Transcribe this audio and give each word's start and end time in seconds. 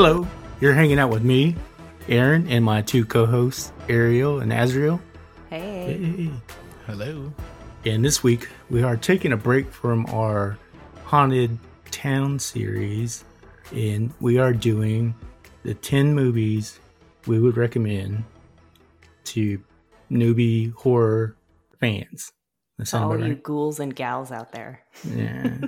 Hello, 0.00 0.24
you're 0.60 0.74
hanging 0.74 1.00
out 1.00 1.10
with 1.10 1.24
me, 1.24 1.56
Aaron, 2.08 2.46
and 2.46 2.64
my 2.64 2.82
two 2.82 3.04
co 3.04 3.26
hosts, 3.26 3.72
Ariel 3.88 4.38
and 4.38 4.52
Azrael. 4.52 5.00
Hey. 5.50 5.98
Hey. 5.98 6.30
Hello. 6.86 7.32
And 7.84 8.04
this 8.04 8.22
week, 8.22 8.48
we 8.70 8.84
are 8.84 8.96
taking 8.96 9.32
a 9.32 9.36
break 9.36 9.72
from 9.72 10.06
our 10.06 10.56
Haunted 11.02 11.58
Town 11.90 12.38
series, 12.38 13.24
and 13.72 14.14
we 14.20 14.38
are 14.38 14.52
doing 14.52 15.16
the 15.64 15.74
10 15.74 16.14
movies 16.14 16.78
we 17.26 17.40
would 17.40 17.56
recommend 17.56 18.22
to 19.24 19.60
newbie 20.12 20.72
horror 20.74 21.34
fans. 21.80 22.30
That 22.76 22.84
To 22.84 22.90
sound 22.90 23.04
all 23.04 23.18
you 23.18 23.24
right? 23.32 23.42
ghouls 23.42 23.80
and 23.80 23.92
gals 23.96 24.30
out 24.30 24.52
there. 24.52 24.84
Yeah. 25.04 25.58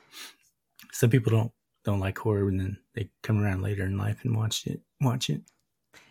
Some 0.92 1.08
people 1.08 1.32
don't 1.32 1.52
don't 1.86 2.00
like 2.00 2.18
horror, 2.18 2.46
and 2.46 2.60
then 2.60 2.76
they 2.94 3.08
come 3.22 3.42
around 3.42 3.62
later 3.62 3.84
in 3.84 3.96
life 3.96 4.20
and 4.24 4.36
watch 4.36 4.66
it. 4.66 4.80
Watch 5.00 5.30
it. 5.30 5.42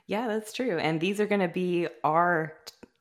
Yeah, 0.08 0.28
that's 0.28 0.54
true. 0.54 0.78
And 0.80 1.00
these 1.00 1.20
are 1.20 1.28
going 1.28 1.42
to 1.42 1.48
be 1.48 1.88
our 2.04 2.54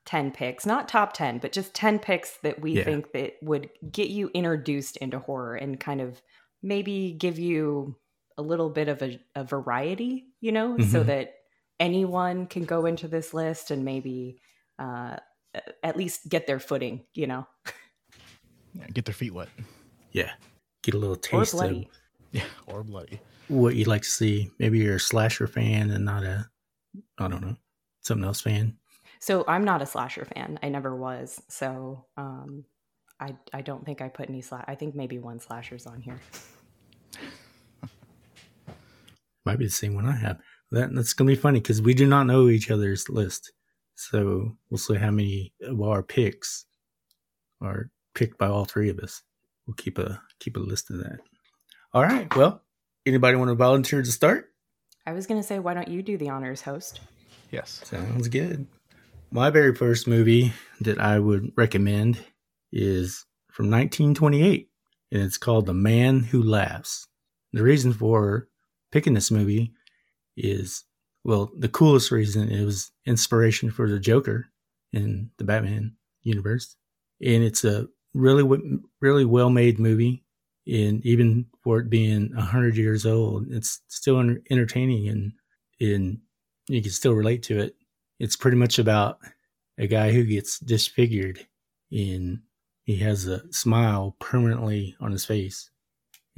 10 0.07 0.31
picks, 0.33 0.67
not 0.67 0.89
top 0.89 1.13
10, 1.13 1.39
but 1.39 1.53
just 1.53 1.75
10 1.75 1.99
picks 1.99 2.37
that 2.39 2.61
we 2.61 2.73
Yeah. 2.73 2.85
think 2.85 3.13
that 3.13 3.35
would 3.43 3.71
get 3.91 4.09
you 4.11 4.31
introduced 4.35 4.97
into 4.99 5.19
horror 5.19 5.55
and 5.57 5.79
kind 5.79 6.01
of 6.01 6.21
maybe 6.63 7.13
give 7.19 7.39
you 7.39 7.97
a 8.37 8.43
little 8.43 8.71
bit 8.71 8.89
of 8.89 9.03
a, 9.03 9.21
a 9.35 9.45
variety, 9.45 10.27
you 10.41 10.53
know, 10.53 10.77
so 10.79 11.03
Mhm. 11.03 11.07
that 11.07 11.35
anyone 11.81 12.47
can 12.47 12.65
go 12.65 12.87
into 12.87 13.07
this 13.09 13.33
list 13.35 13.71
and 13.71 13.85
maybe 13.85 14.41
uh, 14.79 15.17
at 15.83 15.97
least 15.97 16.29
get 16.29 16.47
their 16.47 16.61
footing, 16.61 17.05
you 17.15 17.27
know, 17.27 17.47
Yeah, 18.75 18.87
get 18.93 19.05
their 19.07 19.15
feet 19.15 19.33
wet. 19.35 19.49
Yeah. 20.13 20.33
Get 20.83 20.95
a 20.95 20.99
little 20.99 21.17
or 21.17 21.19
taste 21.19 21.53
of 21.55 21.59
bloody. 21.61 21.91
Yeah, 22.33 22.45
or 22.67 22.85
bloody. 22.85 23.21
What 23.49 23.75
you'd 23.75 23.89
like 23.89 24.03
to 24.03 24.09
see. 24.09 24.51
Maybe 24.59 24.79
you're 24.79 24.97
a 24.97 25.01
slasher 25.01 25.47
fan 25.47 25.91
and 25.91 26.05
not 26.05 26.23
a, 26.23 26.49
I 27.19 27.29
don't 27.29 27.43
know, 27.43 27.57
something 28.03 28.25
else 28.25 28.41
fan. 28.41 28.77
So 29.21 29.45
I'm 29.49 29.65
not 29.65 29.83
a 29.83 29.87
slasher 29.87 30.25
fan. 30.25 30.59
I 30.63 30.69
never 30.69 30.95
was. 30.95 31.43
So 31.49 32.07
um, 32.17 32.65
I 33.21 33.35
I 33.53 33.63
don't 33.63 33.85
think 33.85 34.01
I 34.01 34.09
put 34.09 34.29
any 34.29 34.41
slash. 34.43 34.65
I 34.69 34.75
think 34.75 34.95
maybe 34.95 35.19
one 35.19 35.41
slasher's 35.41 35.87
on 35.87 36.01
here. 36.01 36.21
Might 39.45 39.59
be 39.59 39.67
the 39.67 39.71
same 39.71 39.95
one 39.95 40.07
I 40.07 40.17
have. 40.17 40.39
That 40.71 40.95
that's 40.95 41.15
gonna 41.15 41.29
be 41.29 41.37
funny 41.37 41.61
because 41.61 41.83
we 41.83 41.95
do 41.95 42.07
not 42.07 42.27
know 42.27 42.49
each 42.49 42.71
other's 42.71 43.09
list, 43.09 43.53
so 43.95 44.57
we'll 44.71 44.79
see 44.79 44.95
how 44.95 45.11
many 45.11 45.53
of 45.63 45.81
our 45.81 46.03
picks 46.03 46.67
are 47.61 47.91
picked 48.15 48.39
by 48.39 48.47
all 48.47 48.65
three 48.65 48.91
of 48.91 48.99
us. 49.01 49.23
We'll 49.67 49.75
keep 49.75 49.99
a 49.99 50.23
keep 50.39 50.57
a 50.57 50.61
list 50.61 50.91
of 50.91 50.99
that. 50.99 51.19
All 51.95 52.03
right. 52.03 52.35
Well, 52.37 52.63
anybody 53.07 53.37
want 53.37 53.49
to 53.49 53.55
volunteer 53.55 54.03
to 54.03 54.13
start? 54.13 54.51
I 55.07 55.13
was 55.13 55.27
gonna 55.27 55.43
say, 55.43 55.59
why 55.59 55.75
don't 55.75 55.89
you 55.89 56.03
do 56.03 56.17
the 56.17 56.29
honors, 56.29 56.63
host? 56.63 57.01
Yes. 57.51 57.81
Sounds 57.85 58.29
good. 58.29 58.67
My 59.31 59.51
very 59.51 59.75
first 59.75 60.07
movie 60.07 60.53
that 60.81 60.99
I 60.99 61.19
would 61.19 61.53
recommend 61.57 62.19
is 62.73 63.25
from 63.51 63.71
1928, 63.71 64.69
and 65.13 65.23
it's 65.23 65.39
called 65.39 65.67
The 65.67 65.75
Man 65.75 66.21
Who 66.21 66.43
Laughs. 66.43 67.07
The 67.53 67.63
reason 67.63 67.93
for 67.93 68.49
picking 68.93 69.15
this 69.15 69.31
movie 69.31 69.73
is, 70.37 70.85
well, 71.25 71.51
the 71.57 71.69
coolest 71.69 72.11
reason 72.11 72.51
it 72.51 72.65
was 72.65 72.91
inspiration 73.07 73.71
for 73.71 73.89
the 73.89 73.99
Joker 73.99 74.47
in 74.93 75.31
the 75.39 75.45
Batman 75.45 75.97
universe, 76.23 76.77
and 77.21 77.43
it's 77.43 77.65
a 77.65 77.89
really, 78.15 78.45
really 79.01 79.25
well 79.25 79.51
made 79.51 79.79
movie. 79.79 80.25
And 80.67 81.05
even 81.07 81.47
for 81.69 81.81
it 81.81 81.91
being 81.91 82.33
hundred 82.33 82.79
years 82.79 83.05
old, 83.05 83.47
it's 83.51 83.83
still 83.89 84.19
entertaining 84.51 85.07
and 85.09 85.33
and 85.79 86.19
you 86.67 86.81
can 86.81 86.91
still 86.91 87.13
relate 87.13 87.43
to 87.43 87.59
it. 87.59 87.77
It's 88.19 88.37
pretty 88.37 88.57
much 88.57 88.79
about 88.79 89.19
a 89.77 89.87
guy 89.87 90.11
who 90.11 90.25
gets 90.25 90.59
disfigured 90.61 91.47
and 91.93 92.41
he 92.85 92.97
has 92.97 93.27
a 93.27 93.43
smile 93.53 94.17
permanently 94.19 94.97
on 94.99 95.13
his 95.13 95.27
face. 95.27 95.71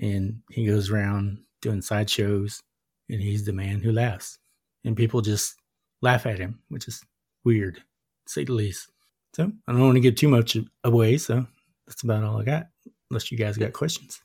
And 0.00 0.40
he 0.50 0.66
goes 0.66 0.90
around 0.90 1.44
doing 1.62 1.80
sideshows 1.80 2.60
and 3.08 3.22
he's 3.22 3.44
the 3.44 3.52
man 3.52 3.82
who 3.82 3.92
laughs. 3.92 4.36
And 4.84 4.96
people 4.96 5.20
just 5.20 5.54
laugh 6.02 6.26
at 6.26 6.40
him, 6.40 6.58
which 6.70 6.88
is 6.88 7.04
weird, 7.44 7.76
to 7.76 7.82
say 8.26 8.42
the 8.42 8.52
least. 8.52 8.90
So 9.36 9.52
I 9.68 9.72
don't 9.72 9.80
want 9.80 9.94
to 9.94 10.00
give 10.00 10.16
too 10.16 10.28
much 10.28 10.56
away, 10.82 11.18
so 11.18 11.46
that's 11.86 12.02
about 12.02 12.24
all 12.24 12.40
I 12.40 12.44
got. 12.44 12.66
Unless 13.12 13.30
you 13.30 13.38
guys 13.38 13.56
got 13.56 13.72
questions. 13.74 14.20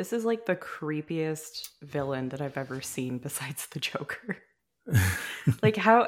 This 0.00 0.14
is 0.14 0.24
like 0.24 0.46
the 0.46 0.56
creepiest 0.56 1.68
villain 1.82 2.30
that 2.30 2.40
I've 2.40 2.56
ever 2.56 2.80
seen 2.80 3.18
besides 3.18 3.66
the 3.66 3.80
Joker. 3.80 4.38
like 5.62 5.76
how 5.76 6.06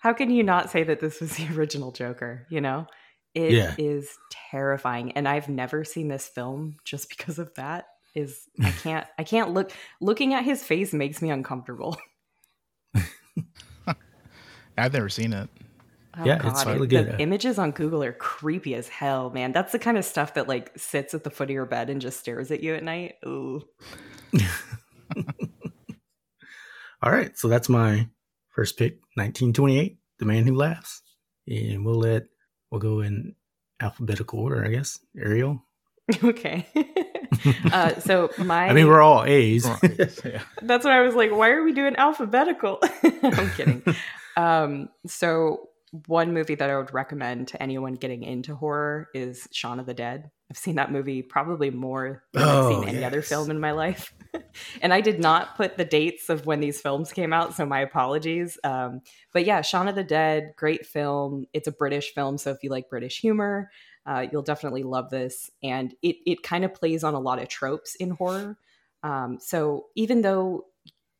how 0.00 0.12
can 0.12 0.28
you 0.30 0.42
not 0.42 0.68
say 0.70 0.82
that 0.82 1.00
this 1.00 1.18
was 1.18 1.38
the 1.38 1.48
original 1.56 1.92
Joker, 1.92 2.46
you 2.50 2.60
know? 2.60 2.86
It 3.34 3.78
is 3.78 4.04
Yeah. 4.04 4.38
terrifying 4.50 5.12
and 5.12 5.26
I've 5.26 5.48
never 5.48 5.82
seen 5.82 6.08
this 6.08 6.28
film 6.28 6.76
just 6.84 7.08
because 7.08 7.38
of 7.38 7.54
that 7.54 7.86
is 8.14 8.50
I 8.62 8.70
can't 8.82 9.06
I 9.18 9.24
can't 9.24 9.54
look 9.54 9.72
looking 10.02 10.34
at 10.34 10.44
his 10.44 10.62
face 10.62 10.92
makes 10.92 11.22
me 11.22 11.30
uncomfortable. 11.30 11.96
I've 14.76 14.92
never 14.92 15.08
seen 15.08 15.32
it. 15.32 15.48
Oh, 16.18 16.24
Yeah, 16.24 16.40
it's 16.50 16.66
really 16.66 16.86
good. 16.86 17.06
the 17.06 17.20
images 17.20 17.58
on 17.58 17.70
Google 17.70 18.02
are 18.02 18.12
creepy 18.12 18.74
as 18.74 18.88
hell, 18.88 19.30
man. 19.30 19.52
That's 19.52 19.72
the 19.72 19.78
kind 19.78 19.96
of 19.96 20.04
stuff 20.04 20.34
that 20.34 20.46
like 20.48 20.70
sits 20.76 21.14
at 21.14 21.24
the 21.24 21.30
foot 21.30 21.48
of 21.48 21.54
your 21.54 21.64
bed 21.66 21.88
and 21.90 22.00
just 22.00 22.20
stares 22.20 22.50
at 22.50 22.62
you 22.62 22.74
at 22.74 22.82
night. 22.82 23.14
Ooh. 23.26 23.62
All 27.02 27.10
right, 27.10 27.36
so 27.36 27.48
that's 27.48 27.68
my 27.68 28.08
first 28.50 28.76
pick, 28.78 28.92
1928, 29.14 29.98
The 30.18 30.24
Man 30.24 30.46
Who 30.46 30.54
Laughs. 30.54 31.02
And 31.48 31.84
we'll 31.84 31.98
let, 31.98 32.24
we'll 32.70 32.80
go 32.80 33.00
in 33.00 33.34
alphabetical 33.80 34.38
order, 34.38 34.64
I 34.64 34.68
guess. 34.68 35.00
Ariel. 35.18 35.64
okay. 36.24 36.66
uh, 37.72 37.98
so 38.00 38.30
my 38.38 38.68
I 38.68 38.72
mean, 38.72 38.86
we're 38.86 39.00
all 39.00 39.24
A's. 39.24 39.66
yeah. 40.24 40.42
that's 40.62 40.84
what 40.84 40.92
I 40.92 41.00
was 41.00 41.14
like, 41.16 41.32
why 41.32 41.50
are 41.50 41.64
we 41.64 41.72
doing 41.72 41.96
alphabetical? 41.96 42.78
I'm 43.02 43.50
kidding. 43.50 43.82
um, 44.36 44.88
so 45.06 45.68
one 46.06 46.32
movie 46.32 46.54
that 46.54 46.70
I 46.70 46.76
would 46.78 46.94
recommend 46.94 47.48
to 47.48 47.62
anyone 47.62 47.94
getting 47.94 48.22
into 48.22 48.54
horror 48.54 49.08
is 49.14 49.46
Shaun 49.52 49.78
of 49.78 49.84
the 49.86 49.92
Dead. 49.94 50.30
I've 50.50 50.56
seen 50.56 50.76
that 50.76 50.90
movie 50.90 51.22
probably 51.22 51.70
more 51.70 52.24
than 52.32 52.42
I've 52.42 52.48
Oh, 52.48 52.70
seen 52.70 52.88
any 52.88 53.04
other 53.04 53.20
film 53.22 53.50
in 53.50 53.60
my 53.60 53.72
life. 53.72 54.14
and 54.82 54.92
I 54.92 55.02
did 55.02 55.20
not 55.20 55.56
put 55.56 55.76
the 55.76 55.84
dates 55.84 56.30
of 56.30 56.46
when 56.46 56.60
these 56.60 56.80
films 56.80 57.12
came 57.12 57.32
out, 57.32 57.54
so 57.54 57.66
my 57.66 57.80
apologies. 57.80 58.58
Um, 58.64 59.02
but 59.34 59.44
yeah, 59.44 59.60
Shaun 59.60 59.86
of 59.86 59.94
the 59.94 60.04
Dead, 60.04 60.52
great 60.56 60.86
film. 60.86 61.46
It's 61.52 61.68
a 61.68 61.72
British 61.72 62.14
film, 62.14 62.38
so 62.38 62.50
if 62.50 62.62
you 62.62 62.70
like 62.70 62.88
British 62.88 63.20
humor, 63.20 63.70
uh, 64.06 64.26
you'll 64.32 64.42
definitely 64.42 64.82
love 64.82 65.10
this. 65.10 65.50
And 65.62 65.94
it 66.02 66.16
it 66.26 66.42
kind 66.42 66.64
of 66.64 66.74
plays 66.74 67.04
on 67.04 67.14
a 67.14 67.20
lot 67.20 67.40
of 67.40 67.48
tropes 67.48 67.94
in 67.96 68.10
horror. 68.10 68.58
Um, 69.02 69.38
so 69.40 69.86
even 69.94 70.22
though 70.22 70.66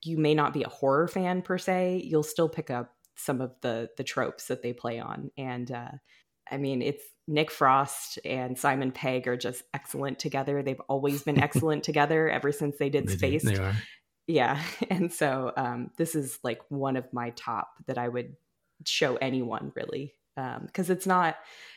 you 0.03 0.17
may 0.19 0.35
not 0.35 0.53
be 0.55 0.63
a 0.63 0.69
horror 0.69 1.09
fan 1.09 1.43
per 1.43 1.59
se, 1.59 2.03
you'll 2.05 2.23
still 2.23 2.49
pick 2.49 2.71
up 2.71 2.95
some 3.23 3.41
of 3.41 3.53
the 3.63 3.89
the 3.97 4.05
tropes 4.05 4.47
that 4.49 4.63
they 4.63 4.73
play 4.73 4.99
on. 5.01 5.31
And 5.37 5.71
uh, 5.71 5.91
I 6.51 6.57
mean, 6.57 6.83
it's 6.83 7.03
Nick 7.29 7.51
Frost 7.51 8.19
and 8.25 8.59
Simon 8.59 8.91
Pegg 8.93 9.29
are 9.29 9.37
just 9.37 9.63
excellent 9.73 10.19
together. 10.19 10.63
They've 10.63 10.81
always 10.89 11.23
been 11.23 11.41
excellent 11.43 11.85
together 11.85 12.29
ever 12.29 12.53
since 12.53 12.77
they 12.79 12.91
did 12.91 13.07
They 13.07 13.13
do- 13.15 13.19
They 13.51 13.57
are. 13.59 13.75
Yeah. 14.27 14.61
And 14.91 15.13
so 15.13 15.53
um, 15.57 15.91
this 15.97 16.15
is 16.15 16.39
like 16.43 16.61
one 16.69 16.97
of 16.97 17.13
my 17.13 17.31
top 17.31 17.69
that 17.87 17.99
I 17.99 18.09
would 18.09 18.37
show 18.87 19.17
anyone 19.17 19.73
really. 19.75 20.15
because 20.67 20.91
it's 20.91 21.07
not 21.07 21.37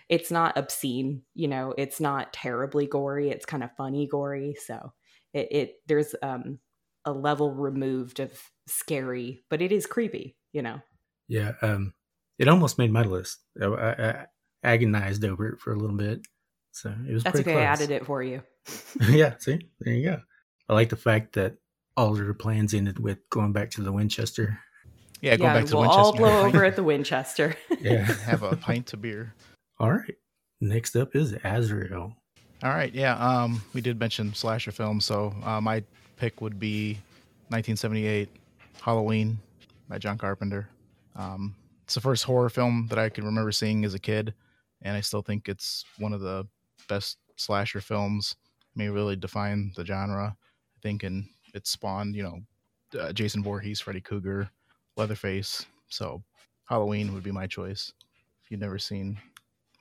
it's 0.09 0.31
not 0.31 0.57
obscene, 0.57 1.23
you 1.33 1.47
know, 1.47 1.73
it's 1.77 1.99
not 1.99 2.31
terribly 2.33 2.85
gory, 2.87 3.29
it's 3.29 3.45
kind 3.45 3.63
of 3.63 3.75
funny 3.75 4.07
gory. 4.07 4.55
So 4.65 4.93
it, 5.33 5.47
it 5.51 5.75
there's 5.87 6.15
um 6.21 6.59
a 7.05 7.11
level 7.11 7.51
removed 7.51 8.19
of 8.19 8.31
scary, 8.67 9.43
but 9.49 9.61
it 9.61 9.71
is 9.71 9.85
creepy, 9.85 10.35
you 10.53 10.61
know. 10.63 10.79
Yeah. 11.27 11.53
Um, 11.61 11.93
it 12.37 12.47
almost 12.47 12.77
made 12.77 12.91
my 12.91 13.03
list. 13.03 13.39
I, 13.61 13.65
I, 13.65 14.09
I 14.09 14.25
agonized 14.63 15.23
over 15.23 15.49
it 15.49 15.59
for 15.59 15.73
a 15.73 15.77
little 15.77 15.95
bit. 15.95 16.21
So 16.71 16.93
it 17.07 17.13
was 17.13 17.23
That's 17.23 17.35
pretty 17.35 17.51
okay, 17.51 17.61
I 17.61 17.65
added 17.65 17.91
it 17.91 18.05
for 18.05 18.21
you. 18.21 18.41
yeah, 19.09 19.35
see, 19.39 19.59
there 19.79 19.93
you 19.93 20.09
go. 20.09 20.21
I 20.67 20.73
like 20.73 20.89
the 20.89 20.97
fact 20.97 21.33
that 21.33 21.55
all 21.95 22.11
of 22.11 22.17
their 22.17 22.33
plans 22.33 22.73
ended 22.73 22.99
with 22.99 23.19
going 23.29 23.53
back 23.53 23.71
to 23.71 23.81
the 23.81 23.91
Winchester. 23.91 24.59
Yeah, 25.21 25.37
going 25.37 25.53
yeah, 25.53 25.59
back 25.61 25.65
to 25.67 25.75
we'll 25.75 25.81
Winchester. 25.83 26.01
all 26.01 26.13
blow 26.13 26.41
over 26.45 26.65
at 26.65 26.75
the 26.75 26.83
Winchester. 26.83 27.55
Yeah. 27.79 28.03
have 28.03 28.43
a 28.43 28.57
pint 28.57 28.91
of 28.93 29.01
beer. 29.01 29.33
all 29.79 29.91
right. 29.91 30.15
Next 30.61 30.95
up 30.95 31.15
is 31.15 31.35
Azrael. 31.43 32.15
All 32.63 32.69
right, 32.69 32.93
yeah. 32.93 33.15
Um, 33.17 33.61
we 33.73 33.81
did 33.81 33.99
mention 33.99 34.33
slasher 34.33 34.71
films, 34.71 35.05
so 35.05 35.33
uh, 35.43 35.61
my 35.61 35.83
pick 36.17 36.41
would 36.41 36.59
be 36.59 36.93
1978 37.49 38.29
Halloween 38.81 39.37
by 39.87 39.97
John 39.97 40.17
Carpenter. 40.17 40.67
Um, 41.15 41.55
it's 41.83 41.93
the 41.93 42.01
first 42.01 42.23
horror 42.23 42.49
film 42.49 42.87
that 42.89 42.99
I 42.99 43.09
can 43.09 43.25
remember 43.25 43.51
seeing 43.51 43.85
as 43.85 43.93
a 43.93 43.99
kid, 43.99 44.33
and 44.81 44.95
I 44.95 45.01
still 45.01 45.21
think 45.21 45.47
it's 45.47 45.85
one 45.97 46.13
of 46.13 46.21
the 46.21 46.47
best 46.89 47.17
slasher 47.35 47.81
films. 47.81 48.35
May 48.75 48.89
really 48.89 49.15
define 49.15 49.71
the 49.75 49.85
genre, 49.85 50.35
I 50.35 50.79
think, 50.81 51.03
and 51.03 51.25
it 51.53 51.67
spawned, 51.67 52.15
you 52.15 52.23
know, 52.23 52.39
uh, 52.99 53.13
Jason 53.13 53.43
Voorhees, 53.43 53.79
Freddy 53.79 54.01
Krueger, 54.01 54.49
Leatherface. 54.97 55.65
So 55.89 56.23
Halloween 56.65 57.13
would 57.13 57.23
be 57.23 57.31
my 57.31 57.47
choice. 57.47 57.93
If 58.43 58.51
you've 58.51 58.59
never 58.59 58.77
seen 58.77 59.17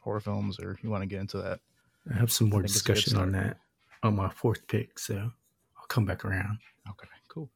horror 0.01 0.21
films 0.21 0.61
or 0.61 0.79
you 0.83 0.91
want 0.91 1.03
to 1.03 1.09
get 1.09 1.21
into 1.21 1.39
that, 1.39 1.61
I 2.13 2.19
have 2.19 2.31
some 2.31 2.51
more 2.51 2.61
think 2.61 2.71
it's 2.71 2.81
a 2.81 2.85
good 2.85 2.95
discussion 2.95 3.21
on 3.21 3.33
that 3.33 3.59
on 4.05 4.15
my 4.15 4.29
fourth 4.29 4.67
pick, 4.69 4.99
so 4.99 5.15
I'll 5.17 5.87
come 5.89 6.05
back 6.05 6.25
around. 6.25 6.59
okay, 6.91 7.09
cool. 7.29 7.51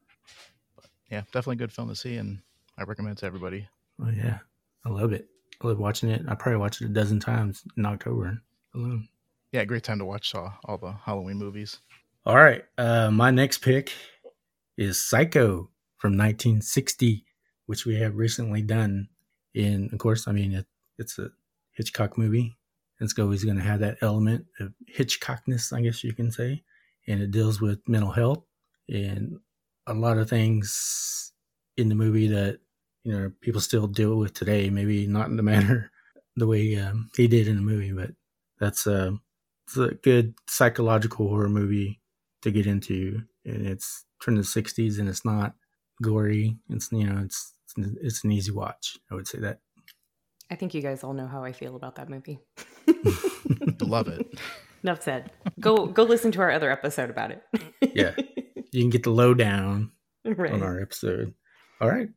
But 0.74 0.86
yeah, 1.10 1.20
definitely 1.32 1.56
a 1.56 1.58
good 1.58 1.72
film 1.72 1.88
to 1.88 1.94
see, 1.94 2.16
and 2.16 2.40
I 2.78 2.84
recommend 2.84 3.18
it 3.18 3.20
to 3.20 3.26
everybody. 3.26 3.68
Oh 4.00 4.10
yeah, 4.10 4.38
I 4.86 4.90
love 4.90 5.12
it. 5.12 5.28
I 5.60 5.66
love 5.66 5.78
watching 5.78 6.10
it. 6.10 6.22
I 6.28 6.34
probably 6.36 6.60
watched 6.60 6.80
it 6.80 6.86
a 6.86 6.88
dozen 6.88 7.18
times 7.18 7.64
in 7.76 7.84
October 7.84 8.40
alone. 8.74 9.08
Yeah, 9.50 9.64
great 9.64 9.82
time 9.82 9.98
to 9.98 10.04
watch 10.04 10.34
uh, 10.34 10.50
all 10.64 10.78
the 10.78 10.92
Halloween 10.92 11.38
movies. 11.38 11.78
All 12.24 12.36
right, 12.36 12.64
uh, 12.76 13.10
my 13.10 13.30
next 13.30 13.58
pick 13.58 13.92
is 14.76 15.02
Psycho 15.02 15.70
from 15.96 16.12
1960, 16.12 17.24
which 17.66 17.84
we 17.84 17.96
have 17.96 18.16
recently 18.16 18.62
done. 18.62 19.08
In, 19.54 19.90
of 19.92 19.98
course, 19.98 20.28
I 20.28 20.32
mean 20.32 20.52
it, 20.52 20.66
it's 20.98 21.18
a 21.18 21.30
Hitchcock 21.72 22.16
movie. 22.16 22.56
It's 23.00 23.18
always 23.18 23.44
going 23.44 23.56
to 23.56 23.62
have 23.62 23.80
that 23.80 23.98
element 24.02 24.46
of 24.60 24.72
Hitchcockness, 24.88 25.72
I 25.72 25.80
guess 25.80 26.04
you 26.04 26.12
can 26.12 26.30
say, 26.30 26.62
and 27.08 27.20
it 27.20 27.30
deals 27.30 27.60
with 27.60 27.80
mental 27.88 28.10
health 28.10 28.44
and 28.88 29.38
a 29.86 29.94
lot 29.94 30.18
of 30.18 30.28
things 30.28 31.32
in 31.76 31.88
the 31.88 31.94
movie 31.94 32.28
that 32.28 32.58
you 33.08 33.18
know 33.18 33.32
people 33.40 33.60
still 33.62 33.86
deal 33.86 34.16
with 34.16 34.34
today. 34.34 34.68
Maybe 34.68 35.06
not 35.06 35.28
in 35.28 35.36
the 35.38 35.42
manner 35.54 35.90
the 36.36 36.46
way 36.46 36.76
um, 36.76 37.10
he 37.16 37.26
did 37.26 37.48
in 37.48 37.56
the 37.56 37.62
movie, 37.62 37.92
but 37.92 38.10
that's 38.60 38.86
uh, 38.86 39.12
it's 39.66 39.78
a 39.78 39.94
good 39.94 40.34
psychological 40.46 41.26
horror 41.28 41.48
movie 41.48 42.00
to 42.42 42.50
get 42.50 42.66
into, 42.66 43.22
and 43.46 43.66
it's 43.66 44.04
from 44.18 44.36
the 44.36 44.42
'60s, 44.42 44.98
and 44.98 45.08
it's 45.08 45.24
not 45.24 45.54
gory. 46.02 46.58
It's 46.68 46.92
you 46.92 47.06
know, 47.06 47.22
it's 47.24 47.54
it's 47.78 48.24
an 48.24 48.32
easy 48.32 48.52
watch. 48.52 48.98
I 49.10 49.14
would 49.14 49.26
say 49.26 49.38
that. 49.38 49.60
I 50.50 50.54
think 50.54 50.74
you 50.74 50.82
guys 50.82 51.02
all 51.02 51.14
know 51.14 51.26
how 51.26 51.44
I 51.44 51.52
feel 51.52 51.76
about 51.76 51.96
that 51.96 52.10
movie. 52.10 52.40
Love 53.80 54.08
it. 54.08 54.38
Enough 54.82 55.02
said. 55.02 55.32
Go 55.58 55.86
go 55.86 56.02
listen 56.02 56.30
to 56.32 56.40
our 56.42 56.50
other 56.50 56.70
episode 56.70 57.08
about 57.08 57.30
it. 57.30 57.42
Yeah. 57.94 58.14
You 58.70 58.82
can 58.82 58.90
get 58.90 59.02
the 59.02 59.10
lowdown 59.10 59.92
right. 60.26 60.52
on 60.52 60.62
our 60.62 60.80
episode. 60.80 61.32
All 61.80 61.88
right, 61.88 62.08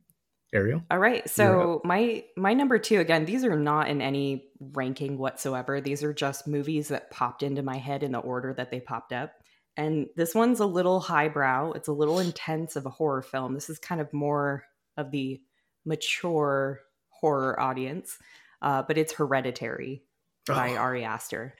Ariel. 0.52 0.82
All 0.90 0.98
right. 0.98 1.28
So 1.28 1.80
my 1.84 2.24
my 2.36 2.52
number 2.54 2.78
two 2.78 3.00
again. 3.00 3.24
These 3.24 3.44
are 3.44 3.56
not 3.58 3.88
in 3.88 4.02
any 4.02 4.44
ranking 4.60 5.16
whatsoever. 5.18 5.80
These 5.80 6.02
are 6.02 6.12
just 6.12 6.46
movies 6.46 6.88
that 6.88 7.10
popped 7.10 7.42
into 7.42 7.62
my 7.62 7.78
head 7.78 8.02
in 8.02 8.12
the 8.12 8.18
order 8.18 8.52
that 8.54 8.70
they 8.70 8.80
popped 8.80 9.12
up. 9.12 9.32
And 9.76 10.08
this 10.16 10.34
one's 10.34 10.60
a 10.60 10.66
little 10.66 11.00
highbrow. 11.00 11.72
It's 11.72 11.88
a 11.88 11.92
little 11.92 12.18
intense 12.18 12.76
of 12.76 12.84
a 12.84 12.90
horror 12.90 13.22
film. 13.22 13.54
This 13.54 13.70
is 13.70 13.78
kind 13.78 14.00
of 14.00 14.12
more 14.12 14.64
of 14.98 15.10
the 15.10 15.40
mature 15.86 16.80
horror 17.08 17.58
audience, 17.58 18.18
uh, 18.60 18.82
but 18.82 18.98
it's 18.98 19.14
Hereditary 19.14 20.02
by 20.46 20.72
Oh, 20.72 20.76
Ari 20.76 21.04
Aster. 21.04 21.54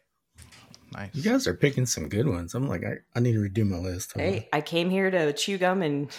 Nice. 0.92 1.14
you 1.14 1.22
guys 1.22 1.46
are 1.46 1.54
picking 1.54 1.86
some 1.86 2.10
good 2.10 2.28
ones. 2.28 2.54
I'm 2.54 2.68
like, 2.68 2.84
I, 2.84 2.96
I 3.16 3.20
need 3.20 3.32
to 3.32 3.38
redo 3.38 3.66
my 3.66 3.78
list. 3.78 4.12
Hold 4.12 4.26
Hey, 4.26 4.48
I 4.52 4.60
came 4.60 4.90
here 4.90 5.10
to 5.10 5.32
chew 5.32 5.56
gum 5.56 5.80
and 5.80 6.08
on. 6.08 6.10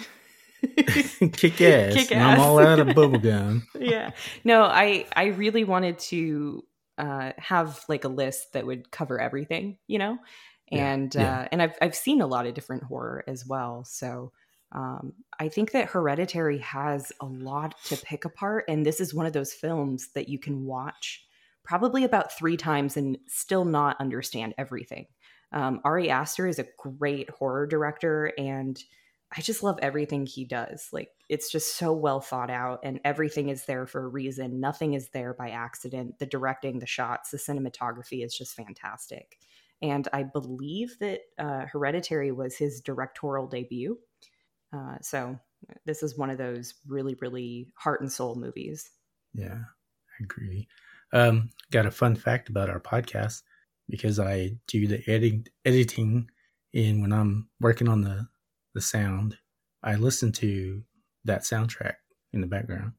kick 1.33 1.61
ass. 1.61 1.93
Kick 1.93 2.11
and 2.11 2.23
I'm 2.23 2.39
all 2.39 2.59
out 2.59 2.79
of 2.79 2.95
bubble 2.95 3.19
gum. 3.19 3.67
yeah. 3.79 4.11
No 4.43 4.63
i 4.63 5.05
i 5.15 5.25
really 5.25 5.63
wanted 5.63 5.99
to 5.99 6.63
uh 6.97 7.31
have 7.37 7.83
like 7.89 8.03
a 8.03 8.09
list 8.09 8.53
that 8.53 8.65
would 8.65 8.91
cover 8.91 9.19
everything 9.19 9.77
you 9.87 9.99
know? 9.99 10.17
Yeah, 10.71 10.93
and 10.93 11.15
yeah. 11.15 11.39
uh 11.39 11.47
and 11.51 11.61
i've 11.61 11.75
i've 11.81 11.95
seen 11.95 12.21
a 12.21 12.27
lot 12.27 12.45
of 12.45 12.53
different 12.53 12.83
horror 12.83 13.23
as 13.27 13.45
well. 13.45 13.83
So 13.83 14.31
um 14.71 15.13
i 15.39 15.49
think 15.49 15.71
that 15.71 15.89
hereditary 15.89 16.59
has 16.59 17.11
a 17.19 17.25
lot 17.25 17.75
to 17.85 17.97
pick 17.97 18.25
apart. 18.25 18.65
And 18.67 18.85
this 18.85 19.01
is 19.01 19.13
one 19.13 19.25
of 19.25 19.33
those 19.33 19.53
films 19.53 20.09
that 20.15 20.29
you 20.29 20.39
can 20.39 20.65
watch 20.65 21.25
probably 21.63 22.03
about 22.03 22.37
three 22.37 22.57
times 22.57 22.97
and 22.97 23.17
still 23.27 23.65
not 23.65 23.99
understand 23.99 24.53
everything. 24.57 25.07
Um, 25.51 25.81
ari 25.83 26.09
aster 26.09 26.47
is 26.47 26.59
a 26.59 26.67
great 26.77 27.29
horror 27.29 27.67
director 27.67 28.31
and 28.37 28.81
I 29.35 29.41
just 29.41 29.63
love 29.63 29.79
everything 29.81 30.25
he 30.25 30.45
does. 30.45 30.89
Like 30.91 31.09
it's 31.27 31.51
just 31.51 31.75
so 31.75 31.91
well 31.91 32.21
thought 32.21 32.51
out 32.51 32.81
and 32.83 32.99
everything 33.03 33.49
is 33.49 33.65
there 33.65 33.87
for 33.87 34.05
a 34.05 34.07
reason. 34.07 34.59
Nothing 34.59 34.93
is 34.93 35.09
there 35.09 35.33
by 35.33 35.49
accident. 35.49 36.19
The 36.19 36.25
directing, 36.25 36.79
the 36.79 36.85
shots, 36.85 37.31
the 37.31 37.37
cinematography 37.37 38.23
is 38.23 38.35
just 38.37 38.55
fantastic. 38.55 39.39
And 39.81 40.07
I 40.13 40.23
believe 40.23 40.97
that 40.99 41.21
uh, 41.39 41.65
Hereditary 41.65 42.31
was 42.31 42.55
his 42.55 42.79
directorial 42.79 43.47
debut. 43.47 43.97
Uh, 44.71 44.97
so 45.01 45.37
this 45.85 46.03
is 46.03 46.17
one 46.17 46.29
of 46.29 46.37
those 46.37 46.75
really, 46.87 47.15
really 47.19 47.69
heart 47.75 48.01
and 48.01 48.11
soul 48.11 48.35
movies. 48.35 48.91
Yeah, 49.33 49.59
I 49.59 50.23
agree. 50.23 50.67
Um, 51.11 51.49
got 51.71 51.85
a 51.85 51.91
fun 51.91 52.15
fact 52.15 52.49
about 52.49 52.69
our 52.69 52.79
podcast 52.79 53.41
because 53.89 54.19
I 54.19 54.53
do 54.67 54.87
the 54.87 55.03
edit- 55.07 55.49
editing, 55.65 56.29
and 56.73 57.01
when 57.01 57.11
I'm 57.11 57.49
working 57.59 57.87
on 57.87 58.01
the 58.01 58.27
the 58.73 58.81
sound, 58.81 59.37
I 59.83 59.95
listen 59.95 60.31
to 60.33 60.83
that 61.25 61.41
soundtrack 61.41 61.95
in 62.31 62.41
the 62.41 62.47
background. 62.47 62.93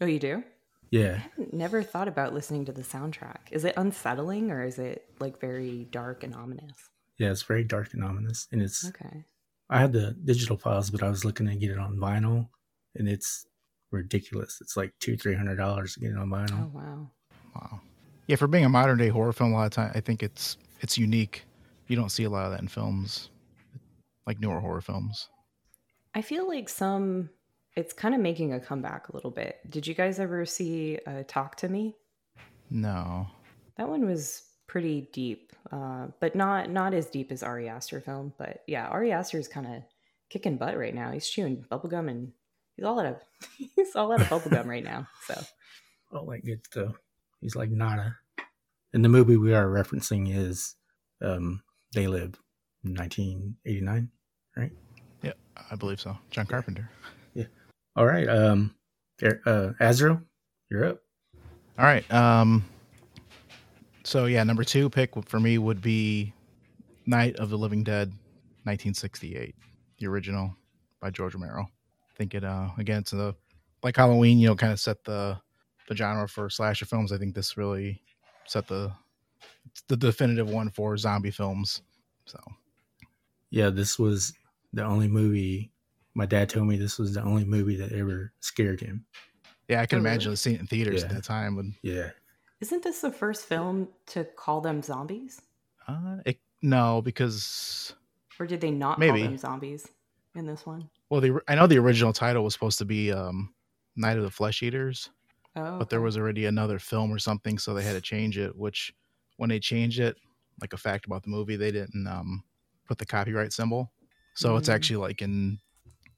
Oh, 0.00 0.06
you 0.06 0.18
do? 0.18 0.44
Yeah, 0.90 1.20
I 1.38 1.46
never 1.52 1.82
thought 1.82 2.08
about 2.08 2.32
listening 2.32 2.64
to 2.64 2.72
the 2.72 2.82
soundtrack. 2.82 3.50
Is 3.50 3.64
it 3.64 3.74
unsettling 3.76 4.50
or 4.50 4.64
is 4.64 4.78
it 4.78 5.04
like 5.20 5.38
very 5.38 5.86
dark 5.90 6.22
and 6.22 6.34
ominous? 6.34 6.88
yeah, 7.18 7.30
it's 7.30 7.42
very 7.42 7.64
dark 7.64 7.92
and 7.94 8.04
ominous, 8.04 8.48
and 8.52 8.62
it's. 8.62 8.86
Okay. 8.88 9.24
I 9.70 9.80
had 9.80 9.92
the 9.92 10.12
digital 10.24 10.56
files, 10.56 10.88
but 10.88 11.02
I 11.02 11.10
was 11.10 11.24
looking 11.24 11.46
to 11.46 11.54
get 11.54 11.70
it 11.70 11.78
on 11.78 11.96
vinyl, 11.96 12.48
and 12.94 13.08
it's 13.08 13.46
ridiculous. 13.90 14.58
It's 14.62 14.76
like 14.76 14.94
two, 15.00 15.16
three 15.16 15.34
hundred 15.34 15.56
dollars 15.56 15.94
to 15.94 16.00
get 16.00 16.12
it 16.12 16.16
on 16.16 16.28
vinyl. 16.28 16.62
Oh, 16.62 16.70
wow. 16.72 17.10
Wow. 17.54 17.80
Yeah, 18.28 18.36
for 18.36 18.46
being 18.46 18.64
a 18.64 18.68
modern 18.68 18.98
day 18.98 19.08
horror 19.08 19.32
film, 19.32 19.52
a 19.52 19.56
lot 19.56 19.66
of 19.66 19.72
time 19.72 19.90
I 19.94 20.00
think 20.00 20.22
it's 20.22 20.56
it's 20.80 20.96
unique. 20.96 21.44
You 21.88 21.96
don't 21.96 22.10
see 22.10 22.24
a 22.24 22.30
lot 22.30 22.46
of 22.46 22.52
that 22.52 22.60
in 22.60 22.68
films, 22.68 23.30
like 24.28 24.38
newer 24.38 24.60
horror 24.60 24.82
films. 24.82 25.28
I 26.14 26.22
feel 26.22 26.46
like 26.46 26.68
some 26.68 27.30
it's 27.74 27.92
kind 27.92 28.14
of 28.14 28.20
making 28.20 28.52
a 28.52 28.60
comeback 28.60 29.08
a 29.08 29.14
little 29.14 29.30
bit. 29.30 29.58
Did 29.68 29.86
you 29.86 29.94
guys 29.94 30.20
ever 30.20 30.44
see 30.44 30.98
uh, 31.06 31.22
Talk 31.26 31.56
to 31.56 31.68
Me? 31.68 31.96
No. 32.70 33.26
That 33.76 33.88
one 33.88 34.04
was 34.04 34.42
pretty 34.66 35.08
deep, 35.12 35.52
uh, 35.72 36.08
but 36.20 36.36
not 36.36 36.70
not 36.70 36.92
as 36.92 37.06
deep 37.06 37.32
as 37.32 37.42
Ari 37.42 37.68
Aster 37.68 38.00
film. 38.00 38.34
But 38.36 38.62
yeah, 38.66 38.86
Ari 38.88 39.12
Aster 39.12 39.38
is 39.38 39.48
kind 39.48 39.66
of 39.66 39.82
kicking 40.28 40.58
butt 40.58 40.76
right 40.76 40.94
now. 40.94 41.10
He's 41.10 41.28
chewing 41.28 41.64
bubblegum 41.70 42.10
and 42.10 42.32
he's 42.76 42.84
all 42.84 43.00
out 43.00 43.06
of 43.06 43.16
he's 43.76 43.96
all 43.96 44.12
out 44.12 44.20
of 44.20 44.28
bubblegum 44.28 44.66
right 44.66 44.84
now. 44.84 45.08
So 45.26 45.40
All 46.12 46.26
like 46.26 46.44
good 46.44 46.64
stuff. 46.64 46.96
He's 47.40 47.56
like 47.56 47.70
nada. 47.70 48.16
And 48.94 49.04
the 49.04 49.10
movie 49.10 49.36
we 49.36 49.54
are 49.54 49.66
referencing 49.66 50.34
is 50.34 50.74
um, 51.22 51.62
They 51.94 52.06
Live, 52.06 52.40
1989. 54.58 54.70
Yeah, 55.22 55.32
I 55.70 55.76
believe 55.76 56.00
so. 56.00 56.16
John 56.30 56.46
Carpenter. 56.46 56.90
Yeah. 57.34 57.44
All 57.96 58.06
right, 58.06 58.28
um, 58.28 58.74
uh, 59.46 59.72
Azrael, 59.80 60.20
you're 60.70 60.84
up. 60.84 61.00
All 61.78 61.84
right. 61.84 62.10
Um. 62.12 62.64
So 64.04 64.24
yeah, 64.24 64.42
number 64.42 64.64
two 64.64 64.88
pick 64.88 65.10
for 65.26 65.38
me 65.38 65.58
would 65.58 65.82
be 65.82 66.32
Night 67.06 67.36
of 67.36 67.50
the 67.50 67.58
Living 67.58 67.84
Dead, 67.84 68.08
1968, 68.64 69.54
the 69.98 70.06
original 70.06 70.54
by 71.00 71.10
George 71.10 71.34
Romero. 71.34 71.62
I 71.62 72.16
think 72.16 72.34
it 72.34 72.42
uh 72.44 72.70
again 72.78 73.00
it's 73.00 73.12
a 73.12 73.34
like 73.82 73.96
Halloween, 73.96 74.38
you 74.38 74.48
know, 74.48 74.56
kind 74.56 74.72
of 74.72 74.80
set 74.80 75.04
the 75.04 75.38
the 75.88 75.96
genre 75.96 76.28
for 76.28 76.50
slasher 76.50 76.86
films. 76.86 77.12
I 77.12 77.18
think 77.18 77.34
this 77.34 77.56
really 77.56 78.02
set 78.46 78.66
the 78.66 78.92
the 79.88 79.96
definitive 79.96 80.50
one 80.50 80.70
for 80.70 80.96
zombie 80.96 81.30
films. 81.30 81.82
So 82.24 82.38
Yeah, 83.50 83.70
this 83.70 83.98
was 83.98 84.32
the 84.72 84.84
only 84.84 85.08
movie. 85.08 85.72
My 86.14 86.26
dad 86.26 86.48
told 86.48 86.66
me 86.66 86.76
this 86.76 86.98
was 86.98 87.14
the 87.14 87.22
only 87.22 87.44
movie 87.44 87.76
that 87.76 87.92
ever 87.92 88.32
scared 88.40 88.80
him. 88.80 89.06
yeah, 89.68 89.80
I 89.80 89.86
can 89.86 89.98
Oh, 89.98 90.02
really? 90.02 90.14
imagine 90.14 90.36
seeing 90.36 90.56
it 90.56 90.60
in 90.60 90.66
theaters 90.66 91.04
at 91.04 91.10
Yeah. 91.10 91.16
that 91.16 91.24
time. 91.24 91.56
When 91.56 91.74
Yeah, 91.82 92.10
isn't 92.60 92.82
this 92.82 93.00
the 93.00 93.12
first 93.12 93.44
film 93.46 93.88
to 94.06 94.24
call 94.24 94.60
them 94.60 94.82
zombies, 94.82 95.40
uh, 95.86 96.18
it, 96.26 96.40
no, 96.62 97.00
because 97.02 97.94
or 98.40 98.46
did 98.46 98.60
they 98.60 98.70
not 98.70 98.98
Maybe. 98.98 99.12
call 99.20 99.28
them 99.28 99.38
zombies 99.38 99.88
in 100.34 100.46
this 100.46 100.66
one? 100.66 100.88
well, 101.10 101.20
the 101.20 101.40
I 101.48 101.54
know 101.54 101.66
the 101.66 101.78
original 101.78 102.12
title 102.12 102.44
was 102.44 102.52
supposed 102.52 102.78
to 102.78 102.84
be 102.84 103.12
um, 103.12 103.54
Night 103.96 104.16
of 104.16 104.22
the 104.24 104.30
Flesh 104.30 104.62
Eaters. 104.62 105.10
Oh, 105.56 105.78
but 105.78 105.88
there 105.90 106.00
was 106.00 106.16
already 106.16 106.46
another 106.46 106.78
film 106.78 107.12
or 107.12 107.18
something, 107.18 107.58
so 107.58 107.74
they 107.74 107.82
had 107.82 107.94
to 107.94 108.00
change 108.00 108.38
it. 108.38 108.54
Which, 108.56 108.92
when 109.38 109.48
they 109.50 109.58
changed 109.60 109.98
it, 109.98 110.16
like 110.60 110.72
a 110.72 110.76
fact 110.76 111.06
about 111.06 111.22
the 111.22 111.30
movie, 111.30 111.56
they 111.56 111.70
didn't 111.72 112.06
um, 112.06 112.44
put 112.86 112.98
the 112.98 113.06
copyright 113.06 113.52
symbol, 113.52 113.90
so 114.38 114.56
it's 114.56 114.68
Mm. 114.68 114.74
actually 114.74 114.96
like 114.96 115.20
in 115.22 115.58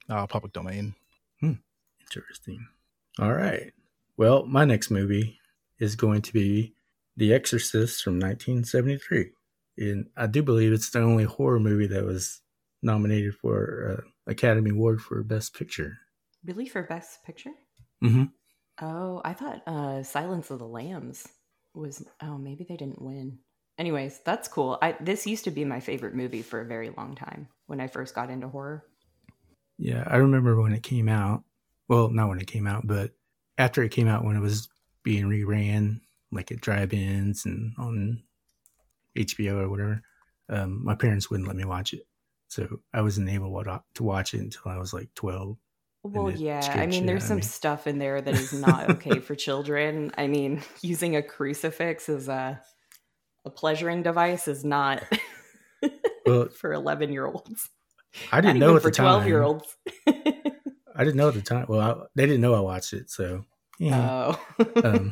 uh, 0.09 0.27
public 0.27 0.53
domain. 0.53 0.93
interesting. 2.01 2.67
All 3.19 3.33
right. 3.33 3.71
Well, 4.17 4.45
my 4.45 4.65
next 4.65 4.91
movie 4.91 5.39
is 5.79 5.95
going 5.95 6.21
to 6.23 6.33
be 6.33 6.73
The 7.17 7.33
Exorcist 7.33 8.03
from 8.03 8.19
1973. 8.19 9.31
And 9.77 10.09
I 10.17 10.27
do 10.27 10.43
believe 10.43 10.73
it's 10.73 10.89
the 10.89 10.99
only 11.01 11.23
horror 11.23 11.59
movie 11.59 11.87
that 11.87 12.03
was 12.05 12.41
nominated 12.81 13.35
for 13.35 14.03
uh, 14.27 14.29
Academy 14.29 14.71
Award 14.71 15.01
for 15.01 15.23
Best 15.23 15.55
Picture. 15.55 15.97
Really 16.43 16.67
for 16.67 16.83
Best 16.83 17.23
Picture? 17.23 17.51
Mm-hmm. 18.03 18.25
Oh, 18.81 19.21
I 19.23 19.33
thought 19.33 19.61
uh, 19.67 20.03
Silence 20.03 20.51
of 20.51 20.59
the 20.59 20.67
Lambs 20.67 21.27
was. 21.73 22.03
Oh, 22.21 22.37
maybe 22.37 22.65
they 22.67 22.75
didn't 22.75 23.01
win. 23.01 23.39
Anyways, 23.77 24.19
that's 24.25 24.47
cool. 24.47 24.77
I 24.81 24.95
this 24.99 25.25
used 25.25 25.45
to 25.45 25.51
be 25.51 25.65
my 25.65 25.79
favorite 25.79 26.13
movie 26.13 26.41
for 26.41 26.61
a 26.61 26.65
very 26.65 26.89
long 26.89 27.15
time 27.15 27.47
when 27.67 27.79
I 27.79 27.87
first 27.87 28.13
got 28.13 28.29
into 28.29 28.47
horror. 28.47 28.83
Yeah, 29.77 30.03
I 30.05 30.17
remember 30.17 30.61
when 30.61 30.73
it 30.73 30.83
came 30.83 31.09
out. 31.09 31.43
Well, 31.87 32.09
not 32.09 32.29
when 32.29 32.39
it 32.39 32.47
came 32.47 32.67
out, 32.67 32.85
but 32.85 33.11
after 33.57 33.83
it 33.83 33.89
came 33.89 34.07
out, 34.07 34.23
when 34.23 34.35
it 34.35 34.41
was 34.41 34.69
being 35.03 35.25
reran, 35.25 36.01
like 36.31 36.51
at 36.51 36.61
drive-ins 36.61 37.45
and 37.45 37.73
on 37.77 38.23
HBO 39.17 39.63
or 39.63 39.69
whatever. 39.69 40.01
Um, 40.49 40.83
my 40.83 40.95
parents 40.95 41.29
wouldn't 41.29 41.47
let 41.47 41.57
me 41.57 41.65
watch 41.65 41.93
it, 41.93 42.05
so 42.47 42.79
I 42.93 43.01
wasn't 43.01 43.29
able 43.29 43.63
to 43.63 44.03
watch 44.03 44.33
it 44.33 44.41
until 44.41 44.71
I 44.71 44.77
was 44.77 44.93
like 44.93 45.09
twelve. 45.15 45.57
Well, 46.03 46.31
yeah. 46.31 46.61
I 46.73 46.87
mean, 46.87 47.05
there's 47.05 47.23
some 47.23 47.37
me. 47.37 47.43
stuff 47.43 47.85
in 47.85 47.99
there 47.99 48.21
that 48.21 48.33
is 48.33 48.53
not 48.53 48.89
okay 48.89 49.19
for 49.19 49.35
children. 49.35 50.11
I 50.17 50.27
mean, 50.27 50.61
using 50.81 51.15
a 51.15 51.21
crucifix 51.21 52.09
is 52.09 52.27
a 52.27 52.61
a 53.45 53.49
pleasuring 53.49 54.03
device 54.03 54.47
is 54.47 54.63
not 54.63 55.03
well, 56.25 56.49
for 56.49 56.73
11 56.73 57.11
year 57.11 57.25
olds. 57.25 57.69
I 58.31 58.41
didn't 58.41 58.59
know 58.59 58.75
at 58.75 58.81
for 58.81 58.89
the 58.89 58.95
time. 58.95 59.05
12 59.05 59.27
year 59.27 59.43
olds. 59.43 59.77
I 60.07 61.03
didn't 61.03 61.15
know 61.15 61.29
at 61.29 61.33
the 61.33 61.41
time. 61.41 61.65
Well, 61.69 61.79
I, 61.79 62.05
they 62.15 62.25
didn't 62.25 62.41
know 62.41 62.53
I 62.53 62.59
watched 62.59 62.93
it, 62.93 63.09
so 63.09 63.45
yeah. 63.79 64.35
Oh. 64.59 64.71
um, 64.83 65.11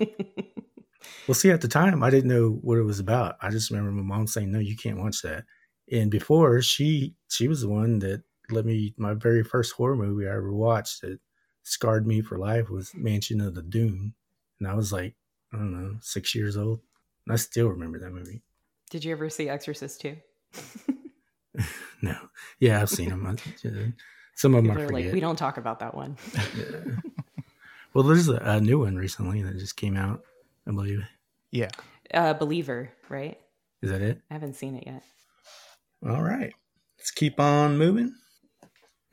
well, 1.27 1.35
see, 1.35 1.49
at 1.51 1.61
the 1.61 1.67
time, 1.67 2.03
I 2.03 2.09
didn't 2.09 2.29
know 2.29 2.59
what 2.61 2.77
it 2.77 2.83
was 2.83 2.99
about. 2.99 3.37
I 3.41 3.49
just 3.49 3.71
remember 3.71 3.91
my 3.91 4.03
mom 4.03 4.27
saying, 4.27 4.51
"No, 4.51 4.59
you 4.59 4.75
can't 4.75 4.99
watch 4.99 5.21
that." 5.21 5.45
And 5.91 6.11
before 6.11 6.61
she, 6.61 7.15
she 7.29 7.47
was 7.47 7.61
the 7.61 7.69
one 7.69 7.99
that 7.99 8.23
let 8.51 8.65
me. 8.65 8.93
My 8.97 9.13
very 9.13 9.43
first 9.43 9.73
horror 9.73 9.95
movie 9.95 10.27
I 10.27 10.35
ever 10.35 10.53
watched 10.53 11.01
that 11.01 11.19
scarred 11.63 12.05
me 12.05 12.21
for 12.21 12.37
life 12.37 12.69
was 12.69 12.91
Mansion 12.93 13.41
of 13.41 13.55
the 13.55 13.63
Doom, 13.63 14.13
and 14.59 14.67
I 14.67 14.73
was 14.75 14.91
like, 14.91 15.15
I 15.53 15.57
don't 15.57 15.71
know, 15.71 15.97
six 16.01 16.35
years 16.35 16.57
old. 16.57 16.81
And 17.29 17.35
I 17.35 17.37
still 17.37 17.67
remember 17.67 17.99
that 17.99 18.09
movie. 18.09 18.41
Did 18.89 19.05
you 19.05 19.11
ever 19.11 19.29
see 19.29 19.49
Exorcist 19.49 20.01
too? 20.01 20.17
no. 22.01 22.15
Yeah, 22.59 22.81
I've 22.81 22.89
seen 22.89 23.09
them. 23.09 23.37
Some 24.35 24.55
of 24.55 24.63
them 24.63 24.75
People 24.75 24.89
are 24.89 24.89
like, 24.89 25.13
we 25.13 25.19
don't 25.19 25.35
talk 25.35 25.57
about 25.57 25.77
that 25.79 25.93
one. 25.93 26.17
yeah. 26.57 26.95
Well, 27.93 28.03
there's 28.03 28.29
a, 28.29 28.37
a, 28.37 28.59
new 28.59 28.79
one 28.79 28.95
recently 28.95 29.43
that 29.43 29.59
just 29.59 29.77
came 29.77 29.95
out, 29.95 30.23
I 30.67 30.71
believe. 30.71 31.03
Yeah. 31.51 31.69
Uh, 32.11 32.33
Believer, 32.33 32.89
right? 33.09 33.37
Is 33.83 33.91
that 33.91 34.01
it? 34.01 34.21
I 34.31 34.33
haven't 34.33 34.55
seen 34.55 34.75
it 34.75 34.85
yet. 34.87 35.03
All 36.03 36.23
right. 36.23 36.51
Let's 36.97 37.11
keep 37.11 37.39
on 37.39 37.77
moving. 37.77 38.11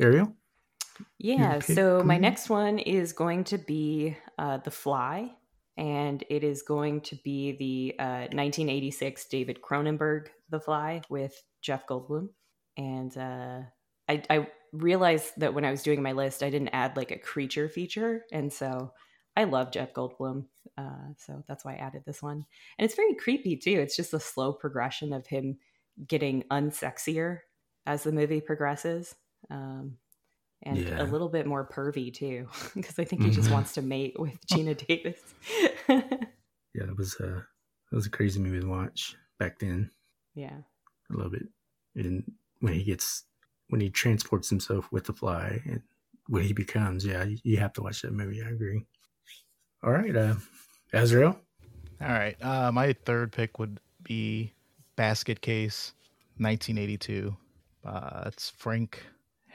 Ariel? 0.00 0.32
Yeah. 1.18 1.58
So, 1.58 2.02
my 2.02 2.16
next 2.16 2.48
one 2.48 2.78
is 2.78 3.12
going 3.12 3.44
to 3.44 3.58
be 3.58 4.16
uh, 4.38 4.56
The 4.58 4.70
Fly 4.70 5.32
and 5.76 6.24
it 6.30 6.42
is 6.42 6.62
going 6.62 7.00
to 7.02 7.16
be 7.16 7.52
the 7.52 8.02
uh, 8.02 8.28
1986 8.32 9.26
David 9.26 9.60
Cronenberg 9.60 10.28
The 10.48 10.60
Fly 10.60 11.02
with 11.08 11.42
Jeff 11.60 11.86
Goldblum. 11.86 12.28
And 12.76 13.16
uh, 13.16 13.60
I, 14.08 14.22
I, 14.30 14.48
realized 14.72 15.32
that 15.38 15.54
when 15.54 15.64
I 15.64 15.70
was 15.70 15.82
doing 15.82 16.02
my 16.02 16.12
list, 16.12 16.42
I 16.42 16.50
didn't 16.50 16.68
add 16.68 16.96
like 16.96 17.10
a 17.10 17.18
creature 17.18 17.68
feature, 17.68 18.24
and 18.30 18.52
so 18.52 18.92
I 19.36 19.44
love 19.44 19.70
Jeff 19.70 19.94
Goldblum, 19.94 20.44
uh, 20.76 21.14
so 21.16 21.44
that's 21.48 21.64
why 21.64 21.74
I 21.74 21.78
added 21.78 22.02
this 22.04 22.22
one. 22.22 22.44
And 22.78 22.84
it's 22.84 22.94
very 22.94 23.14
creepy 23.14 23.56
too. 23.56 23.78
It's 23.80 23.96
just 23.96 24.12
a 24.12 24.20
slow 24.20 24.52
progression 24.52 25.12
of 25.12 25.26
him 25.26 25.58
getting 26.06 26.42
unsexier 26.50 27.38
as 27.86 28.02
the 28.02 28.12
movie 28.12 28.40
progresses. 28.40 29.14
Um, 29.50 29.96
and 30.66 30.78
yeah. 30.78 31.00
a 31.02 31.04
little 31.04 31.28
bit 31.28 31.46
more 31.46 31.66
pervy 31.66 32.12
too, 32.12 32.48
because 32.74 32.98
I 32.98 33.04
think 33.04 33.22
he 33.22 33.30
just 33.30 33.46
mm-hmm. 33.46 33.54
wants 33.54 33.72
to 33.74 33.82
mate 33.82 34.18
with 34.18 34.44
Geena 34.52 34.76
Davis. 34.76 35.20
yeah, 35.88 36.02
it 36.74 36.96
was 36.96 37.18
a 37.20 37.38
it 37.38 37.94
was 37.94 38.06
a 38.06 38.10
crazy 38.10 38.40
movie 38.40 38.60
to 38.60 38.66
watch 38.66 39.16
back 39.38 39.58
then. 39.58 39.90
Yeah, 40.34 40.56
I 41.10 41.14
love 41.14 41.34
it. 41.34 41.46
And 41.94 42.30
when 42.60 42.74
he 42.74 42.84
gets 42.84 43.24
when 43.68 43.80
he 43.80 43.90
transports 43.90 44.50
himself 44.50 44.90
with 44.90 45.04
the 45.04 45.12
fly 45.12 45.60
and 45.64 45.82
what 46.28 46.42
he 46.42 46.52
becomes, 46.52 47.06
yeah, 47.06 47.24
you 47.44 47.58
have 47.58 47.72
to 47.74 47.82
watch 47.82 48.02
that 48.02 48.12
movie. 48.12 48.42
I 48.42 48.48
agree. 48.48 48.84
All 49.82 49.92
right, 49.92 50.14
uh, 50.14 50.34
Azrael. 50.92 51.38
All 52.00 52.08
right, 52.08 52.36
uh, 52.42 52.72
my 52.72 52.92
third 52.92 53.32
pick 53.32 53.58
would 53.58 53.80
be 54.02 54.52
Basket 54.96 55.40
Case, 55.40 55.92
1982. 56.38 57.36
Uh, 57.84 58.24
it's 58.26 58.50
Frank 58.50 59.00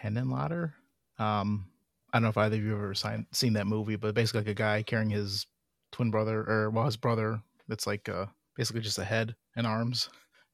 Henenlotter. 0.01 0.74
Um, 1.22 1.68
I 2.12 2.18
don't 2.18 2.24
know 2.24 2.30
if 2.30 2.38
either 2.38 2.58
of 2.58 2.63
you 2.63 2.72
have 2.72 2.80
ever 2.80 3.25
seen 3.32 3.54
that 3.54 3.68
movie, 3.68 3.96
but 3.96 4.16
basically 4.16 4.42
like 4.42 4.50
a 4.50 4.54
guy 4.56 4.82
carrying 4.82 5.12
his 5.12 5.46
twin 5.92 6.10
brother 6.10 6.40
or 6.48 6.70
well 6.72 6.86
his 6.86 6.98
brother 6.98 7.42
that's 7.68 7.86
like 7.86 8.10
uh, 8.10 8.25
basically 8.58 8.82
just 8.82 8.98
a 8.98 9.04
head 9.04 9.36
and 9.56 9.68
arms. 9.68 10.10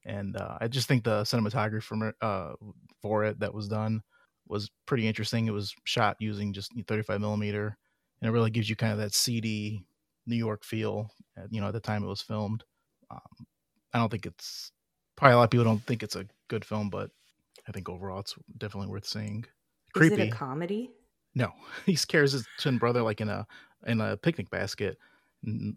And 0.06 0.36
uh, 0.36 0.58
I 0.60 0.68
just 0.68 0.88
think 0.88 1.04
the 1.04 1.22
cinematography 1.24 1.84
for, 1.84 2.14
uh, 2.22 2.54
for 3.02 3.24
it 3.24 3.40
that 3.40 3.54
was 3.54 3.68
done 3.68 4.02
was 4.48 4.70
pretty 4.86 5.08
interesting. 5.08 5.48
It 5.48 5.52
was 5.52 5.74
shot 5.86 6.18
using 6.20 6.54
just 6.54 6.72
35 6.88 7.22
millimeter, 7.22 7.78
and 8.22 8.30
it 8.30 8.32
really 8.32 8.52
gives 8.52 8.70
you 8.70 8.76
kind 8.76 8.94
of 8.94 9.00
that 9.00 9.14
seedy 9.14 9.86
New 10.26 10.38
York 10.38 10.64
feel. 10.64 11.12
You 11.50 11.62
know, 11.62 11.68
at 11.68 11.74
the 11.74 11.80
time 11.80 12.04
it 12.04 12.08
was 12.08 12.22
filmed. 12.22 12.64
Um, 13.12 13.46
I 13.94 14.00
don't 14.00 14.10
think 14.10 14.26
it's 14.26 14.72
probably 15.16 15.34
a 15.34 15.38
lot 15.38 15.44
of 15.44 15.50
people 15.50 15.66
don't 15.66 15.84
think 15.84 16.04
it's 16.04 16.16
a 16.16 16.26
good 16.48 16.64
film, 16.64 16.90
but 16.90 17.10
I 17.68 17.72
think 17.72 17.90
overall 17.90 18.20
it's 18.20 18.36
definitely 18.58 18.90
worth 18.90 19.06
seeing 19.06 19.46
creepy. 19.94 20.16
Is 20.16 20.20
it 20.20 20.28
a 20.30 20.36
comedy? 20.36 20.92
No, 21.36 21.52
he 21.86 21.96
scares 21.96 22.32
his 22.32 22.48
twin 22.60 22.78
brother 22.78 23.02
like 23.02 23.22
in 23.22 23.30
a 23.30 23.46
in 23.86 24.02
a 24.02 24.18
picnic 24.18 24.50
basket. 24.50 24.98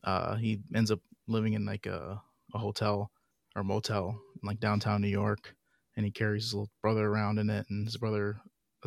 Uh, 0.05 0.37
he 0.37 0.61
ends 0.75 0.91
up 0.91 1.01
living 1.29 1.53
in 1.53 1.65
like 1.65 1.87
a, 1.87 2.21
a 2.55 2.59
hotel 2.59 3.11
or 3.55 3.63
motel 3.63 4.19
in 4.43 4.47
like 4.47 4.59
downtown 4.59 5.03
New 5.03 5.09
York, 5.09 5.55
and 5.97 6.05
he 6.05 6.11
carries 6.11 6.45
his 6.45 6.55
little 6.55 6.71
brother 6.83 7.07
around 7.07 7.39
in 7.39 7.51
it, 7.51 7.67
and 7.69 7.87
his 7.87 7.97
brother 7.97 8.41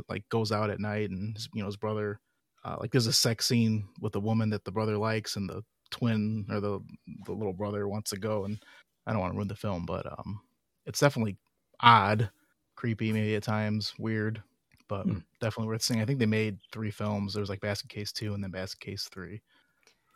like 0.09 0.27
goes 0.29 0.51
out 0.51 0.69
at 0.69 0.79
night, 0.79 1.09
and 1.09 1.35
his, 1.35 1.47
you 1.53 1.61
know 1.61 1.67
his 1.67 1.77
brother 1.77 2.19
uh, 2.65 2.77
like 2.79 2.91
there's 2.91 3.07
a 3.07 3.13
sex 3.13 3.45
scene 3.45 3.87
with 3.99 4.15
a 4.15 4.19
woman 4.19 4.49
that 4.49 4.63
the 4.63 4.71
brother 4.71 4.97
likes, 4.97 5.35
and 5.35 5.49
the 5.49 5.63
twin 5.91 6.45
or 6.49 6.59
the 6.59 6.79
the 7.25 7.33
little 7.33 7.53
brother 7.53 7.87
wants 7.87 8.09
to 8.11 8.17
go, 8.17 8.45
and 8.45 8.57
I 9.05 9.11
don't 9.11 9.21
want 9.21 9.33
to 9.33 9.37
ruin 9.37 9.47
the 9.47 9.55
film, 9.55 9.85
but 9.85 10.05
um, 10.05 10.41
it's 10.85 10.99
definitely 10.99 11.37
odd, 11.81 12.29
creepy, 12.75 13.11
maybe 13.11 13.35
at 13.35 13.43
times, 13.43 13.93
weird, 13.99 14.41
but 14.87 15.03
hmm. 15.03 15.19
definitely 15.39 15.67
worth 15.67 15.81
seeing. 15.81 16.01
I 16.01 16.05
think 16.05 16.19
they 16.19 16.25
made 16.25 16.57
three 16.71 16.91
films. 16.91 17.33
There 17.33 17.41
was 17.41 17.49
like 17.49 17.61
Basket 17.61 17.89
Case 17.89 18.11
two 18.11 18.33
and 18.33 18.43
then 18.43 18.51
Basket 18.51 18.79
Case 18.79 19.09
three. 19.11 19.41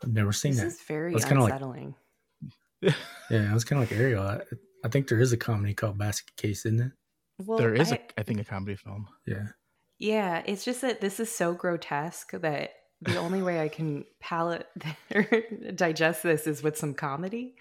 I've 0.02 0.12
never 0.12 0.32
seen 0.32 0.52
this 0.52 0.60
that. 0.60 0.64
This 0.66 0.74
is 0.74 0.82
very 0.82 1.14
unsettling. 1.14 1.94
Like, 2.82 2.94
yeah, 3.30 3.50
I 3.50 3.54
was 3.54 3.64
kind 3.64 3.82
of 3.82 3.90
like 3.90 3.98
Ariel. 3.98 4.22
I, 4.22 4.40
I, 4.84 4.88
think 4.88 5.08
there 5.08 5.20
is 5.20 5.32
a 5.32 5.36
comedy 5.36 5.74
called 5.74 5.98
Basket 5.98 6.36
Case, 6.36 6.64
isn't 6.66 6.80
it? 6.80 6.92
Well, 7.44 7.58
there 7.58 7.74
is, 7.74 7.92
I, 7.92 7.96
a, 7.96 8.20
I 8.20 8.22
think, 8.22 8.40
a 8.40 8.44
comedy 8.44 8.76
film. 8.76 9.08
Yeah. 9.26 9.48
Yeah, 9.98 10.42
it's 10.46 10.64
just 10.64 10.82
that 10.82 11.00
this 11.00 11.18
is 11.18 11.30
so 11.34 11.54
grotesque 11.54 12.30
that 12.32 12.70
the 13.00 13.16
only 13.16 13.42
way 13.42 13.60
I 13.60 13.68
can 13.68 14.04
palate 14.20 14.66
or 15.14 15.26
digest 15.74 16.22
this 16.22 16.46
is 16.46 16.62
with 16.62 16.76
some 16.76 16.94
comedy. 16.94 17.54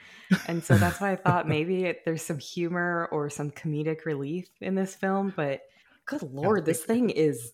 And 0.48 0.64
so 0.64 0.78
that's 0.78 1.00
why 1.00 1.12
I 1.12 1.16
thought 1.16 1.48
maybe 1.48 1.86
it, 1.86 2.06
there's 2.06 2.22
some 2.22 2.40
humor 2.40 3.08
or 3.12 3.30
some 3.30 3.52
comedic 3.52 4.06
relief 4.06 4.50
in 4.62 4.76
this 4.76 4.96
film. 4.96 5.34
But 5.36 5.62
good 6.08 6.24
lord, 6.34 6.66
this 6.66 6.84
thing 6.84 7.12
is 7.12 7.54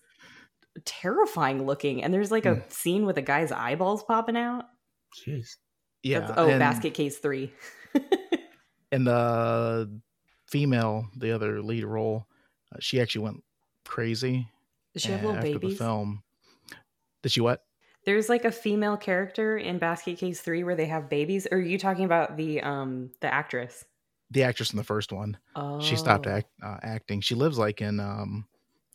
terrifying 0.86 1.66
looking. 1.66 2.04
And 2.04 2.14
there's 2.14 2.32
like 2.32 2.46
a 2.46 2.56
hmm. 2.56 2.62
scene 2.70 3.06
with 3.06 3.18
a 3.18 3.22
guy's 3.22 3.52
eyeballs 3.52 4.04
popping 4.04 4.38
out. 4.38 4.66
Jeez. 5.14 5.58
Yeah. 6.02 6.20
That's, 6.22 6.34
oh, 6.38 6.50
and, 6.50 6.60
basket 6.60 6.94
case 6.94 7.18
three. 7.18 7.52
and 8.92 9.06
the 9.06 10.00
female, 10.48 11.08
the 11.18 11.32
other 11.32 11.62
lead 11.62 11.84
role, 11.84 12.28
uh, 12.74 12.78
she 12.80 13.02
actually 13.02 13.26
went 13.26 13.44
crazy. 13.86 14.48
Did 14.94 15.02
she 15.02 15.12
have 15.12 15.22
little 15.22 15.38
after 15.38 15.54
babies? 15.54 15.78
The 15.78 15.84
film. 15.84 16.24
Did 17.22 17.32
she 17.32 17.42
what? 17.42 17.64
There's 18.06 18.28
like 18.28 18.44
a 18.44 18.52
female 18.52 18.98
character 18.98 19.58
in 19.58 19.78
Basket 19.78 20.18
Case 20.18 20.42
Three 20.42 20.64
where 20.64 20.76
they 20.76 20.86
have 20.88 21.10
babies. 21.10 21.48
Or 21.50 21.58
are 21.58 21.62
you 21.62 21.80
talking 21.80 22.06
about 22.06 22.36
the 22.38 22.62
um 22.62 23.12
the 23.22 23.34
actress? 23.34 23.86
The 24.34 24.44
actress 24.44 24.72
in 24.72 24.78
the 24.78 24.84
first 24.84 25.12
one. 25.12 25.38
Oh. 25.56 25.80
She 25.80 25.96
stopped 25.96 26.28
oh. 26.28 26.32
act, 26.32 26.48
uh, 26.62 26.78
acting. 26.82 27.22
She 27.22 27.36
lives 27.36 27.58
like 27.58 27.82
in 27.82 28.00
um 28.00 28.46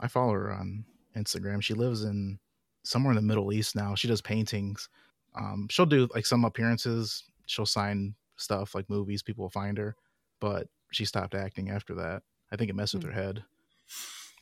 I 0.00 0.08
follow 0.08 0.32
her 0.32 0.52
on 0.52 0.84
Instagram. 1.16 1.62
She 1.62 1.74
lives 1.74 2.04
in 2.04 2.38
somewhere 2.82 3.12
in 3.12 3.16
the 3.16 3.22
Middle 3.22 3.52
East 3.52 3.74
now. 3.74 3.94
She 3.94 4.08
does 4.08 4.20
paintings. 4.20 4.88
Um 5.34 5.68
she'll 5.70 5.86
do 5.86 6.08
like 6.14 6.26
some 6.26 6.44
appearances. 6.44 7.24
She'll 7.46 7.66
sign 7.66 8.14
stuff 8.36 8.74
like 8.74 8.90
movies. 8.90 9.22
People 9.22 9.44
will 9.44 9.50
find 9.50 9.78
her, 9.78 9.96
but 10.40 10.68
she 10.92 11.04
stopped 11.04 11.34
acting 11.34 11.70
after 11.70 11.94
that. 11.94 12.22
I 12.52 12.56
think 12.56 12.70
it 12.70 12.76
messed 12.76 12.94
with 12.94 13.04
hmm. 13.04 13.10
her 13.10 13.14
head. 13.14 13.44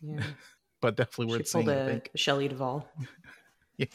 Yeah. 0.01 0.23
but 0.81 0.97
definitely 0.97 1.35
worth 1.35 1.47
she 1.47 1.53
seeing. 1.53 1.69
A 1.69 1.83
I 1.83 1.87
think 1.87 2.11
Shelley 2.15 2.49
Duvall. 2.49 2.89
yeah. 3.77 3.87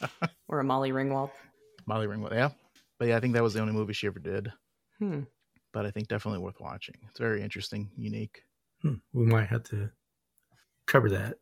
Or 0.48 0.60
a 0.60 0.64
Molly 0.64 0.92
Ringwald. 0.92 1.30
Molly 1.86 2.06
Ringwald. 2.06 2.32
Yeah. 2.32 2.50
But 2.98 3.08
yeah, 3.08 3.16
I 3.16 3.20
think 3.20 3.34
that 3.34 3.42
was 3.42 3.54
the 3.54 3.60
only 3.60 3.72
movie 3.72 3.92
she 3.92 4.06
ever 4.06 4.20
did. 4.20 4.52
Hmm 4.98 5.22
but 5.72 5.86
I 5.86 5.90
think 5.90 6.08
definitely 6.08 6.40
worth 6.40 6.60
watching. 6.60 6.96
It's 7.08 7.18
very 7.18 7.42
interesting, 7.42 7.90
unique. 7.96 8.44
Hmm. 8.82 8.94
We 9.12 9.26
might 9.26 9.48
have 9.48 9.62
to 9.64 9.90
cover 10.86 11.10
that 11.10 11.38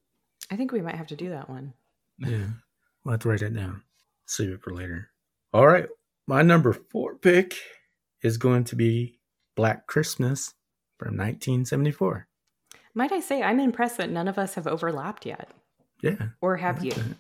I 0.51 0.57
think 0.57 0.73
we 0.73 0.83
might 0.83 0.97
have 0.97 1.07
to 1.09 1.17
do 1.17 1.31
that 1.31 1.49
one. 1.49 1.73
Yeah. 2.19 2.47
We'll 3.05 3.13
have 3.13 3.21
to 3.21 3.29
write 3.29 3.41
that 3.41 3.55
down. 3.55 3.83
Save 4.27 4.51
it 4.51 4.63
for 4.63 4.75
later. 4.75 5.11
All 5.53 5.67
right. 5.67 5.87
My 6.27 6.43
number 6.43 6.73
four 6.73 7.17
pick 7.17 7.57
is 8.23 8.37
going 8.37 8.65
to 8.65 8.77
be 8.77 9.19
Black 9.57 9.87
Christmas 9.87 10.55
from 10.99 11.17
1974. 11.17 12.27
Might 12.95 13.13
I 13.13 13.21
say, 13.21 13.43
I'm 13.43 13.61
impressed 13.61 13.97
that 13.99 14.11
none 14.11 14.29
of 14.29 14.39
us 14.39 14.55
have 14.55 14.67
overlapped 14.67 15.25
yet. 15.25 15.51
Yeah. 16.03 16.29
Or 16.41 16.57
have 16.57 16.81
I 16.81 16.85
you? 16.85 16.91
that. 16.91 17.17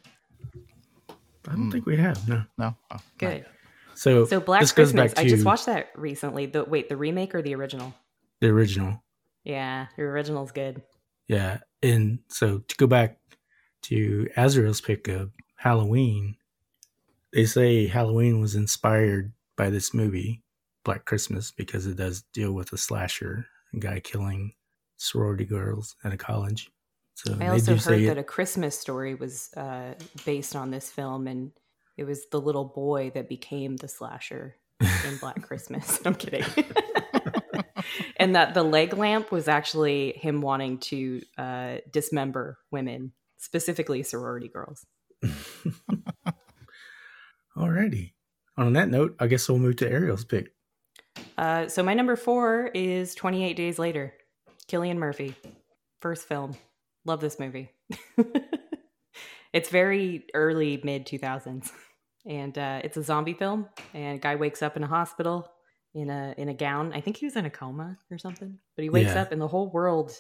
I 1.49 1.53
don't 1.53 1.71
think 1.71 1.87
we 1.87 1.97
have. 1.97 2.29
No. 2.29 2.43
No. 2.59 2.75
Oh, 2.91 2.95
not 2.95 3.03
Good. 3.19 3.47
So, 3.95 4.25
So 4.25 4.41
Black 4.41 4.67
Christmas. 4.75 5.13
I 5.17 5.29
just 5.29 5.45
watched 5.45 5.67
that 5.67 5.91
recently. 5.95 6.47
The 6.47 6.65
wait, 6.65 6.89
the 6.89 6.97
remake 6.97 7.35
or 7.35 7.43
the 7.43 7.55
original? 7.55 7.95
the 8.41 8.49
original. 8.49 9.03
Yeah, 9.45 9.87
the 9.97 10.03
original's 10.03 10.53
good. 10.53 10.83
Yeah. 11.29 11.59
And 11.83 12.21
so 12.29 12.59
to 12.59 12.77
go 12.77 12.87
back 12.87 13.19
to 13.83 14.29
Azrael's 14.37 14.81
pick 14.81 15.09
of 15.09 15.31
Halloween, 15.57 16.37
they 17.33 17.45
say 17.45 17.87
Halloween 17.87 18.41
was 18.41 18.55
inspired 18.55 19.33
by 19.57 19.71
this 19.71 19.95
movie, 19.95 20.43
Black 20.85 21.05
Christmas, 21.05 21.53
because 21.53 21.87
it 21.87 21.97
does 21.97 22.23
deal 22.35 22.53
with 22.53 22.73
a 22.73 22.77
slasher, 22.77 23.47
a 23.73 23.79
guy 23.79 24.01
killing 24.01 24.55
sorority 24.97 25.45
girls 25.45 25.97
at 26.05 26.13
a 26.13 26.17
college. 26.17 26.71
So 27.15 27.37
I 27.41 27.49
also 27.49 27.77
heard 27.77 28.01
that 28.07 28.17
it, 28.17 28.19
a 28.19 28.25
Christmas 28.25 28.79
story 28.79 29.15
was 29.15 29.53
uh, 29.55 29.95
based 30.25 30.57
on 30.57 30.71
this 30.71 30.91
film, 30.91 31.27
and 31.27 31.53
it 31.97 32.05
was 32.05 32.27
the 32.31 32.41
little 32.41 32.65
boy 32.65 33.11
that 33.15 33.29
became 33.29 33.77
the 33.77 33.89
slasher 33.89 34.57
in 34.81 35.17
Black 35.19 35.43
Christmas. 35.47 36.01
I'm 36.07 36.15
kidding. 36.15 36.45
and 38.17 38.35
that 38.37 38.55
the 38.55 38.63
leg 38.63 38.95
lamp 38.95 39.31
was 39.31 39.49
actually 39.49 40.13
him 40.13 40.41
wanting 40.41 40.79
to 40.79 41.23
uh, 41.37 41.77
dismember 41.91 42.59
women, 42.71 43.13
specifically 43.39 44.03
sorority 44.03 44.49
girls. 44.49 44.87
Alrighty. 47.57 48.13
On 48.57 48.73
that 48.75 48.89
note, 48.89 49.17
I 49.19 49.27
guess 49.27 49.49
we'll 49.49 49.59
move 49.59 49.77
to 49.77 49.91
Ariel's 49.91 50.25
pick. 50.25 50.53
Uh, 51.37 51.69
so 51.69 51.83
my 51.83 51.95
number 51.95 52.17
four 52.17 52.71
is 52.75 53.15
28 53.15 53.57
Days 53.57 53.79
Later. 53.79 54.15
Cillian 54.69 54.97
Murphy, 54.97 55.35
first 56.01 56.29
film. 56.29 56.57
Love 57.05 57.21
this 57.21 57.39
movie. 57.39 57.71
It's 59.53 59.69
very 59.71 60.25
early 60.35 60.81
mid 60.85 61.07
2000s, 61.07 61.71
and 62.27 62.57
uh, 62.57 62.81
it's 62.85 62.97
a 62.97 63.03
zombie 63.03 63.35
film. 63.35 63.69
And 63.95 64.17
a 64.17 64.21
guy 64.21 64.37
wakes 64.37 64.63
up 64.63 64.77
in 64.77 64.85
a 64.85 64.87
hospital 64.87 65.51
in 65.95 66.11
a 66.11 66.35
in 66.39 66.49
a 66.49 66.55
gown. 66.55 66.93
I 66.93 67.01
think 67.01 67.17
he 67.17 67.27
was 67.27 67.37
in 67.37 67.47
a 67.47 67.51
coma 67.51 67.99
or 68.11 68.19
something, 68.19 68.59
but 68.77 68.83
he 68.83 68.91
wakes 68.91 69.15
Yeah. 69.15 69.23
up 69.23 69.33
and 69.33 69.41
the 69.41 69.49
whole 69.49 69.71
world 69.71 70.13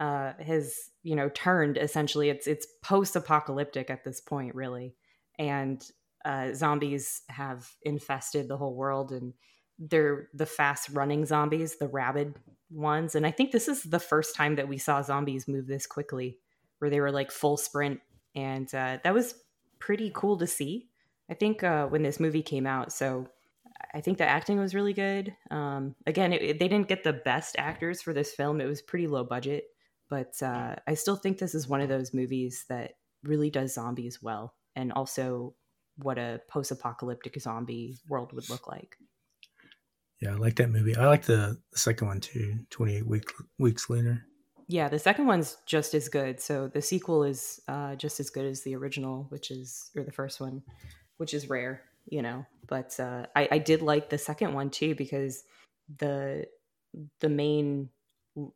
uh, 0.00 0.32
has 0.44 0.74
you 1.02 1.14
know 1.14 1.28
turned. 1.28 1.76
Essentially, 1.78 2.28
it's 2.28 2.46
it's 2.46 2.66
post 2.82 3.14
apocalyptic 3.16 3.88
at 3.90 4.04
this 4.04 4.20
point, 4.20 4.54
really, 4.54 4.94
and 5.38 5.82
uh, 6.24 6.52
zombies 6.54 7.22
have 7.28 7.68
infested 7.82 8.46
the 8.48 8.56
whole 8.56 8.74
world 8.76 9.10
and 9.10 9.32
they're 9.78 10.28
the 10.34 10.46
fast 10.46 10.88
running 10.90 11.24
zombies, 11.26 11.78
the 11.78 11.88
rabid 11.88 12.34
ones. 12.70 13.16
And 13.16 13.26
I 13.26 13.32
think 13.32 13.50
this 13.50 13.66
is 13.66 13.82
the 13.82 13.98
first 13.98 14.36
time 14.36 14.54
that 14.56 14.68
we 14.68 14.78
saw 14.78 15.02
zombies 15.02 15.48
move 15.48 15.66
this 15.66 15.86
quickly, 15.86 16.38
where 16.78 16.90
they 16.90 17.00
were 17.00 17.10
like 17.10 17.32
full 17.32 17.56
sprint. 17.56 18.00
And 18.34 18.72
uh, 18.74 18.98
that 19.04 19.14
was 19.14 19.34
pretty 19.78 20.10
cool 20.14 20.38
to 20.38 20.46
see. 20.46 20.88
I 21.30 21.34
think 21.34 21.62
uh, 21.62 21.86
when 21.86 22.02
this 22.02 22.20
movie 22.20 22.42
came 22.42 22.66
out, 22.66 22.92
so 22.92 23.28
I 23.94 24.00
think 24.00 24.18
the 24.18 24.26
acting 24.26 24.58
was 24.58 24.74
really 24.74 24.92
good. 24.92 25.34
Um, 25.50 25.94
again, 26.06 26.32
it, 26.32 26.42
it- 26.42 26.58
they 26.58 26.68
didn't 26.68 26.88
get 26.88 27.04
the 27.04 27.12
best 27.12 27.56
actors 27.58 28.02
for 28.02 28.12
this 28.12 28.32
film, 28.34 28.60
it 28.60 28.66
was 28.66 28.82
pretty 28.82 29.06
low 29.06 29.24
budget. 29.24 29.64
But 30.08 30.34
uh, 30.42 30.76
I 30.86 30.94
still 30.94 31.16
think 31.16 31.38
this 31.38 31.54
is 31.54 31.68
one 31.68 31.80
of 31.80 31.88
those 31.88 32.12
movies 32.12 32.64
that 32.68 32.92
really 33.22 33.48
does 33.50 33.72
zombies 33.74 34.20
well 34.22 34.54
and 34.76 34.92
also 34.92 35.54
what 35.96 36.18
a 36.18 36.40
post 36.50 36.70
apocalyptic 36.70 37.40
zombie 37.40 37.96
world 38.08 38.32
would 38.34 38.50
look 38.50 38.66
like. 38.68 38.96
Yeah, 40.20 40.32
I 40.32 40.36
like 40.36 40.56
that 40.56 40.70
movie. 40.70 40.94
I 40.96 41.06
like 41.06 41.22
the, 41.24 41.58
second 41.74 42.06
one 42.08 42.20
too, 42.20 42.60
28 42.70 43.06
week, 43.06 43.24
weeks 43.58 43.88
later. 43.90 44.24
Yeah, 44.68 44.88
the 44.88 44.98
second 44.98 45.26
one's 45.26 45.56
just 45.66 45.94
as 45.94 46.08
good. 46.08 46.40
So 46.40 46.68
the 46.68 46.82
sequel 46.82 47.24
is 47.24 47.60
uh, 47.68 47.96
just 47.96 48.20
as 48.20 48.30
good 48.30 48.46
as 48.46 48.62
the 48.62 48.74
original, 48.76 49.26
which 49.28 49.50
is 49.50 49.90
or 49.96 50.04
the 50.04 50.12
first 50.12 50.40
one, 50.40 50.62
which 51.16 51.34
is 51.34 51.48
rare, 51.50 51.82
you 52.06 52.22
know. 52.22 52.46
But 52.66 52.98
uh, 52.98 53.26
I, 53.36 53.48
I 53.52 53.58
did 53.58 53.82
like 53.82 54.08
the 54.10 54.18
second 54.18 54.54
one 54.54 54.70
too 54.70 54.94
because 54.94 55.44
the 55.98 56.46
the 57.20 57.28
main 57.28 57.88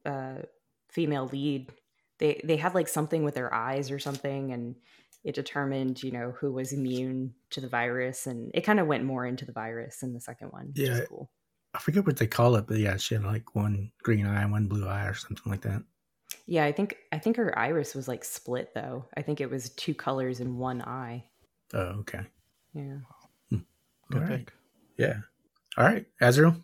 uh, 0.05 0.43
female 0.91 1.27
lead 1.27 1.71
they 2.19 2.41
they 2.45 2.57
had 2.57 2.75
like 2.75 2.89
something 2.89 3.25
with 3.25 3.35
their 3.35 3.53
eyes 3.53 3.91
or 3.91 3.99
something, 3.99 4.53
and 4.53 4.77
it 5.25 5.35
determined 5.35 6.03
you 6.03 6.13
know 6.13 6.33
who 6.41 6.53
was 6.53 6.73
immune 6.73 7.35
to 7.51 7.61
the 7.61 7.69
virus, 7.69 8.27
and 8.27 8.51
it 8.55 8.63
kind 8.63 8.81
of 8.81 8.87
went 8.87 9.05
more 9.05 9.27
into 9.27 9.45
the 9.45 9.53
virus 9.53 10.03
in 10.03 10.15
the 10.15 10.21
second 10.21 10.49
one. 10.49 10.69
Which 10.69 10.89
Yeah. 10.89 10.99
is 11.01 11.09
cool. 11.09 11.31
I 11.75 11.79
forget 11.79 12.07
what 12.07 12.17
they 12.17 12.27
call 12.27 12.57
it, 12.57 12.67
but 12.67 12.79
yeah, 12.79 12.97
she 12.97 13.15
had 13.17 13.25
like 13.25 13.55
one 13.55 13.93
green 14.03 14.25
eye 14.27 14.43
and 14.43 14.51
one 14.53 14.67
blue 14.67 14.87
eye 14.89 15.05
or 15.07 15.15
something 15.15 15.51
like 15.51 15.61
that. 15.63 15.83
Yeah, 16.47 16.65
I 16.65 16.73
think 16.73 16.97
I 17.13 17.19
think 17.19 17.37
her 17.37 17.57
iris 17.59 17.95
was 17.95 18.07
like 18.09 18.25
split 18.25 18.73
though. 18.75 19.05
I 19.17 19.23
think 19.23 19.41
it 19.41 19.51
was 19.51 19.71
two 19.71 19.95
colors 19.95 20.41
in 20.41 20.59
one 20.59 20.81
eye. 20.83 21.25
Oh, 21.75 21.99
okay. 22.01 22.21
Yeah. 22.73 22.99
Good 23.51 23.63
All 24.15 24.21
right. 24.21 24.39
pick. 24.47 24.53
Yeah. 24.97 25.17
All 25.77 25.85
right, 25.85 26.07
Azrael. 26.21 26.57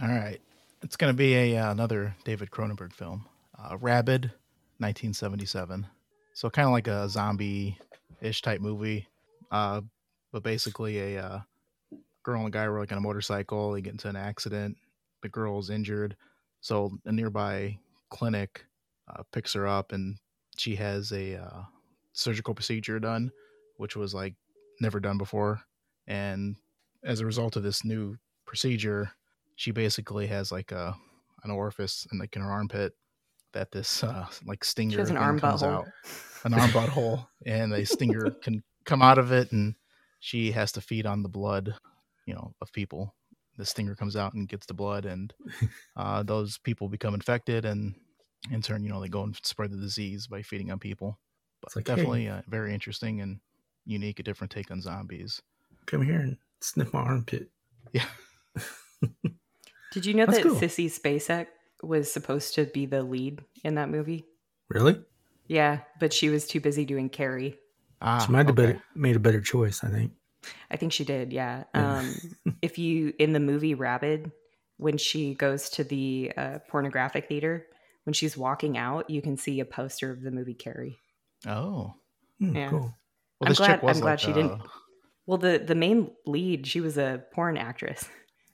All 0.00 0.08
right. 0.08 0.40
It's 0.82 0.96
going 0.96 1.12
to 1.12 1.16
be 1.16 1.34
a 1.34 1.58
uh, 1.58 1.70
another 1.70 2.16
David 2.24 2.50
Cronenberg 2.50 2.94
film, 2.94 3.26
uh, 3.58 3.76
Rabid, 3.78 4.22
1977. 4.78 5.86
So 6.32 6.48
kind 6.48 6.66
of 6.66 6.72
like 6.72 6.88
a 6.88 7.06
zombie-ish 7.08 8.40
type 8.40 8.62
movie, 8.62 9.06
uh, 9.50 9.82
but 10.32 10.42
basically 10.42 11.16
a 11.16 11.22
uh, 11.22 11.40
girl 12.22 12.38
and 12.38 12.48
a 12.48 12.50
guy 12.50 12.66
were 12.66 12.80
like 12.80 12.92
on 12.92 12.98
a 12.98 13.02
motorcycle. 13.02 13.72
They 13.72 13.82
get 13.82 13.92
into 13.92 14.08
an 14.08 14.16
accident. 14.16 14.78
The 15.22 15.28
girl's 15.28 15.68
injured, 15.68 16.16
so 16.62 16.92
a 17.04 17.12
nearby 17.12 17.78
clinic 18.08 18.64
uh, 19.16 19.22
picks 19.32 19.52
her 19.54 19.66
up, 19.66 19.92
and 19.92 20.16
she 20.56 20.76
has 20.76 21.12
a 21.12 21.36
uh, 21.36 21.62
surgical 22.12 22.54
procedure 22.54 22.98
done, 23.00 23.30
which 23.76 23.96
was 23.96 24.14
like 24.14 24.34
never 24.80 25.00
done 25.00 25.18
before. 25.18 25.60
And 26.06 26.56
as 27.04 27.20
a 27.20 27.26
result 27.26 27.56
of 27.56 27.62
this 27.62 27.84
new 27.84 28.16
procedure, 28.46 29.12
she 29.56 29.70
basically 29.70 30.26
has 30.26 30.50
like 30.50 30.72
a 30.72 30.96
an 31.44 31.50
orifice 31.50 32.06
in 32.12 32.18
like 32.18 32.36
in 32.36 32.42
her 32.42 32.50
armpit 32.50 32.94
that 33.52 33.72
this 33.72 34.04
uh 34.04 34.26
like 34.46 34.64
stinger 34.64 35.00
an 35.00 35.16
arm 35.16 35.38
comes 35.38 35.62
butthole. 35.62 35.72
out 35.72 35.86
an 36.44 36.54
arm 36.54 36.70
butthole 36.70 37.26
and 37.46 37.72
a 37.72 37.84
stinger 37.84 38.30
can 38.42 38.62
come 38.84 39.02
out 39.02 39.18
of 39.18 39.32
it 39.32 39.52
and 39.52 39.74
she 40.20 40.52
has 40.52 40.72
to 40.72 40.80
feed 40.80 41.06
on 41.06 41.22
the 41.22 41.28
blood 41.28 41.74
you 42.26 42.34
know 42.34 42.54
of 42.60 42.72
people 42.72 43.14
the 43.56 43.66
stinger 43.66 43.94
comes 43.94 44.16
out 44.16 44.34
and 44.34 44.48
gets 44.48 44.66
the 44.66 44.74
blood 44.74 45.04
and 45.04 45.34
uh 45.96 46.22
those 46.22 46.58
people 46.58 46.88
become 46.88 47.14
infected 47.14 47.64
and 47.64 47.94
in 48.50 48.62
turn 48.62 48.82
you 48.82 48.88
know 48.88 49.00
they 49.00 49.08
go 49.08 49.22
and 49.22 49.36
spread 49.42 49.70
the 49.70 49.76
disease 49.76 50.26
by 50.26 50.42
feeding 50.42 50.70
on 50.70 50.78
people 50.78 51.18
but 51.60 51.68
It's 51.68 51.76
like, 51.76 51.86
hey. 51.88 51.94
definitely 51.96 52.28
uh, 52.28 52.42
very 52.48 52.72
interesting 52.72 53.20
and 53.20 53.40
unique 53.84 54.18
a 54.18 54.22
different 54.22 54.50
take 54.50 54.70
on 54.70 54.80
zombies 54.80 55.42
Come 55.86 56.02
here 56.02 56.20
and 56.20 56.36
sniff 56.60 56.92
my 56.92 57.00
armpit. 57.00 57.48
yeah 57.92 58.04
Did 59.92 60.06
you 60.06 60.14
know 60.14 60.26
That's 60.26 60.38
that 60.38 60.44
cool. 60.46 60.56
Sissy 60.56 60.86
Spacek 60.86 61.46
was 61.82 62.12
supposed 62.12 62.54
to 62.54 62.64
be 62.66 62.86
the 62.86 63.02
lead 63.02 63.42
in 63.64 63.74
that 63.74 63.88
movie? 63.88 64.24
Really? 64.68 65.00
Yeah, 65.48 65.80
but 65.98 66.12
she 66.12 66.28
was 66.28 66.46
too 66.46 66.60
busy 66.60 66.84
doing 66.84 67.08
Carrie. 67.08 67.58
ah, 68.00 68.24
she 68.24 68.30
might 68.30 68.46
have 68.46 68.50
okay. 68.56 68.66
better, 68.74 68.82
made 68.94 69.16
a 69.16 69.20
better 69.20 69.40
choice, 69.40 69.82
I 69.82 69.88
think. 69.88 70.12
I 70.70 70.76
think 70.76 70.92
she 70.92 71.04
did, 71.04 71.32
yeah. 71.32 71.64
Yeah. 71.74 71.98
Um, 71.98 72.14
if 72.62 72.78
you, 72.78 73.12
in 73.18 73.32
the 73.32 73.40
movie 73.40 73.74
Rabid, 73.74 74.30
when 74.76 74.96
she 74.96 75.34
goes 75.34 75.70
to 75.70 75.82
the 75.82 76.32
uh, 76.36 76.58
pornographic 76.68 77.26
theater, 77.26 77.66
when 78.10 78.14
she's 78.14 78.36
walking 78.36 78.76
out, 78.76 79.08
you 79.08 79.22
can 79.22 79.36
see 79.36 79.60
a 79.60 79.64
poster 79.64 80.10
of 80.10 80.20
the 80.20 80.32
movie 80.32 80.52
Carrie. 80.54 80.98
oh 81.46 81.94
Hmm, 82.40 82.56
Yeah. 82.56 82.68
Cool. 82.70 82.80
Well, 82.80 82.96
I'm 83.42 83.48
this 83.50 83.58
glad- 83.58 83.66
chick 83.74 83.82
was 83.84 83.96
I'm 83.98 84.02
glad 84.02 84.10
like, 84.12 84.18
she 84.18 84.32
didn't- 84.32 84.60
uh, 84.62 84.66
Well, 85.26 85.38
the, 85.38 85.62
the 85.64 85.76
main 85.76 86.10
lead, 86.26 86.66
she 86.66 86.80
was 86.80 86.98
a 86.98 87.22
porn 87.32 87.56
actress. 87.56 88.04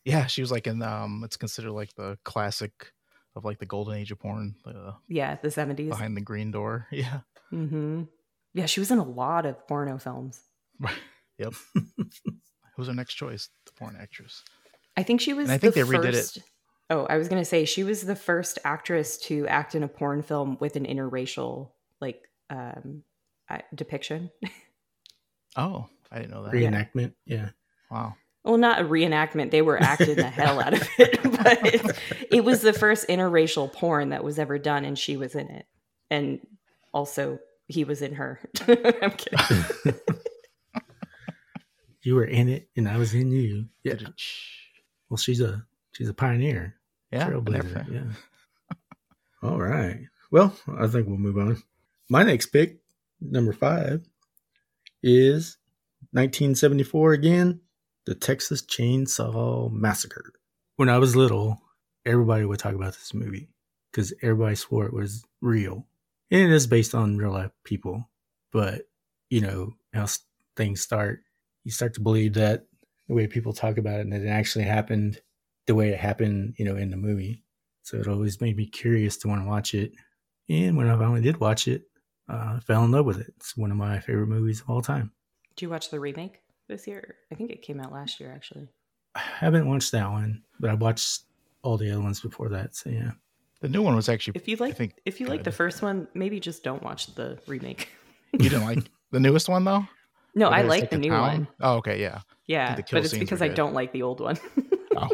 Yeah, 0.04 0.26
she 0.26 0.42
was 0.42 0.52
like 0.52 0.66
in. 0.66 0.82
Um, 0.82 1.22
it's 1.24 1.38
considered 1.38 1.72
like 1.72 1.94
the 1.94 2.18
classic 2.22 2.92
of 3.34 3.46
like 3.46 3.58
the 3.58 3.64
golden 3.66 3.94
age 3.94 4.12
of 4.12 4.18
porn, 4.18 4.54
uh, 4.66 4.92
Yeah, 5.08 5.36
the 5.42 5.48
70s. 5.48 5.88
behind 5.88 6.16
the 6.16 6.20
green 6.20 6.50
door. 6.50 6.86
Yeah, 6.92 7.20
Mm-hmm. 7.50 8.02
Yeah, 8.52 8.66
she 8.66 8.80
was 8.80 8.90
in 8.90 8.98
a 8.98 9.04
lot 9.04 9.46
of 9.46 9.66
porno 9.68 9.96
films. 9.98 10.38
yep. 11.38 11.54
Who's 12.76 12.88
our 12.90 12.94
next 12.94 13.14
choice? 13.14 13.48
The 13.64 13.72
porn 13.72 13.96
actress. 13.98 14.44
I 14.98 15.02
think 15.02 15.20
she 15.22 15.32
was. 15.32 15.48
And 15.48 15.54
I 15.54 15.58
think 15.58 15.74
the 15.74 15.82
they 15.84 15.90
redid 15.98 16.12
it. 16.14 16.42
First, 16.88 16.98
Oh, 16.98 17.06
I 17.12 17.16
was 17.16 17.28
gonna 17.28 17.44
say 17.44 17.64
she 17.64 17.84
was 17.84 18.02
the 18.02 18.16
first 18.16 18.58
actress 18.64 19.18
to 19.18 19.46
act 19.48 19.74
in 19.74 19.82
a 19.82 19.88
porn 19.88 20.22
film 20.22 20.56
with 20.60 20.76
an 20.76 20.86
interracial 20.86 21.70
like 22.00 22.28
um, 22.50 23.02
uh, 23.48 23.58
depiction. 23.74 24.30
Oh, 25.56 25.88
I 26.12 26.18
didn't 26.18 26.30
know 26.32 26.44
that. 26.44 26.52
Reenactment. 26.52 27.14
Yeah. 27.24 27.50
Wow. 27.90 28.14
well, 28.44 28.58
not 28.58 28.80
a 28.80 28.84
reenactment; 28.84 29.50
they 29.50 29.62
were 29.62 29.82
acting 29.82 30.16
the 30.16 30.28
hell 30.28 30.60
out 30.60 30.74
of 30.74 30.88
it. 30.98 31.20
But 31.46 31.64
it, 31.64 31.98
it 32.30 32.44
was 32.44 32.62
the 32.62 32.72
first 32.72 33.06
interracial 33.08 33.72
porn 33.72 34.08
that 34.08 34.24
was 34.24 34.38
ever 34.38 34.58
done, 34.58 34.84
and 34.84 34.98
she 34.98 35.16
was 35.16 35.36
in 35.36 35.48
it, 35.48 35.66
and 36.10 36.40
also 36.92 37.38
he 37.68 37.84
was 37.84 38.02
in 38.02 38.14
her. 38.14 38.40
I'm 38.68 39.12
kidding. 39.12 39.94
you 42.02 42.16
were 42.16 42.24
in 42.24 42.48
it, 42.48 42.68
and 42.76 42.88
I 42.88 42.96
was 42.96 43.14
in 43.14 43.30
you. 43.30 43.66
Yeah. 43.84 43.94
Well, 45.08 45.18
she's 45.18 45.40
a 45.40 45.64
she's 45.96 46.08
a 46.08 46.14
pioneer. 46.14 46.76
Yeah. 47.10 47.30
Trailblazer. 47.30 47.90
Yeah. 47.90 48.76
All 49.42 49.58
right. 49.58 50.00
Well, 50.30 50.54
I 50.78 50.86
think 50.86 51.06
we'll 51.06 51.16
move 51.16 51.38
on. 51.38 51.62
My 52.10 52.22
next 52.22 52.46
pick, 52.46 52.78
number 53.20 53.52
five, 53.52 54.06
is 55.02 55.56
1974 56.12 57.12
again, 57.12 57.60
the 58.04 58.14
Texas 58.14 58.62
Chainsaw 58.62 59.72
Massacre. 59.72 60.32
When 60.76 60.88
I 60.88 60.98
was 60.98 61.16
little, 61.16 61.62
everybody 62.04 62.44
would 62.44 62.58
talk 62.58 62.74
about 62.74 62.92
this 62.92 63.14
movie 63.14 63.48
because 63.90 64.12
everybody 64.22 64.56
swore 64.56 64.84
it 64.84 64.92
was 64.92 65.24
real. 65.40 65.86
And 66.30 66.40
it 66.42 66.50
is 66.50 66.66
based 66.66 66.94
on 66.94 67.16
real 67.16 67.32
life 67.32 67.52
people. 67.64 68.10
But, 68.52 68.82
you 69.30 69.40
know, 69.40 69.74
how 69.94 70.06
things 70.56 70.80
start, 70.80 71.20
you 71.64 71.70
start 71.70 71.94
to 71.94 72.00
believe 72.00 72.34
that 72.34 72.66
the 73.08 73.14
way 73.14 73.26
people 73.26 73.52
talk 73.52 73.78
about 73.78 74.00
it 74.00 74.02
and 74.02 74.12
that 74.12 74.22
it 74.22 74.28
actually 74.28 74.64
happened 74.64 75.20
the 75.66 75.74
way 75.74 75.90
it 75.90 75.98
happened, 75.98 76.54
you 76.56 76.64
know, 76.64 76.76
in 76.76 76.90
the 76.90 76.96
movie. 76.96 77.42
So 77.82 77.98
it 77.98 78.08
always 78.08 78.40
made 78.40 78.56
me 78.56 78.66
curious 78.66 79.16
to 79.18 79.28
want 79.28 79.42
to 79.42 79.48
watch 79.48 79.74
it. 79.74 79.92
And 80.48 80.76
when 80.76 80.88
I 80.88 80.96
finally 80.96 81.20
did 81.20 81.38
watch 81.38 81.68
it, 81.68 81.84
uh, 82.28 82.54
I 82.56 82.60
fell 82.60 82.84
in 82.84 82.90
love 82.90 83.06
with 83.06 83.20
it. 83.20 83.32
It's 83.36 83.56
one 83.56 83.70
of 83.70 83.76
my 83.76 84.00
favorite 84.00 84.26
movies 84.26 84.60
of 84.60 84.70
all 84.70 84.82
time. 84.82 85.12
Did 85.54 85.62
you 85.62 85.70
watch 85.70 85.90
the 85.90 86.00
remake 86.00 86.40
this 86.68 86.86
year? 86.86 87.16
I 87.32 87.34
think 87.34 87.50
it 87.50 87.62
came 87.62 87.80
out 87.80 87.92
last 87.92 88.18
year, 88.20 88.32
actually. 88.32 88.68
I 89.14 89.20
haven't 89.20 89.68
watched 89.68 89.92
that 89.92 90.10
one, 90.10 90.42
but 90.60 90.70
I 90.70 90.74
watched 90.74 91.22
all 91.62 91.76
the 91.76 91.90
other 91.90 92.02
ones 92.02 92.20
before 92.20 92.48
that. 92.50 92.74
So 92.74 92.90
yeah, 92.90 93.12
the 93.60 93.68
new 93.68 93.82
one 93.82 93.96
was 93.96 94.08
actually. 94.08 94.34
If 94.36 94.48
you 94.48 94.56
like, 94.56 94.72
I 94.72 94.74
think 94.74 94.94
if 95.04 95.20
you 95.20 95.26
like 95.26 95.44
the 95.44 95.52
first 95.52 95.82
one, 95.82 96.06
maybe 96.14 96.38
just 96.38 96.62
don't 96.62 96.82
watch 96.82 97.14
the 97.14 97.38
remake. 97.46 97.88
you 98.32 98.50
didn't 98.50 98.64
like 98.64 98.78
the 99.12 99.20
newest 99.20 99.48
one 99.48 99.64
though? 99.64 99.86
No, 100.34 100.48
I 100.50 100.62
like 100.62 100.90
the, 100.90 100.96
the 100.96 101.00
new 101.00 101.10
town? 101.10 101.20
one. 101.22 101.48
Oh, 101.62 101.76
okay, 101.76 102.00
yeah, 102.00 102.20
yeah, 102.46 102.76
but 102.76 103.04
it's 103.04 103.16
because 103.16 103.40
I 103.40 103.48
don't 103.48 103.72
like 103.72 103.92
the 103.92 104.02
old 104.02 104.20
one. 104.20 104.36
oh. 104.96 105.08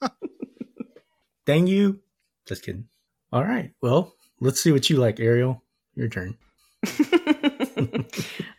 Dang 1.46 1.66
you! 1.66 2.00
Just 2.46 2.64
kidding. 2.64 2.88
All 3.32 3.44
right, 3.44 3.72
well, 3.82 4.14
let's 4.40 4.60
see 4.60 4.72
what 4.72 4.88
you 4.88 4.96
like, 4.96 5.20
Ariel. 5.20 5.62
Your 5.94 6.08
turn. 6.08 6.36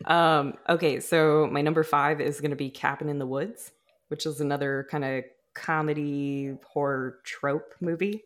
um, 0.05 0.53
okay, 0.67 0.99
so 0.99 1.47
my 1.51 1.61
number 1.61 1.83
five 1.83 2.21
is 2.21 2.41
going 2.41 2.51
to 2.51 2.57
be 2.57 2.69
Cabin 2.69 3.09
in 3.09 3.19
the 3.19 3.25
Woods, 3.25 3.71
which 4.09 4.25
is 4.25 4.41
another 4.41 4.87
kind 4.91 5.05
of 5.05 5.23
comedy 5.53 6.55
horror 6.67 7.19
trope 7.23 7.73
movie. 7.79 8.23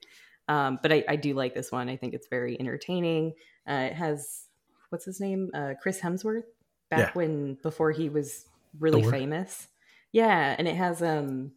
Um, 0.48 0.80
but 0.82 0.92
I, 0.92 1.04
I, 1.08 1.16
do 1.16 1.34
like 1.34 1.54
this 1.54 1.72
one. 1.72 1.88
I 1.88 1.96
think 1.96 2.14
it's 2.14 2.28
very 2.28 2.60
entertaining. 2.60 3.34
Uh, 3.70 3.88
it 3.92 3.94
has 3.94 4.48
what's 4.90 5.06
his 5.06 5.22
name, 5.22 5.50
uh, 5.54 5.74
Chris 5.82 6.02
Hemsworth, 6.02 6.44
back 6.90 7.00
yeah. 7.00 7.12
when 7.14 7.56
before 7.64 7.92
he 7.92 8.10
was 8.10 8.46
really 8.78 9.02
Thor. 9.02 9.12
famous. 9.12 9.68
Yeah, 10.12 10.56
and 10.58 10.68
it 10.68 10.76
has 10.76 11.02
um, 11.02 11.54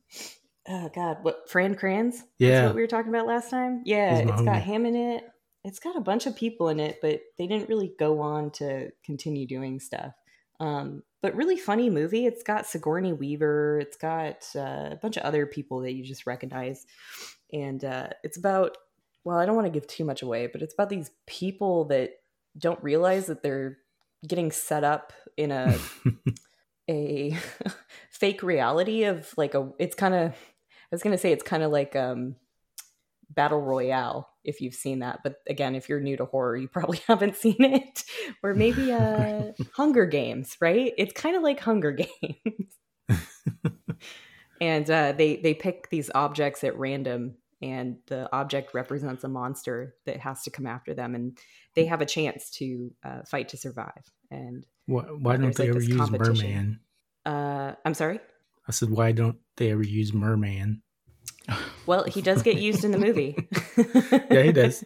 oh 0.69 0.91
god, 0.95 1.19
what 1.23 1.49
Fran 1.49 1.75
Kranz? 1.75 2.23
Yeah, 2.39 2.51
That's 2.51 2.67
what 2.69 2.77
we 2.77 2.83
were 2.83 2.89
talking 2.89 3.11
about 3.11 3.27
last 3.27 3.51
time. 3.51 3.83
Yeah, 3.85 4.19
it's 4.19 4.43
got 4.43 4.63
him 4.63 4.87
in 4.87 4.97
it. 4.97 5.25
It's 5.65 5.79
got 5.79 5.97
a 5.97 6.01
bunch 6.01 6.27
of 6.27 6.37
people 6.37 6.69
in 6.69 6.79
it, 6.79 6.99
but 7.03 7.21
they 7.39 7.47
didn't 7.47 7.69
really 7.69 7.93
go 7.99 8.21
on 8.21 8.51
to 8.53 8.91
continue 9.05 9.47
doing 9.47 9.81
stuff. 9.81 10.13
Um, 10.61 11.03
but 11.23 11.35
really 11.35 11.57
funny 11.57 11.91
movie. 11.91 12.27
It's 12.27 12.43
got 12.43 12.67
Sigourney 12.67 13.13
Weaver. 13.13 13.81
It's 13.81 13.97
got 13.97 14.47
uh, 14.55 14.91
a 14.93 14.99
bunch 15.01 15.17
of 15.17 15.25
other 15.25 15.45
people 15.47 15.81
that 15.81 15.93
you 15.93 16.05
just 16.05 16.27
recognize, 16.27 16.87
and 17.53 17.85
uh, 17.85 18.09
it's 18.23 18.37
about. 18.37 18.77
Well, 19.25 19.39
I 19.39 19.45
don't 19.45 19.57
want 19.57 19.67
to 19.67 19.73
give 19.73 19.89
too 19.89 20.05
much 20.05 20.23
away, 20.23 20.47
but 20.47 20.63
it's 20.63 20.75
about 20.75 20.89
these 20.89 21.11
people 21.27 21.87
that 21.87 22.11
don't 22.57 22.81
realize 22.83 23.27
that 23.27 23.43
they're 23.43 23.79
getting 24.27 24.53
set 24.53 24.85
up 24.85 25.13
in 25.37 25.51
a 25.51 25.77
a 26.89 27.37
fake 28.11 28.43
reality 28.43 29.05
of 29.05 29.33
like 29.37 29.55
a. 29.55 29.71
It's 29.79 29.97
kind 29.97 30.15
of. 30.15 30.35
I 30.87 30.95
was 30.95 31.03
gonna 31.03 31.19
say 31.19 31.33
it's 31.33 31.43
kind 31.43 31.63
of 31.63 31.73
like 31.73 31.97
um, 31.97 32.37
battle 33.31 33.61
royale 33.61 34.31
if 34.45 34.61
you've 34.61 34.75
seen 34.75 35.01
that. 35.01 35.21
But 35.23 35.37
again, 35.49 35.75
if 35.75 35.89
you're 35.89 36.01
new 36.01 36.17
to 36.17 36.25
horror, 36.25 36.57
you 36.57 36.69
probably 36.69 37.01
haven't 37.09 37.37
seen 37.37 37.57
it. 37.59 38.05
or 38.43 38.55
maybe 38.55 38.93
uh, 38.93 39.53
Hunger 39.75 40.07
Games, 40.07 40.57
right? 40.61 40.93
It's 40.97 41.13
kind 41.13 41.37
of 41.37 41.43
like 41.43 41.61
Hunger 41.61 41.93
Games. 41.93 42.79
and 44.61 44.91
uh, 44.91 45.13
they 45.13 45.37
they 45.37 45.55
pick 45.55 45.91
these 45.91 46.11
objects 46.15 46.65
at 46.65 46.79
random, 46.79 47.37
and 47.63 47.99
the 48.07 48.29
object 48.35 48.75
represents 48.75 49.25
a 49.25 49.29
monster 49.29 49.95
that 50.07 50.19
has 50.19 50.43
to 50.45 50.51
come 50.51 50.67
after 50.67 50.95
them, 50.95 51.15
and 51.15 51.39
they 51.75 51.87
have 51.87 52.01
a 52.01 52.07
chance 52.07 52.51
to 52.51 52.93
uh, 53.05 53.23
fight 53.27 53.51
to 53.51 53.57
survive. 53.57 54.11
And 54.31 54.67
why, 54.87 55.03
why 55.03 55.37
don't 55.37 55.55
they 55.55 55.71
like 55.71 55.77
ever 55.77 55.81
use 55.81 56.11
merman? 56.11 56.81
Uh, 57.25 57.75
I'm 57.85 57.95
sorry. 57.95 58.21
I 58.69 58.73
said, 58.73 58.91
why 58.91 59.13
don't 59.13 59.39
they 59.57 59.71
ever 59.71 59.85
use 59.85 60.13
merman? 60.13 60.83
Well, 61.87 62.03
he 62.03 62.21
does 62.21 62.43
get 62.43 62.57
used 62.57 62.85
in 62.85 62.91
the 62.91 62.99
movie. 62.99 63.37
yeah, 64.29 64.43
he 64.43 64.51
does. 64.51 64.85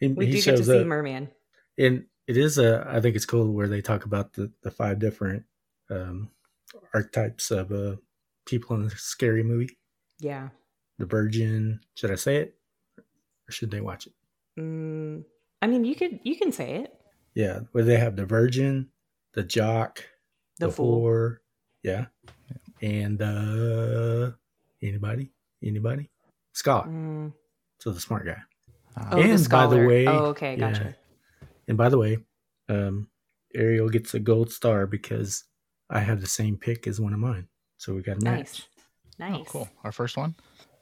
He, 0.00 0.08
we 0.08 0.24
he 0.24 0.32
do 0.32 0.42
get 0.42 0.56
to 0.56 0.64
see 0.64 0.82
Merman. 0.82 1.28
And 1.76 2.06
it 2.26 2.38
is 2.38 2.56
a, 2.56 2.86
I 2.88 3.00
think 3.00 3.16
it's 3.16 3.26
cool 3.26 3.52
where 3.52 3.68
they 3.68 3.82
talk 3.82 4.06
about 4.06 4.32
the, 4.32 4.50
the 4.62 4.70
five 4.70 4.98
different 4.98 5.44
um, 5.90 6.30
archetypes 6.94 7.50
of 7.50 7.70
uh, 7.70 7.96
people 8.46 8.76
in 8.76 8.84
a 8.84 8.90
scary 8.90 9.42
movie. 9.42 9.78
Yeah. 10.18 10.48
The 10.98 11.06
Virgin. 11.06 11.80
Should 11.94 12.10
I 12.10 12.16
say 12.16 12.36
it, 12.36 12.54
or 12.98 13.52
should 13.52 13.70
they 13.70 13.80
watch 13.80 14.06
it? 14.06 14.14
Mm, 14.58 15.24
I 15.60 15.66
mean, 15.66 15.84
you 15.84 15.94
could 15.94 16.20
you 16.22 16.36
can 16.36 16.52
say 16.52 16.76
it. 16.76 16.94
Yeah, 17.34 17.60
where 17.72 17.84
they 17.84 17.96
have 17.96 18.16
the 18.16 18.26
Virgin, 18.26 18.90
the 19.34 19.42
Jock, 19.42 20.04
the, 20.58 20.66
the 20.66 20.72
fool. 20.72 21.02
Whore, 21.02 21.36
yeah, 21.82 22.06
and 22.82 23.22
uh, 23.22 24.32
anybody. 24.82 25.30
Anybody? 25.62 26.10
Scott. 26.52 26.88
Mm. 26.88 27.32
So 27.78 27.92
the 27.92 28.00
smart 28.00 28.26
guy. 28.26 28.42
Oh, 29.10 29.20
and 29.20 29.38
the 29.38 29.48
by 29.48 29.66
the 29.66 29.86
way, 29.86 30.06
oh, 30.06 30.26
okay, 30.26 30.56
gotcha. 30.56 30.94
Yeah, 31.40 31.48
and 31.68 31.78
by 31.78 31.88
the 31.88 31.96
way, 31.96 32.18
um, 32.68 33.08
Ariel 33.54 33.88
gets 33.88 34.12
a 34.12 34.20
gold 34.20 34.52
star 34.52 34.86
because 34.86 35.44
I 35.88 36.00
have 36.00 36.20
the 36.20 36.26
same 36.26 36.58
pick 36.58 36.86
as 36.86 37.00
one 37.00 37.14
of 37.14 37.18
mine. 37.18 37.48
So 37.78 37.94
we 37.94 38.02
got 38.02 38.20
a 38.20 38.24
match. 38.24 38.66
Nice. 39.18 39.30
Nice. 39.30 39.40
Oh, 39.40 39.44
cool. 39.44 39.68
Our 39.84 39.92
first 39.92 40.16
one. 40.16 40.34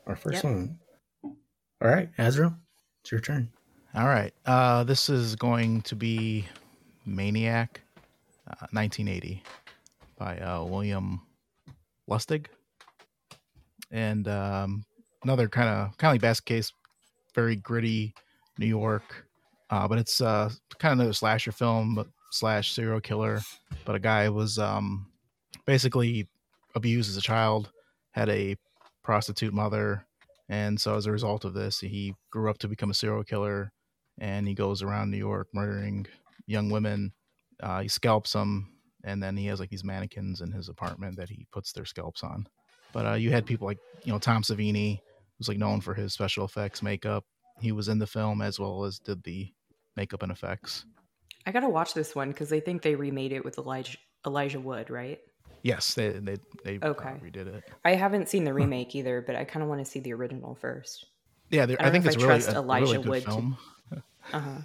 Our 0.06 0.16
first 0.16 0.42
yep. 0.42 0.44
one. 0.44 0.78
All 1.22 1.88
right, 1.88 2.10
Azrael, 2.18 2.54
it's 3.02 3.12
your 3.12 3.20
turn. 3.20 3.48
All 3.94 4.06
right. 4.06 4.34
Uh, 4.44 4.84
this 4.84 5.08
is 5.08 5.34
going 5.34 5.82
to 5.82 5.96
be 5.96 6.46
Maniac, 7.06 7.80
uh, 8.46 8.66
1980, 8.72 9.42
by 10.18 10.38
uh, 10.38 10.64
William 10.64 11.22
Lustig 12.10 12.46
and 13.90 14.28
um, 14.28 14.84
another 15.22 15.48
kind 15.48 15.68
of 15.68 15.96
kind 15.96 16.10
of 16.10 16.14
like 16.14 16.20
Basket 16.20 16.46
Case, 16.46 16.72
very 17.34 17.56
gritty 17.56 18.14
New 18.58 18.66
York, 18.66 19.26
uh, 19.70 19.88
but 19.88 19.98
it's 19.98 20.20
uh, 20.20 20.50
kind 20.78 21.00
of 21.00 21.08
a 21.08 21.14
slasher 21.14 21.52
film 21.52 22.04
slash 22.30 22.72
serial 22.72 23.00
killer. 23.00 23.40
But 23.84 23.96
a 23.96 24.00
guy 24.00 24.28
was 24.28 24.58
um, 24.58 25.06
basically 25.66 26.28
abused 26.74 27.10
as 27.10 27.16
a 27.16 27.22
child, 27.22 27.70
had 28.12 28.28
a 28.28 28.56
prostitute 29.02 29.54
mother, 29.54 30.04
and 30.48 30.80
so 30.80 30.96
as 30.96 31.06
a 31.06 31.12
result 31.12 31.44
of 31.44 31.54
this, 31.54 31.80
he 31.80 32.14
grew 32.30 32.50
up 32.50 32.58
to 32.58 32.68
become 32.68 32.90
a 32.90 32.94
serial 32.94 33.24
killer, 33.24 33.72
and 34.18 34.46
he 34.46 34.54
goes 34.54 34.82
around 34.82 35.10
New 35.10 35.16
York 35.18 35.48
murdering 35.52 36.06
young 36.46 36.70
women. 36.70 37.12
Uh, 37.62 37.80
he 37.82 37.88
scalps 37.88 38.32
them, 38.32 38.69
and 39.04 39.22
then 39.22 39.36
he 39.36 39.46
has 39.46 39.60
like 39.60 39.70
these 39.70 39.84
mannequins 39.84 40.40
in 40.40 40.52
his 40.52 40.68
apartment 40.68 41.16
that 41.16 41.28
he 41.28 41.46
puts 41.52 41.72
their 41.72 41.84
scalps 41.84 42.22
on. 42.22 42.46
But 42.92 43.06
uh, 43.06 43.14
you 43.14 43.30
had 43.30 43.46
people 43.46 43.66
like 43.66 43.78
you 44.04 44.12
know 44.12 44.18
Tom 44.18 44.42
Savini, 44.42 45.00
who's 45.38 45.48
like 45.48 45.58
known 45.58 45.80
for 45.80 45.94
his 45.94 46.12
special 46.12 46.44
effects 46.44 46.82
makeup. 46.82 47.24
He 47.60 47.72
was 47.72 47.88
in 47.88 47.98
the 47.98 48.06
film 48.06 48.42
as 48.42 48.58
well 48.58 48.84
as 48.84 48.98
did 48.98 49.22
the 49.22 49.52
makeup 49.96 50.22
and 50.22 50.32
effects. 50.32 50.84
I 51.46 51.52
gotta 51.52 51.68
watch 51.68 51.94
this 51.94 52.14
one 52.14 52.28
because 52.28 52.52
I 52.52 52.60
think 52.60 52.82
they 52.82 52.94
remade 52.94 53.32
it 53.32 53.44
with 53.44 53.58
Elijah 53.58 53.98
Elijah 54.26 54.60
Wood, 54.60 54.90
right? 54.90 55.18
Yes, 55.62 55.94
they 55.94 56.10
they 56.10 56.36
they 56.64 56.78
uh, 56.82 56.88
okay. 56.90 57.10
Uh, 57.10 57.24
redid 57.24 57.54
it. 57.54 57.64
I 57.84 57.94
haven't 57.94 58.28
seen 58.28 58.44
the 58.44 58.54
remake 58.54 58.94
either, 58.94 59.22
but 59.22 59.36
I 59.36 59.44
kind 59.44 59.62
of 59.62 59.68
want 59.68 59.84
to 59.84 59.90
see 59.90 60.00
the 60.00 60.12
original 60.12 60.54
first. 60.54 61.06
Yeah, 61.50 61.66
I, 61.78 61.88
I 61.88 61.90
think 61.90 62.06
it's 62.06 62.22
I 62.22 62.26
really 62.26 62.44
a, 62.44 62.56
Elijah 62.56 62.84
really 62.84 62.98
good 62.98 63.08
Wood 63.08 63.24
film. 63.24 63.58
To, 63.92 64.02
uh-huh. 64.32 64.58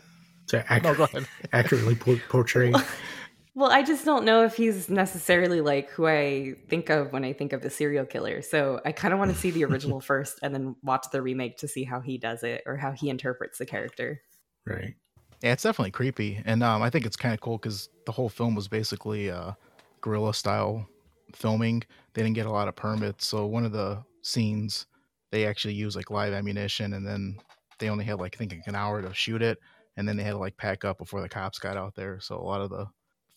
to 0.48 0.66
ac- 0.70 0.82
no, 1.14 1.26
accurately 1.52 1.96
portray 1.96 2.74
Well, 3.58 3.72
I 3.72 3.84
just 3.84 4.04
don't 4.04 4.26
know 4.26 4.44
if 4.44 4.58
he's 4.58 4.90
necessarily 4.90 5.62
like 5.62 5.90
who 5.92 6.06
I 6.06 6.56
think 6.68 6.90
of 6.90 7.14
when 7.14 7.24
I 7.24 7.32
think 7.32 7.54
of 7.54 7.64
a 7.64 7.70
serial 7.70 8.06
killer. 8.06 8.42
So 8.42 8.82
I 8.84 8.92
kind 8.92 9.14
of 9.14 9.20
want 9.20 9.32
to 9.32 9.38
see 9.38 9.50
the 9.50 9.64
original 9.64 10.02
first 10.02 10.40
and 10.44 10.54
then 10.54 10.76
watch 10.84 11.08
the 11.10 11.22
remake 11.22 11.58
to 11.60 11.68
see 11.70 11.86
how 11.86 12.02
he 12.02 12.18
does 12.18 12.44
it 12.44 12.64
or 12.66 12.76
how 12.76 12.92
he 12.92 13.10
interprets 13.10 13.58
the 13.58 13.66
character. 13.66 14.22
Right. 14.66 14.96
Yeah, 15.42 15.54
it's 15.54 15.64
definitely 15.64 15.92
creepy. 15.92 16.42
And 16.44 16.64
um, 16.64 16.82
I 16.82 16.90
think 16.90 17.06
it's 17.06 17.16
kind 17.16 17.34
of 17.34 17.40
cool 17.40 17.58
because 17.58 17.88
the 18.06 18.12
whole 18.12 18.28
film 18.28 18.56
was 18.56 18.68
basically 18.68 19.32
uh, 19.32 19.54
guerrilla 20.02 20.34
style 20.34 20.86
filming. 21.34 21.82
They 22.14 22.24
didn't 22.24 22.36
get 22.36 22.48
a 22.48 22.52
lot 22.52 22.68
of 22.68 22.76
permits. 22.76 23.26
So 23.26 23.46
one 23.46 23.64
of 23.64 23.72
the 23.72 24.04
scenes, 24.22 24.86
they 25.32 25.46
actually 25.46 25.76
used 25.76 25.96
like 25.96 26.12
live 26.12 26.34
ammunition 26.34 26.94
and 26.94 27.08
then 27.08 27.38
they 27.80 27.90
only 27.90 28.04
had 28.04 28.20
like, 28.20 28.36
I 28.36 28.38
think, 28.38 28.52
like 28.52 28.68
an 28.68 28.76
hour 28.76 29.02
to 29.02 29.14
shoot 29.14 29.42
it 29.42 29.60
and 29.96 30.06
then 30.06 30.18
they 30.18 30.24
had 30.24 30.32
to 30.32 30.40
like 30.40 30.58
pack 30.58 30.84
up 30.84 30.98
before 30.98 31.22
the 31.22 31.30
cops 31.30 31.58
got 31.58 31.78
out 31.78 31.96
there. 31.96 32.20
So 32.20 32.36
a 32.36 32.44
lot 32.44 32.60
of 32.60 32.70
the 32.70 32.88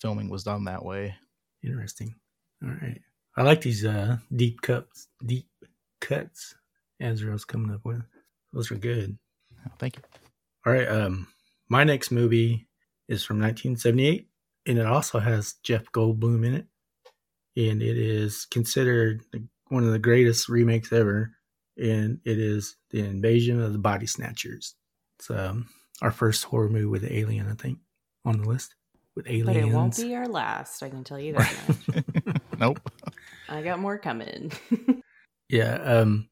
filming 0.00 0.28
was 0.28 0.44
done 0.44 0.64
that 0.64 0.84
way. 0.84 1.14
Interesting. 1.62 2.14
All 2.62 2.70
right. 2.70 3.00
I 3.36 3.42
like 3.42 3.60
these 3.60 3.84
uh 3.84 4.18
deep 4.34 4.62
cuts 4.62 5.08
deep 5.24 5.48
cuts 6.00 6.54
Azrael's 7.00 7.44
coming 7.44 7.72
up 7.72 7.84
with. 7.84 8.02
Those 8.52 8.70
are 8.70 8.76
good. 8.76 9.16
Oh, 9.66 9.70
thank 9.78 9.96
you. 9.96 10.02
All 10.66 10.72
right. 10.72 10.88
Um 10.88 11.28
my 11.68 11.84
next 11.84 12.10
movie 12.10 12.66
is 13.08 13.24
from 13.24 13.38
1978 13.40 14.28
and 14.66 14.78
it 14.78 14.86
also 14.86 15.18
has 15.18 15.54
Jeff 15.62 15.90
Goldblum 15.92 16.46
in 16.46 16.54
it. 16.54 16.66
And 17.56 17.82
it 17.82 17.98
is 17.98 18.46
considered 18.46 19.22
one 19.68 19.84
of 19.84 19.92
the 19.92 19.98
greatest 19.98 20.48
remakes 20.48 20.92
ever. 20.92 21.32
And 21.76 22.20
it 22.24 22.38
is 22.38 22.76
The 22.90 23.00
Invasion 23.00 23.60
of 23.60 23.72
the 23.72 23.78
Body 23.78 24.06
Snatchers. 24.06 24.74
It's 25.18 25.30
um, 25.30 25.68
our 26.02 26.10
first 26.10 26.44
horror 26.44 26.68
movie 26.68 26.84
with 26.84 27.10
Alien, 27.10 27.48
I 27.48 27.54
think, 27.54 27.78
on 28.24 28.42
the 28.42 28.48
list. 28.48 28.74
With 29.18 29.26
aliens. 29.28 29.46
But 29.46 29.56
it 29.56 29.74
won't 29.74 29.96
be 29.96 30.14
our 30.14 30.28
last, 30.28 30.82
I 30.82 30.90
can 30.90 31.02
tell 31.02 31.18
you 31.18 31.32
that 31.32 31.78
much. 31.88 32.04
Nope. 32.58 32.80
I 33.48 33.62
got 33.62 33.78
more 33.78 33.98
coming. 33.98 34.52
Yeah, 35.48 35.76
um, 35.76 36.28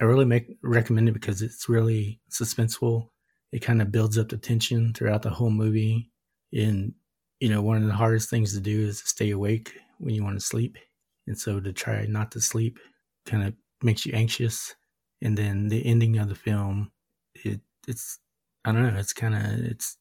I 0.00 0.04
really 0.04 0.24
make 0.24 0.48
recommend 0.62 1.08
it 1.08 1.12
because 1.12 1.40
it's 1.40 1.68
really 1.68 2.20
suspenseful. 2.30 3.10
It 3.52 3.60
kind 3.60 3.80
of 3.80 3.92
builds 3.92 4.18
up 4.18 4.28
the 4.28 4.36
tension 4.36 4.92
throughout 4.92 5.22
the 5.22 5.30
whole 5.30 5.50
movie. 5.50 6.10
And 6.52 6.94
you 7.38 7.48
know, 7.48 7.62
one 7.62 7.76
of 7.76 7.86
the 7.86 7.94
hardest 7.94 8.28
things 8.28 8.54
to 8.54 8.60
do 8.60 8.80
is 8.80 9.02
to 9.02 9.08
stay 9.08 9.30
awake 9.30 9.78
when 9.98 10.14
you 10.14 10.24
want 10.24 10.36
to 10.36 10.44
sleep, 10.44 10.78
and 11.26 11.38
so 11.38 11.60
to 11.60 11.72
try 11.72 12.06
not 12.06 12.32
to 12.32 12.40
sleep 12.40 12.78
kind 13.24 13.44
of 13.44 13.54
makes 13.82 14.04
you 14.04 14.12
anxious. 14.14 14.74
And 15.22 15.38
then 15.38 15.68
the 15.68 15.86
ending 15.86 16.18
of 16.18 16.28
the 16.28 16.34
film, 16.34 16.90
it 17.34 17.60
it's 17.86 18.18
I 18.64 18.72
don't 18.72 18.82
know, 18.82 18.98
it's 18.98 19.12
kind 19.12 19.34
of 19.34 19.42
it's 19.64 19.96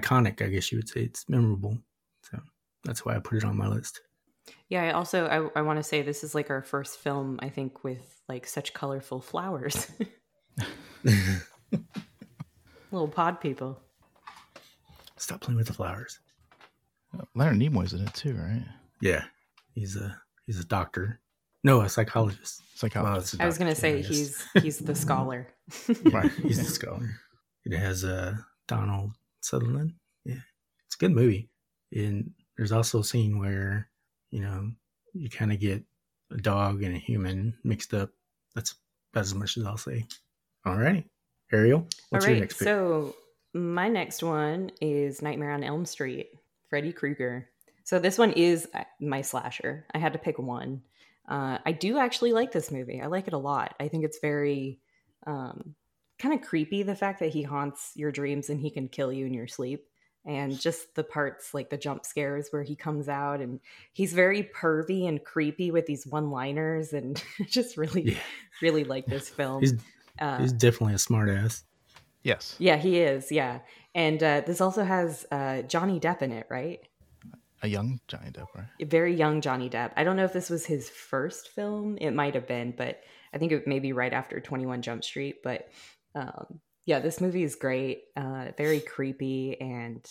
iconic. 0.00 0.42
I 0.42 0.48
guess 0.48 0.72
you 0.72 0.78
would 0.78 0.88
say 0.88 1.02
it's 1.02 1.28
memorable. 1.28 1.78
So 2.22 2.38
that's 2.84 3.04
why 3.04 3.14
I 3.14 3.18
put 3.18 3.38
it 3.38 3.44
on 3.44 3.56
my 3.56 3.68
list. 3.68 4.00
yeah, 4.68 4.82
I 4.84 4.90
also 4.92 5.26
I, 5.26 5.60
I 5.60 5.62
want 5.62 5.78
to 5.78 5.82
say 5.82 6.02
this 6.02 6.24
is 6.24 6.34
like 6.34 6.50
our 6.50 6.62
first 6.62 6.98
film, 6.98 7.38
I 7.42 7.48
think, 7.48 7.84
with 7.84 8.20
like 8.28 8.46
such 8.46 8.74
colorful 8.74 9.20
flowers. 9.20 9.90
Little 12.90 13.08
pod 13.08 13.40
people. 13.40 13.80
Stop 15.16 15.40
playing 15.40 15.56
with 15.58 15.68
the 15.68 15.72
flowers. 15.72 16.18
Leonard 17.34 17.58
Nimoy's 17.58 17.92
in 17.92 18.06
it 18.06 18.14
too, 18.14 18.34
right? 18.34 18.64
Yeah, 19.00 19.24
he's 19.74 19.96
a 19.96 20.20
he's 20.46 20.58
a 20.58 20.64
doctor. 20.64 21.20
No, 21.64 21.82
a 21.82 21.88
psychologist. 21.88 22.62
Psychologist. 22.74 23.34
it's 23.34 23.40
a 23.40 23.44
I 23.44 23.46
was 23.46 23.58
gonna 23.58 23.74
say 23.74 23.98
yes. 23.98 24.08
he's 24.08 24.44
he's 24.62 24.78
the 24.78 24.94
scholar. 24.94 25.48
right. 26.12 26.30
He's 26.42 26.58
the 26.58 26.64
scholar. 26.80 27.10
It 27.64 27.76
has 27.76 28.04
uh, 28.04 28.34
Donald 28.66 29.12
Sutherland. 29.44 29.94
Yeah, 30.24 30.40
it's 30.86 30.96
a 30.96 30.98
good 30.98 31.12
movie. 31.12 31.48
And 31.92 32.30
there's 32.56 32.72
also 32.72 33.00
a 33.00 33.04
scene 33.04 33.38
where 33.38 33.88
you 34.30 34.40
know 34.40 34.70
you 35.12 35.28
kind 35.28 35.52
of 35.52 35.60
get 35.60 35.82
a 36.30 36.38
dog 36.38 36.82
and 36.82 36.94
a 36.94 36.98
human 36.98 37.54
mixed 37.64 37.94
up. 37.94 38.10
That's 38.54 38.74
about 39.12 39.22
as 39.22 39.34
much 39.34 39.56
as 39.56 39.66
I'll 39.66 39.76
say. 39.76 40.04
All 40.64 40.76
right, 40.76 41.04
Ariel, 41.52 41.86
what's 42.10 42.24
All 42.24 42.30
your 42.30 42.40
next 42.40 42.58
pick? 42.58 42.66
so 42.66 43.16
my 43.52 43.88
next 43.88 44.22
one 44.22 44.70
is 44.80 45.20
Nightmare 45.22 45.50
on 45.50 45.64
Elm 45.64 45.84
Street, 45.84 46.30
Freddy 46.68 46.92
Krueger. 46.92 47.48
So 47.84 47.98
this 47.98 48.16
one 48.16 48.32
is 48.32 48.68
uh, 48.74 48.84
my 49.00 49.22
slasher. 49.22 49.84
I 49.92 49.98
had 49.98 50.12
to 50.12 50.18
pick 50.18 50.38
one. 50.38 50.82
Uh, 51.28 51.58
I 51.64 51.72
do 51.72 51.98
actually 51.98 52.32
like 52.32 52.52
this 52.52 52.70
movie. 52.70 53.00
I 53.00 53.06
like 53.06 53.26
it 53.26 53.32
a 53.32 53.38
lot. 53.38 53.74
I 53.80 53.88
think 53.88 54.04
it's 54.04 54.18
very 54.20 54.78
um, 55.26 55.74
kind 56.22 56.34
of 56.34 56.46
creepy 56.46 56.82
the 56.84 56.94
fact 56.94 57.18
that 57.20 57.30
he 57.32 57.42
haunts 57.42 57.90
your 57.96 58.12
dreams 58.12 58.48
and 58.48 58.60
he 58.60 58.70
can 58.70 58.88
kill 58.88 59.12
you 59.12 59.26
in 59.26 59.34
your 59.34 59.48
sleep. 59.48 59.86
And 60.24 60.58
just 60.58 60.94
the 60.94 61.02
parts 61.02 61.52
like 61.52 61.68
the 61.68 61.76
jump 61.76 62.06
scares 62.06 62.46
where 62.50 62.62
he 62.62 62.76
comes 62.76 63.08
out 63.08 63.40
and 63.40 63.58
he's 63.92 64.12
very 64.12 64.44
pervy 64.54 65.08
and 65.08 65.22
creepy 65.24 65.72
with 65.72 65.86
these 65.86 66.06
one 66.06 66.30
liners. 66.30 66.92
And 66.92 67.20
just 67.48 67.76
really, 67.76 68.12
Yeah. 68.12 68.18
really 68.62 68.84
like 68.84 69.06
this 69.06 69.28
film. 69.38 69.60
He's 69.62 69.74
Uh, 70.20 70.38
he's 70.38 70.52
definitely 70.52 70.94
a 70.94 70.98
smartass. 70.98 71.62
Yes. 72.22 72.54
yeah, 72.60 72.76
he 72.76 73.00
is. 73.00 73.32
Yeah, 73.32 73.60
and 73.96 74.22
uh, 74.22 74.42
this 74.46 74.60
also 74.60 74.84
has 74.84 75.26
uh, 75.32 75.62
Johnny 75.62 75.98
Depp 75.98 76.22
in 76.22 76.30
it, 76.30 76.46
right? 76.48 76.78
A 77.62 77.68
young 77.68 77.98
Johnny 78.06 78.30
Depp, 78.30 78.46
right? 78.54 78.66
A 78.80 78.84
very 78.84 79.16
young 79.16 79.40
Johnny 79.40 79.68
Depp. 79.68 79.90
I 79.96 80.04
don't 80.04 80.16
know 80.16 80.24
if 80.24 80.32
this 80.32 80.48
was 80.50 80.64
his 80.64 80.88
first 80.88 81.48
film. 81.48 81.98
It 82.00 82.12
might 82.12 82.34
have 82.36 82.46
been, 82.46 82.74
but 82.76 83.00
I 83.34 83.38
think 83.38 83.50
it 83.50 83.66
may 83.66 83.80
be 83.80 83.92
right 83.92 84.12
after 84.12 84.38
Twenty 84.38 84.66
One 84.66 84.82
Jump 84.82 85.02
Street. 85.02 85.42
But 85.42 85.68
um, 86.14 86.60
yeah, 86.84 87.00
this 87.00 87.20
movie 87.20 87.42
is 87.42 87.54
great. 87.54 88.04
Uh, 88.16 88.46
very 88.56 88.80
creepy, 88.80 89.60
and 89.60 90.04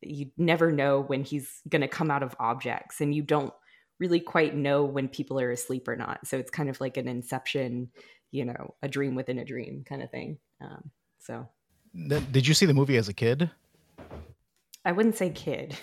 you 0.00 0.30
never 0.36 0.70
know 0.70 1.00
when 1.00 1.24
he's 1.24 1.60
going 1.68 1.82
to 1.82 1.88
come 1.88 2.10
out 2.10 2.22
of 2.22 2.36
objects, 2.38 3.00
and 3.00 3.14
you 3.14 3.22
don't 3.22 3.52
really 3.98 4.20
quite 4.20 4.54
know 4.54 4.84
when 4.84 5.08
people 5.08 5.40
are 5.40 5.50
asleep 5.50 5.88
or 5.88 5.96
not. 5.96 6.26
So 6.26 6.38
it's 6.38 6.50
kind 6.50 6.68
of 6.68 6.80
like 6.80 6.96
an 6.96 7.08
Inception, 7.08 7.90
you 8.30 8.44
know, 8.44 8.74
a 8.82 8.88
dream 8.88 9.14
within 9.14 9.38
a 9.38 9.44
dream 9.44 9.84
kind 9.88 10.02
of 10.02 10.10
thing. 10.10 10.38
Um, 10.60 10.90
so 11.18 11.48
Did 11.94 12.46
you 12.46 12.54
see 12.54 12.66
the 12.66 12.74
movie 12.74 12.96
as 12.96 13.08
a 13.08 13.12
kid? 13.12 13.50
I 14.84 14.92
wouldn't 14.92 15.16
say 15.16 15.30
kid. 15.30 15.76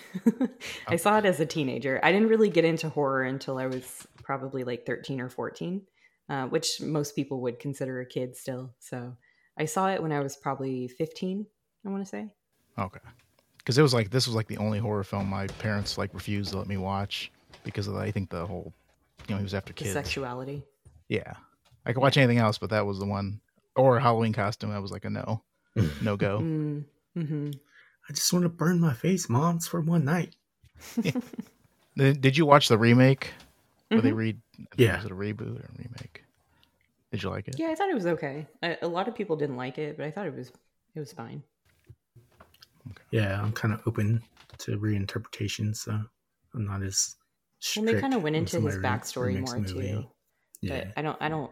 I 0.88 0.96
saw 0.96 1.18
it 1.18 1.26
as 1.26 1.38
a 1.38 1.46
teenager. 1.46 2.00
I 2.02 2.10
didn't 2.10 2.28
really 2.28 2.48
get 2.48 2.64
into 2.64 2.88
horror 2.88 3.22
until 3.22 3.58
I 3.58 3.66
was 3.66 4.06
probably 4.22 4.64
like 4.64 4.86
13 4.86 5.20
or 5.20 5.28
14, 5.28 5.82
uh, 6.28 6.46
which 6.46 6.80
most 6.80 7.14
people 7.14 7.42
would 7.42 7.60
consider 7.60 8.00
a 8.00 8.06
kid 8.06 8.36
still. 8.36 8.74
So 8.80 9.16
I 9.56 9.64
saw 9.64 9.88
it 9.88 10.02
when 10.02 10.12
I 10.12 10.20
was 10.20 10.36
probably 10.36 10.88
15, 10.88 11.46
I 11.84 11.88
want 11.88 12.02
to 12.04 12.08
say. 12.08 12.28
Okay. 12.78 13.00
Because 13.58 13.78
it 13.78 13.82
was 13.82 13.94
like 13.94 14.10
this 14.10 14.26
was 14.26 14.36
like 14.36 14.46
the 14.48 14.58
only 14.58 14.78
horror 14.78 15.02
film 15.04 15.28
my 15.28 15.46
parents 15.46 15.98
like 15.98 16.12
refused 16.14 16.52
to 16.52 16.58
let 16.58 16.68
me 16.68 16.76
watch 16.76 17.32
because 17.64 17.88
of 17.88 17.96
I 17.96 18.10
think 18.12 18.30
the 18.30 18.46
whole 18.46 18.72
you 19.26 19.34
know 19.34 19.38
he 19.38 19.42
was 19.42 19.54
after 19.54 19.72
The 19.72 19.78
kids. 19.78 19.92
sexuality. 19.92 20.62
Yeah, 21.08 21.32
I 21.84 21.92
could 21.92 22.00
watch 22.02 22.16
anything 22.16 22.38
else, 22.38 22.58
but 22.58 22.70
that 22.70 22.86
was 22.86 22.98
the 22.98 23.06
one. 23.06 23.40
Or 23.74 23.96
a 23.96 24.00
Halloween 24.00 24.32
costume. 24.32 24.70
I 24.70 24.78
was 24.78 24.90
like 24.92 25.04
a 25.04 25.10
no, 25.10 25.42
no 26.00 26.16
go. 26.16 26.40
Mm, 26.40 26.84
hmm 27.14 27.50
I 28.08 28.12
just 28.12 28.32
want 28.32 28.44
to 28.44 28.48
burn 28.48 28.78
my 28.80 28.92
face, 28.92 29.28
mom. 29.28 29.58
For 29.58 29.80
one 29.80 30.04
night. 30.04 30.36
Did 31.96 32.20
did 32.20 32.36
you 32.36 32.46
watch 32.46 32.68
the 32.68 32.78
remake? 32.78 33.32
Where 33.88 34.00
they 34.00 34.10
Mhm. 34.10 34.16
read? 34.16 34.40
Yeah. 34.76 34.96
Was 34.96 35.06
it 35.06 35.12
a 35.12 35.14
reboot 35.14 35.58
or 35.60 35.64
a 35.64 35.78
remake? 35.78 36.22
Did 37.16 37.22
you 37.22 37.30
like 37.30 37.48
it? 37.48 37.54
Yeah, 37.58 37.68
I 37.70 37.74
thought 37.74 37.88
it 37.88 37.94
was 37.94 38.04
okay. 38.04 38.46
A, 38.62 38.76
a 38.82 38.86
lot 38.86 39.08
of 39.08 39.14
people 39.14 39.36
didn't 39.36 39.56
like 39.56 39.78
it, 39.78 39.96
but 39.96 40.04
I 40.04 40.10
thought 40.10 40.26
it 40.26 40.34
was 40.36 40.52
it 40.94 41.00
was 41.00 41.14
fine. 41.14 41.42
Yeah, 43.10 43.40
I'm 43.40 43.52
kind 43.52 43.72
of 43.72 43.80
open 43.86 44.22
to 44.58 44.76
reinterpretation, 44.78 45.74
so 45.74 45.92
I'm 46.54 46.66
not 46.66 46.82
as. 46.82 47.16
Well, 47.74 47.86
they 47.86 47.98
kind 47.98 48.12
of 48.12 48.22
went 48.22 48.36
into 48.36 48.60
his 48.60 48.76
backstory 48.76 49.40
more 49.40 49.56
movie. 49.58 49.72
too. 49.92 50.04
Yeah, 50.60 50.84
But 50.84 50.88
I 50.98 51.02
don't 51.02 51.16
I 51.22 51.30
don't 51.30 51.50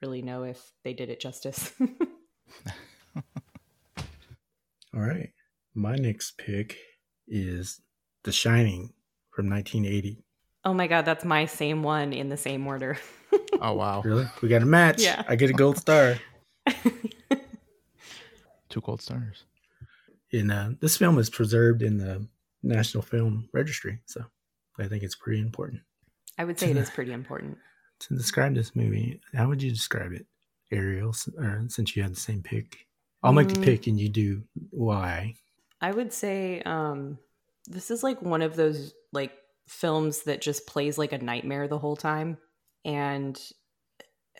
really 0.00 0.22
know 0.22 0.44
if 0.44 0.72
they 0.82 0.94
did 0.94 1.10
it 1.10 1.20
justice. 1.20 1.72
All 4.94 5.00
right. 5.00 5.28
My 5.74 5.96
next 5.96 6.38
pick 6.38 6.78
is 7.28 7.82
The 8.24 8.32
Shining 8.32 8.94
from 9.30 9.50
1980. 9.50 10.24
oh 10.64 10.72
my 10.72 10.86
god, 10.86 11.04
that's 11.04 11.24
my 11.26 11.44
same 11.44 11.82
one 11.82 12.14
in 12.14 12.30
the 12.30 12.36
same 12.38 12.66
order. 12.66 12.96
Oh 13.64 13.74
wow, 13.74 14.02
Really? 14.02 14.26
We 14.42 14.48
got 14.48 14.62
a 14.62 14.66
match. 14.66 15.00
Yeah. 15.00 15.22
I 15.28 15.36
get 15.36 15.48
a 15.50 15.52
gold 15.52 15.78
star. 15.78 16.16
two 18.68 18.80
gold 18.80 19.00
stars. 19.00 19.44
And 20.32 20.50
uh, 20.50 20.70
this 20.80 20.96
film 20.96 21.18
is 21.18 21.30
preserved 21.30 21.82
in 21.82 21.98
the 21.98 22.26
National 22.62 23.02
Film 23.02 23.48
Registry, 23.52 24.00
so 24.06 24.24
I 24.78 24.86
think 24.88 25.02
it's 25.02 25.14
pretty 25.14 25.40
important. 25.40 25.82
I 26.38 26.44
would 26.44 26.58
say 26.58 26.70
it 26.70 26.76
is 26.76 26.90
pretty 26.90 27.12
important. 27.12 27.58
To 28.00 28.16
describe 28.16 28.54
this 28.54 28.74
movie, 28.74 29.20
how 29.34 29.48
would 29.48 29.62
you 29.62 29.70
describe 29.70 30.12
it, 30.12 30.26
Ariel? 30.72 31.14
Or 31.36 31.64
since 31.68 31.94
you 31.94 32.02
had 32.02 32.12
the 32.12 32.20
same 32.20 32.42
pick, 32.42 32.86
I'll 33.22 33.32
make 33.32 33.48
the 33.48 33.60
Mm. 33.60 33.64
pick 33.64 33.86
and 33.86 34.00
you 34.00 34.08
do 34.08 34.42
why. 34.70 35.34
I 35.80 35.92
would 35.92 36.12
say 36.12 36.62
um, 36.62 37.18
this 37.68 37.90
is 37.90 38.02
like 38.02 38.22
one 38.22 38.42
of 38.42 38.56
those 38.56 38.94
like 39.12 39.32
films 39.68 40.22
that 40.22 40.40
just 40.40 40.66
plays 40.66 40.98
like 40.98 41.12
a 41.12 41.18
nightmare 41.18 41.68
the 41.68 41.78
whole 41.78 41.96
time, 41.96 42.38
and 42.84 43.40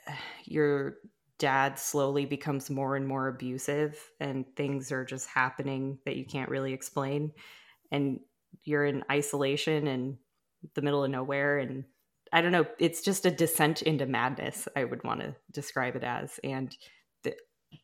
your 0.44 0.96
dad 1.38 1.78
slowly 1.78 2.24
becomes 2.24 2.70
more 2.70 2.96
and 2.96 3.06
more 3.06 3.28
abusive, 3.28 3.98
and 4.20 4.44
things 4.56 4.92
are 4.92 5.04
just 5.04 5.28
happening 5.28 5.98
that 6.04 6.16
you 6.16 6.24
can't 6.24 6.50
really 6.50 6.72
explain, 6.72 7.32
and 7.90 8.20
you're 8.64 8.84
in 8.84 9.04
isolation 9.10 9.88
and 9.88 10.16
the 10.74 10.82
middle 10.82 11.04
of 11.04 11.10
nowhere, 11.10 11.58
and 11.58 11.84
I 12.32 12.40
don't 12.40 12.52
know. 12.52 12.66
It's 12.78 13.02
just 13.02 13.26
a 13.26 13.30
descent 13.30 13.82
into 13.82 14.06
madness. 14.06 14.68
I 14.76 14.84
would 14.84 15.04
want 15.04 15.20
to 15.20 15.34
describe 15.50 15.96
it 15.96 16.04
as, 16.04 16.38
and 16.44 16.74
th- 17.24 17.36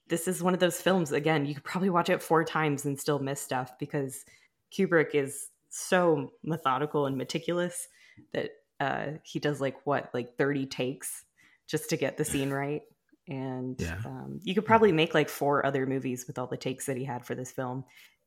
this 0.08 0.28
is 0.28 0.42
one 0.42 0.54
of 0.54 0.60
those 0.60 0.80
films. 0.80 1.12
Again, 1.12 1.44
you 1.44 1.54
could 1.54 1.64
probably 1.64 1.90
watch 1.90 2.08
it 2.08 2.22
four 2.22 2.44
times 2.44 2.84
and 2.84 2.98
still 2.98 3.18
miss 3.18 3.40
stuff 3.40 3.72
because 3.78 4.24
Kubrick 4.72 5.14
is 5.14 5.48
so 5.68 6.32
methodical 6.42 7.06
and 7.06 7.16
meticulous 7.16 7.88
that 8.32 8.50
uh, 8.80 9.06
he 9.22 9.38
does 9.38 9.60
like 9.60 9.84
what, 9.86 10.10
like 10.14 10.36
thirty 10.36 10.66
takes 10.66 11.24
just 11.66 11.90
to 11.90 11.96
get 11.96 12.16
the 12.16 12.24
scene 12.24 12.50
right. 12.50 12.82
And 13.28 13.78
Yeah. 13.80 13.98
um, 14.06 14.40
you 14.42 14.54
could 14.54 14.64
probably 14.64 14.90
make 14.92 15.12
like 15.14 15.28
four 15.28 15.64
other 15.66 15.84
movies 15.86 16.26
with 16.26 16.38
all 16.38 16.46
the 16.46 16.56
takes 16.56 16.86
that 16.86 16.96
he 16.96 17.04
had 17.04 17.26
for 17.26 17.34
this 17.34 17.50
film. 17.52 17.84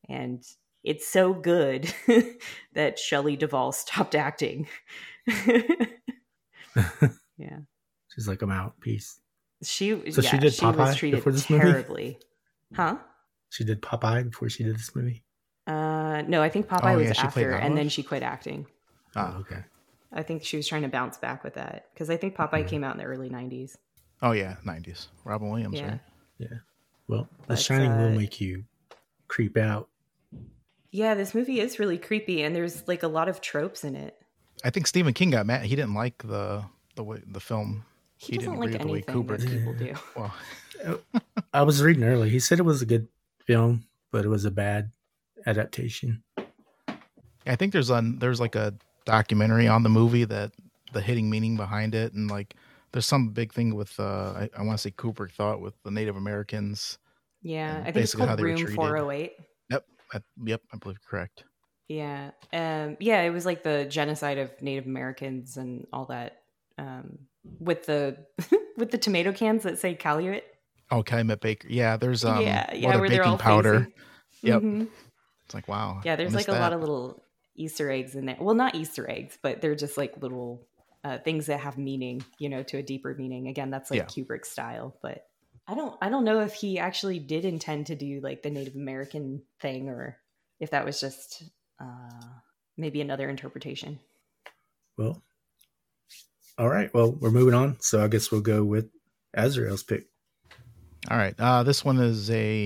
and 0.10 0.44
it's 0.84 1.08
so 1.08 1.32
good 1.34 1.94
that 2.74 2.98
Shelley 2.98 3.36
Duvall 3.36 3.72
stopped 3.72 4.16
acting. 4.16 4.68
yeah. 7.38 7.60
She's 8.14 8.28
like, 8.28 8.42
I'm 8.42 8.52
out. 8.52 8.80
Peace. 8.80 9.20
She 9.64 9.90
So 10.12 10.22
yeah, 10.22 10.30
she 10.32 10.38
did 10.40 10.54
she 10.54 10.66
was 10.66 10.76
Popeye 10.76 10.96
treated 10.96 11.18
before 11.18 11.32
this 11.34 11.50
movie? 11.50 11.62
terribly. 11.64 12.20
Huh? 12.76 12.98
She 13.50 13.64
did 13.64 13.82
Popeye 13.82 14.24
before 14.30 14.50
she 14.50 14.64
did 14.64 14.76
this 14.76 14.96
movie. 14.96 15.24
Uh 15.68 16.24
no, 16.28 16.42
I 16.42 16.50
think 16.50 16.68
Popeye 16.68 16.96
Oh, 16.96 16.98
was 16.98 17.06
yeah, 17.16 17.26
after 17.26 17.52
and 17.52 17.78
then 17.78 17.90
she 17.90 18.02
quit 18.02 18.24
acting. 18.24 18.66
Oh, 19.16 19.38
okay. 19.42 19.64
I 20.13 20.24
think 20.24 20.43
she 20.43 20.58
was 20.58 20.67
trying 20.67 20.82
to 20.82 20.88
bounce 20.89 21.17
back 21.17 21.43
with 21.43 21.54
that 21.56 21.88
because 21.93 22.10
I 22.10 22.17
think 22.17 22.36
Popeye 22.36 22.63
Mhm. 22.63 22.67
came 22.67 22.84
out 22.84 22.93
in 22.93 22.97
the 23.00 23.06
early 23.06 23.30
90s. 23.30 23.78
oh 24.21 24.32
yeah, 24.34 24.58
nineties. 24.63 25.08
Robin 25.24 25.50
Williams, 25.50 25.78
Yeah. 25.80 25.97
right? 26.39 26.50
Well, 27.08 27.28
The 27.41 27.47
But, 27.47 27.60
Shining 27.60 27.91
will 27.97 28.08
uh, 28.13 28.15
make 28.15 28.39
you 28.39 28.65
creep 29.28 29.58
out. 29.58 29.89
Yeah, 30.91 31.15
this 31.15 31.34
movie 31.34 31.60
is 31.60 31.80
really 31.80 31.97
creepy 31.97 32.43
and 32.43 32.56
there's 32.56 32.88
like 32.88 33.04
a 33.04 33.08
lot 33.08 33.30
of 33.30 33.41
tropes 33.41 33.84
in 33.84 33.95
it. 33.95 34.17
I 34.63 34.69
think 34.69 34.86
Stephen 34.88 35.13
King 35.13 35.32
got 35.32 35.45
mad. 35.45 35.65
He 35.65 35.76
didn't 35.76 35.93
like 35.95 36.19
the 36.24 36.65
the 36.95 37.04
way 37.04 37.21
the 37.26 37.39
film. 37.39 37.86
He, 38.17 38.34
He 38.34 38.38
doesn't 38.38 38.52
didn't 38.60 38.60
like 38.71 38.76
agree 38.82 38.91
with 38.91 39.06
the 39.08 39.13
way 39.21 39.36
anything 39.36 39.58
Kubrick- 39.58 39.58
people 39.60 39.74
do. 39.74 39.95
Well, 40.15 41.02
I 41.54 41.63
was 41.63 41.82
reading 41.82 42.04
earlier. 42.04 42.30
He 42.30 42.39
said 42.39 42.60
it 42.60 42.63
was 42.63 42.82
a 42.82 42.86
good 42.86 43.08
film, 43.45 43.86
but 44.12 44.26
it 44.26 44.30
was 44.30 44.45
a 44.45 44.52
bad 44.52 44.91
adaptation. 45.45 46.24
I 47.45 47.56
think 47.56 47.74
there's 47.74 47.89
a 47.89 48.02
there's 48.04 48.39
like 48.39 48.56
a 48.56 48.74
documentary 49.06 49.68
on 49.68 49.84
the 49.84 49.90
movie 49.90 50.26
that 50.26 50.52
the 50.94 51.02
hidden 51.02 51.30
meaning 51.30 51.56
behind 51.58 51.96
it, 51.96 52.14
and 52.14 52.30
like 52.30 52.56
there's 52.92 53.06
some 53.06 53.30
big 53.30 53.54
thing 53.54 53.76
with 53.76 54.00
uh 54.00 54.34
I, 54.36 54.50
I 54.58 54.64
want 54.64 54.78
to 54.78 54.82
say 54.82 54.92
Kubrick 54.92 55.32
thought 55.32 55.62
with 55.62 55.74
the 55.84 55.92
Native 55.92 56.16
Americans. 56.16 56.98
Yeah, 57.42 57.72
I 57.72 57.76
think 57.76 57.88
it's 57.88 57.96
basically 57.98 58.22
how 58.22 58.28
called 58.28 58.40
they 58.40 58.44
were 58.44 58.50
Room 58.50 58.58
treated. 58.58 58.76
408. 58.76 59.34
I, 60.14 60.20
yep, 60.44 60.62
I 60.74 60.78
believe 60.78 60.98
correct. 61.10 61.46
Yeah. 61.88 62.32
Um 62.52 62.98
yeah, 63.00 63.22
it 63.22 63.30
was 63.30 63.46
like 63.46 63.64
the 63.64 63.86
genocide 63.86 64.38
of 64.38 64.52
Native 64.62 64.86
Americans 64.86 65.56
and 65.56 65.88
all 65.94 66.06
that 66.06 66.42
um 66.78 67.20
with 67.60 67.86
the 67.86 68.18
with 68.78 68.92
the 68.92 68.98
tomato 68.98 69.32
cans 69.32 69.64
that 69.64 69.80
say 69.80 69.96
Calumet. 69.96 70.44
Oh, 70.90 71.02
Calumet 71.02 71.40
Baker. 71.40 71.68
Yeah, 71.70 71.96
there's 71.96 72.26
um 72.26 72.42
yeah, 72.42 72.74
yeah, 72.74 72.90
where 72.98 73.10
they're 73.10 73.20
baking 73.20 73.32
all 73.32 73.38
powder. 73.38 73.80
facing. 73.80 73.94
Yep. 74.44 74.62
Mhm. 74.62 74.88
It's 75.46 75.54
like 75.54 75.68
wow. 75.70 76.02
Yeah, 76.04 76.18
there's 76.18 76.36
like 76.36 76.50
a 76.50 76.54
lot 76.54 76.74
of 76.74 76.82
little 76.82 77.24
Easter 77.56 77.90
eggs 77.92 78.16
in 78.16 78.26
there. 78.26 78.38
Well, 78.40 78.56
not 78.56 78.76
Easter 78.76 79.10
eggs, 79.10 79.38
but 79.42 79.62
they're 79.62 79.76
just 79.76 79.98
like 79.98 80.22
little 80.22 80.68
uh, 81.04 81.18
things 81.20 81.48
that 81.48 81.60
have 81.60 81.78
meaning, 81.78 82.24
you 82.40 82.50
know, 82.50 82.64
to 82.64 82.78
a 82.78 82.84
deeper 82.84 83.16
meaning. 83.18 83.48
Again, 83.48 83.70
that's 83.72 83.92
like 83.92 84.00
Yeah. 84.00 84.06
Kubrick 84.06 84.46
style, 84.46 84.96
but 85.02 85.26
I 85.68 85.76
don't 85.76 85.96
I 86.02 86.10
don't 86.10 86.26
know 86.26 86.42
if 86.42 86.54
he 86.54 86.80
actually 86.80 87.20
did 87.20 87.46
intend 87.46 87.88
to 87.88 87.96
do 87.96 88.20
like 88.22 88.44
the 88.44 88.50
Native 88.50 88.76
American 88.76 89.44
thing 89.60 89.90
or 89.90 90.18
if 90.60 90.72
that 90.72 90.86
was 90.86 91.00
just 91.00 91.44
uh 91.80 92.26
maybe 92.78 93.02
another 93.02 93.30
interpretation. 93.30 94.00
Well, 94.98 95.22
all 96.58 96.70
right. 96.70 96.94
Well, 96.94 97.12
we're 97.14 97.32
moving 97.32 97.54
on. 97.54 97.78
So 97.80 98.04
I 98.04 98.08
guess 98.08 98.32
we'll 98.32 98.42
go 98.42 98.64
with 98.64 98.90
Azrael's 99.34 99.84
pick. 99.84 100.08
All 101.10 101.18
right. 101.18 101.34
Uh, 101.40 101.64
this 101.64 101.84
one 101.84 101.98
is 102.00 102.30
a 102.30 102.66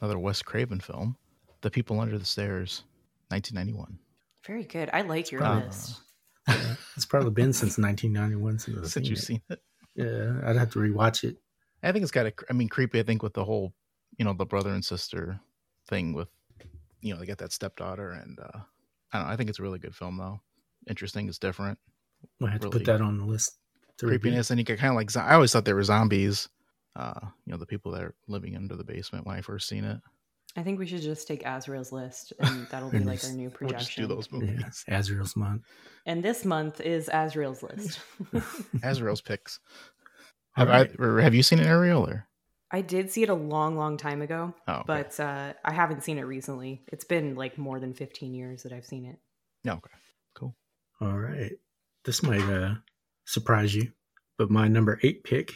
another 0.00 0.18
Wes 0.18 0.40
Craven 0.42 0.80
film, 0.80 1.16
The 1.60 1.70
People 1.70 2.00
Under 2.00 2.18
the 2.18 2.24
Stairs, 2.24 2.84
1991. 3.30 3.98
Very 4.46 4.64
good. 4.64 4.90
I 4.92 5.02
like 5.02 5.30
your 5.30 5.42
Uh, 5.42 5.60
list. 5.64 6.00
Yeah, 6.48 6.74
it's 6.96 7.06
probably 7.06 7.30
been 7.30 7.52
since 7.52 7.78
1991 7.78 8.58
since 8.58 8.78
I've 8.78 8.86
Since 8.88 8.92
seen 8.94 9.04
you've 9.10 9.18
it. 9.18 9.22
seen 9.22 9.42
it, 9.50 9.62
Yeah, 9.94 10.48
I'd 10.48 10.56
have 10.56 10.70
to 10.72 10.78
rewatch 10.78 11.24
it. 11.24 11.36
I 11.82 11.92
think 11.92 12.02
it's 12.02 12.12
got 12.12 12.26
a. 12.26 12.32
I 12.48 12.52
mean, 12.52 12.68
creepy. 12.68 13.00
I 13.00 13.02
think 13.02 13.22
with 13.22 13.34
the 13.34 13.44
whole, 13.44 13.72
you 14.18 14.24
know, 14.24 14.32
the 14.34 14.44
brother 14.46 14.70
and 14.70 14.84
sister 14.84 15.40
thing 15.88 16.12
with, 16.12 16.28
you 17.00 17.14
know, 17.14 17.20
they 17.20 17.26
got 17.26 17.38
that 17.38 17.52
stepdaughter, 17.52 18.10
and 18.12 18.38
uh 18.38 18.58
I 19.12 19.18
don't 19.18 19.26
know. 19.26 19.32
I 19.32 19.36
think 19.36 19.48
it's 19.50 19.58
a 19.58 19.62
really 19.62 19.78
good 19.78 19.94
film 19.94 20.16
though. 20.18 20.40
Interesting. 20.88 21.28
It's 21.28 21.38
different. 21.38 21.78
We'll 22.38 22.50
have 22.50 22.60
to 22.60 22.70
put 22.70 22.84
that 22.84 23.00
on 23.00 23.18
the 23.18 23.24
list. 23.24 23.58
to 23.98 24.06
review. 24.06 24.18
Creepiness, 24.20 24.50
and 24.50 24.58
you 24.58 24.64
get 24.64 24.78
kind 24.78 24.90
of 24.90 24.96
like. 24.96 25.14
I 25.16 25.34
always 25.34 25.52
thought 25.52 25.64
they 25.64 25.72
were 25.72 25.82
zombies. 25.84 26.48
Uh, 26.96 27.20
you 27.46 27.52
know, 27.52 27.56
the 27.58 27.66
people 27.66 27.92
that 27.92 28.02
are 28.02 28.14
living 28.28 28.56
under 28.56 28.76
the 28.76 28.84
basement 28.84 29.26
when 29.26 29.36
I 29.36 29.40
first 29.42 29.68
seen 29.68 29.84
it. 29.84 30.00
I 30.56 30.62
think 30.64 30.78
we 30.80 30.86
should 30.86 31.02
just 31.02 31.28
take 31.28 31.44
Azrael's 31.46 31.92
list 31.92 32.32
and 32.40 32.66
that'll 32.70 32.90
be 32.90 32.96
And 32.98 33.06
like 33.06 33.20
just- 33.20 33.30
our 33.32 33.36
new 33.36 33.52
We'll 33.60 33.70
just 33.70 33.94
do 33.96 34.06
projection. 34.06 34.08
those 34.08 34.28
Yeah, 34.32 34.38
movies. 34.56 34.84
Azrael's 34.88 35.36
month. 35.36 35.62
And 36.06 36.22
this 36.24 36.44
month 36.44 36.80
is 36.80 37.08
Azrael's 37.12 37.62
list. 37.62 38.00
Azrael's 38.82 39.20
picks. 39.20 39.60
Have 40.54 40.68
right. 40.68 40.90
I? 41.00 41.22
Have 41.22 41.34
you 41.34 41.42
seen 41.44 41.60
it, 41.60 41.66
Ariel? 41.66 42.04
Or 42.04 42.26
I 42.72 42.80
did 42.82 43.10
see 43.10 43.22
it 43.22 43.28
a 43.28 43.34
long, 43.34 43.76
long 43.76 43.96
time 43.96 44.20
ago, 44.22 44.52
oh, 44.66 44.72
okay. 44.74 44.82
but 44.86 45.20
uh, 45.20 45.52
I 45.64 45.72
haven't 45.72 46.02
seen 46.04 46.18
it 46.18 46.22
recently. 46.22 46.82
It's 46.88 47.04
been 47.04 47.34
like 47.36 47.56
more 47.58 47.78
than 47.80 47.94
15 47.94 48.34
years 48.34 48.62
that 48.64 48.72
I've 48.72 48.84
seen 48.86 49.04
it. 49.06 49.18
yeah, 49.64 49.72
okay, 49.74 49.90
cool. 50.34 50.56
All 51.00 51.16
right. 51.16 51.52
This 52.04 52.22
might 52.22 52.42
uh, 52.42 52.74
surprise 53.24 53.74
you, 53.74 53.92
but 54.38 54.50
my 54.50 54.66
number 54.68 54.98
eight 55.04 55.22
pick 55.24 55.52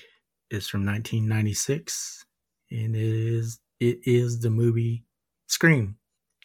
is 0.50 0.68
from 0.68 0.84
1996, 0.86 2.24
and 2.70 2.94
it 2.94 3.00
is 3.02 3.58
it 3.84 3.98
is 4.04 4.40
the 4.40 4.50
movie 4.50 5.04
Scream, 5.46 5.96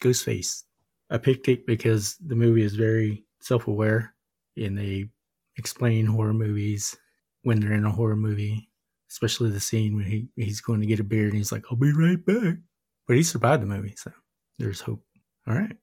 Ghostface. 0.01 0.63
I 1.09 1.17
picked 1.17 1.47
it 1.47 1.65
because 1.65 2.15
the 2.17 2.35
movie 2.35 2.63
is 2.63 2.75
very 2.75 3.25
self-aware, 3.39 4.13
and 4.57 4.77
they 4.77 5.09
explain 5.55 6.05
horror 6.05 6.33
movies 6.33 6.97
when 7.43 7.59
they're 7.59 7.73
in 7.73 7.85
a 7.85 7.91
horror 7.91 8.17
movie, 8.17 8.69
especially 9.09 9.49
the 9.49 9.59
scene 9.59 9.95
when 9.95 10.05
he, 10.05 10.27
he's 10.35 10.61
going 10.61 10.81
to 10.81 10.87
get 10.87 10.99
a 10.99 11.03
beer 11.03 11.25
and 11.25 11.35
he's 11.35 11.51
like, 11.51 11.63
"I'll 11.71 11.77
be 11.77 11.93
right 11.93 12.23
back," 12.23 12.57
but 13.07 13.15
he 13.15 13.23
survived 13.23 13.63
the 13.63 13.67
movie, 13.67 13.95
so 13.95 14.11
there's 14.57 14.81
hope. 14.81 15.03
All 15.47 15.55
right. 15.55 15.77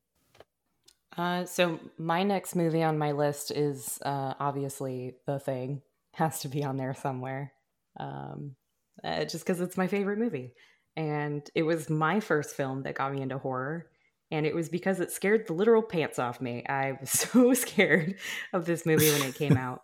Uh, 1.16 1.47
so 1.47 1.81
my 1.97 2.23
next 2.23 2.55
movie 2.55 2.83
on 2.83 2.99
my 2.99 3.12
list 3.12 3.51
is 3.51 3.99
uh, 4.05 4.35
obviously 4.38 5.16
The 5.27 5.38
Thing. 5.38 5.83
Has 6.12 6.40
to 6.40 6.49
be 6.49 6.64
on 6.64 6.77
there 6.79 6.95
somewhere, 6.95 7.53
um, 8.01 8.57
uh, 9.05 9.25
just 9.25 9.45
because 9.45 9.61
it's 9.61 9.77
my 9.77 9.87
favorite 9.87 10.19
movie, 10.19 10.55
and 10.96 11.48
it 11.54 11.62
was 11.62 11.90
my 11.90 12.20
first 12.20 12.56
film 12.56 12.82
that 12.85 12.94
got 12.94 13.12
me 13.12 13.20
into 13.20 13.38
horror. 13.38 13.87
And 14.30 14.44
it 14.46 14.54
was 14.54 14.68
because 14.68 14.98
it 14.98 15.12
scared 15.12 15.46
the 15.46 15.52
literal 15.52 15.82
pants 15.82 16.18
off 16.18 16.40
me. 16.40 16.64
I 16.66 16.96
was 17.00 17.11
so 17.32 17.52
scared 17.54 18.16
of 18.52 18.64
this 18.64 18.87
movie 18.87 19.11
when 19.11 19.22
it 19.22 19.35
came 19.35 19.56
out. 19.56 19.82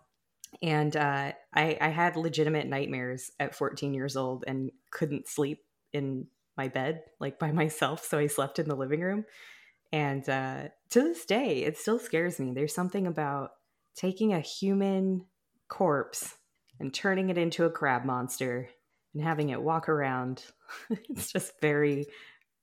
And 0.61 0.95
uh, 0.95 1.33
I, 1.53 1.77
I 1.79 1.89
had 1.89 2.15
legitimate 2.15 2.67
nightmares 2.67 3.31
at 3.39 3.55
14 3.55 3.93
years 3.93 4.15
old 4.15 4.43
and 4.47 4.71
couldn't 4.91 5.27
sleep 5.27 5.63
in 5.93 6.27
my 6.57 6.67
bed, 6.67 7.01
like 7.19 7.39
by 7.39 7.51
myself. 7.53 8.05
So 8.05 8.17
I 8.17 8.27
slept 8.27 8.59
in 8.59 8.67
the 8.67 8.75
living 8.75 9.01
room. 9.01 9.25
And 9.91 10.27
uh, 10.27 10.69
to 10.89 11.01
this 11.01 11.25
day, 11.25 11.63
it 11.63 11.77
still 11.77 11.99
scares 11.99 12.39
me. 12.39 12.51
There's 12.53 12.73
something 12.73 13.05
about 13.05 13.51
taking 13.95 14.33
a 14.33 14.39
human 14.39 15.25
corpse 15.67 16.35
and 16.79 16.91
turning 16.91 17.29
it 17.29 17.37
into 17.37 17.65
a 17.65 17.69
crab 17.69 18.03
monster 18.03 18.69
and 19.13 19.23
having 19.23 19.49
it 19.49 19.61
walk 19.61 19.89
around. 19.89 20.43
it's 21.09 21.31
just 21.31 21.59
very, 21.61 22.07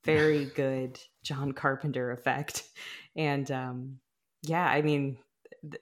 very 0.04 0.46
good 0.46 0.98
John 1.22 1.52
Carpenter 1.52 2.10
effect. 2.10 2.64
And 3.16 3.50
um, 3.50 3.98
yeah, 4.42 4.66
I 4.66 4.82
mean, 4.82 5.18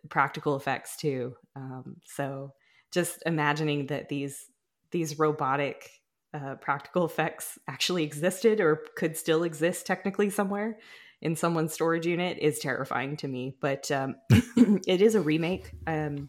practical 0.08 0.56
effects 0.56 0.96
too. 0.96 1.34
Um, 1.56 1.96
so 2.04 2.52
just 2.92 3.22
imagining 3.26 3.86
that 3.86 4.08
these 4.08 4.46
these 4.90 5.18
robotic 5.18 5.90
uh, 6.32 6.54
practical 6.56 7.04
effects 7.04 7.58
actually 7.68 8.04
existed 8.04 8.60
or 8.60 8.82
could 8.96 9.16
still 9.16 9.42
exist 9.42 9.86
technically 9.86 10.30
somewhere 10.30 10.78
in 11.20 11.36
someone's 11.36 11.72
storage 11.72 12.06
unit 12.06 12.38
is 12.38 12.58
terrifying 12.58 13.16
to 13.16 13.28
me. 13.28 13.56
But 13.60 13.90
um, 13.90 14.16
it 14.86 15.02
is 15.02 15.14
a 15.14 15.20
remake 15.20 15.70
um, 15.86 16.28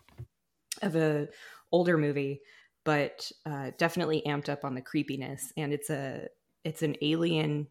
of 0.82 0.96
a 0.96 1.28
older 1.72 1.98
movie, 1.98 2.42
but 2.84 3.32
uh, 3.46 3.72
definitely 3.78 4.24
amped 4.26 4.50
up 4.50 4.64
on 4.66 4.76
the 4.76 4.82
creepiness. 4.82 5.52
And 5.58 5.74
it's 5.74 5.90
a 5.90 6.28
it's 6.64 6.82
an 6.82 6.96
alien 7.02 7.68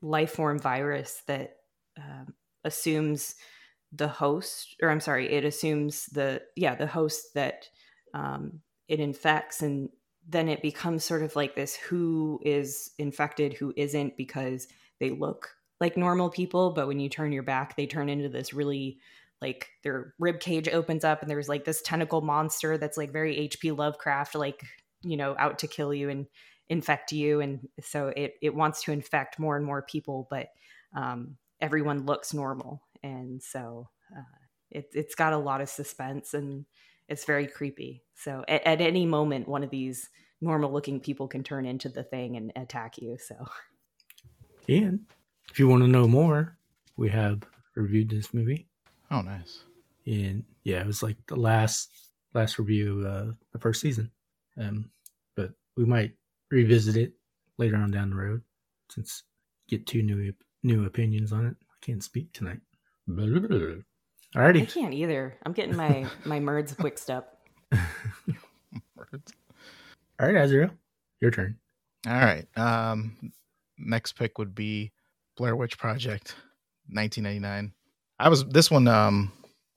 life 0.00 0.32
form 0.32 0.58
virus 0.58 1.22
that 1.26 1.56
um, 1.98 2.34
assumes 2.64 3.34
the 3.92 4.08
host, 4.08 4.76
or 4.82 4.90
I'm 4.90 5.00
sorry, 5.00 5.30
it 5.32 5.44
assumes 5.44 6.06
the 6.06 6.42
yeah 6.56 6.74
the 6.74 6.86
host 6.86 7.34
that 7.34 7.68
um, 8.14 8.60
it 8.88 9.00
infects, 9.00 9.62
and 9.62 9.90
then 10.28 10.48
it 10.48 10.62
becomes 10.62 11.04
sort 11.04 11.22
of 11.22 11.36
like 11.36 11.54
this: 11.54 11.76
who 11.76 12.40
is 12.44 12.92
infected, 12.98 13.52
who 13.54 13.72
isn't, 13.76 14.16
because 14.16 14.68
they 14.98 15.10
look 15.10 15.50
like 15.80 15.96
normal 15.96 16.30
people, 16.30 16.70
but 16.70 16.86
when 16.86 17.00
you 17.00 17.08
turn 17.08 17.32
your 17.32 17.42
back, 17.42 17.76
they 17.76 17.86
turn 17.86 18.08
into 18.08 18.28
this 18.28 18.54
really 18.54 18.98
like 19.42 19.68
their 19.82 20.14
rib 20.18 20.40
cage 20.40 20.68
opens 20.68 21.04
up 21.04 21.20
and 21.20 21.30
there's 21.30 21.48
like 21.48 21.64
this 21.64 21.82
tentacle 21.82 22.22
monster 22.22 22.78
that's 22.78 22.96
like 22.96 23.12
very 23.12 23.48
HP 23.48 23.76
Lovecraft, 23.76 24.34
like 24.34 24.62
you 25.02 25.16
know, 25.16 25.34
out 25.38 25.58
to 25.58 25.66
kill 25.66 25.92
you 25.92 26.08
and 26.08 26.26
infect 26.68 27.12
you, 27.12 27.40
and 27.40 27.68
so 27.82 28.08
it 28.16 28.34
it 28.40 28.54
wants 28.54 28.84
to 28.84 28.92
infect 28.92 29.38
more 29.38 29.56
and 29.56 29.66
more 29.66 29.82
people, 29.82 30.26
but 30.30 30.48
um, 30.96 31.36
everyone 31.60 32.06
looks 32.06 32.32
normal, 32.32 32.82
and 33.02 33.42
so 33.42 33.90
uh, 34.16 34.22
it 34.70 34.90
it's 34.94 35.14
got 35.14 35.32
a 35.32 35.38
lot 35.38 35.60
of 35.60 35.68
suspense 35.68 36.32
and 36.32 36.64
it's 37.08 37.24
very 37.24 37.46
creepy. 37.46 38.04
So 38.14 38.44
at, 38.48 38.66
at 38.66 38.80
any 38.80 39.04
moment, 39.04 39.48
one 39.48 39.64
of 39.64 39.70
these 39.70 40.08
normal 40.40 40.72
looking 40.72 41.00
people 41.00 41.28
can 41.28 41.42
turn 41.42 41.66
into 41.66 41.88
the 41.88 42.02
thing 42.02 42.36
and 42.36 42.52
attack 42.56 42.98
you. 42.98 43.18
So 43.18 43.34
And 44.68 45.06
if 45.50 45.58
you 45.58 45.68
want 45.68 45.82
to 45.82 45.88
know 45.88 46.06
more, 46.06 46.56
we 46.96 47.10
have 47.10 47.42
reviewed 47.74 48.10
this 48.10 48.32
movie. 48.32 48.66
Oh, 49.12 49.20
nice. 49.20 49.60
And 50.06 50.42
yeah, 50.64 50.80
it 50.80 50.86
was 50.86 51.02
like 51.02 51.18
the 51.28 51.36
last 51.36 51.90
last 52.34 52.58
review 52.58 53.00
of 53.00 53.28
uh, 53.28 53.32
the 53.52 53.58
first 53.58 53.80
season. 53.82 54.10
Um, 54.58 54.90
but 55.36 55.50
we 55.76 55.84
might 55.84 56.12
revisit 56.50 56.96
it 56.96 57.12
later 57.58 57.76
on 57.76 57.90
down 57.90 58.10
the 58.10 58.16
road 58.16 58.42
since 58.90 59.22
get 59.68 59.86
two 59.86 60.02
new 60.02 60.32
new 60.62 60.86
opinions 60.86 61.32
on 61.32 61.46
it. 61.46 61.56
I 61.60 61.74
can't 61.84 62.02
speak 62.02 62.32
tonight. 62.32 62.60
Alrighty. 63.08 63.82
I 64.34 64.64
can't 64.64 64.94
either. 64.94 65.36
I'm 65.44 65.52
getting 65.52 65.76
my 65.76 66.06
my 66.24 66.40
merds 66.40 66.82
mixed 66.82 67.10
up. 67.10 67.38
Words. 68.96 69.32
All 70.18 70.26
right, 70.26 70.36
Azrael, 70.36 70.70
your 71.20 71.30
turn. 71.30 71.56
All 72.06 72.14
right. 72.14 72.46
Um, 72.56 73.32
next 73.78 74.12
pick 74.12 74.38
would 74.38 74.54
be 74.54 74.92
Blair 75.36 75.54
Witch 75.54 75.76
Project, 75.76 76.34
1999. 76.88 77.72
I 78.22 78.28
was 78.28 78.44
this 78.44 78.70
one. 78.70 78.86
Um, 78.88 79.32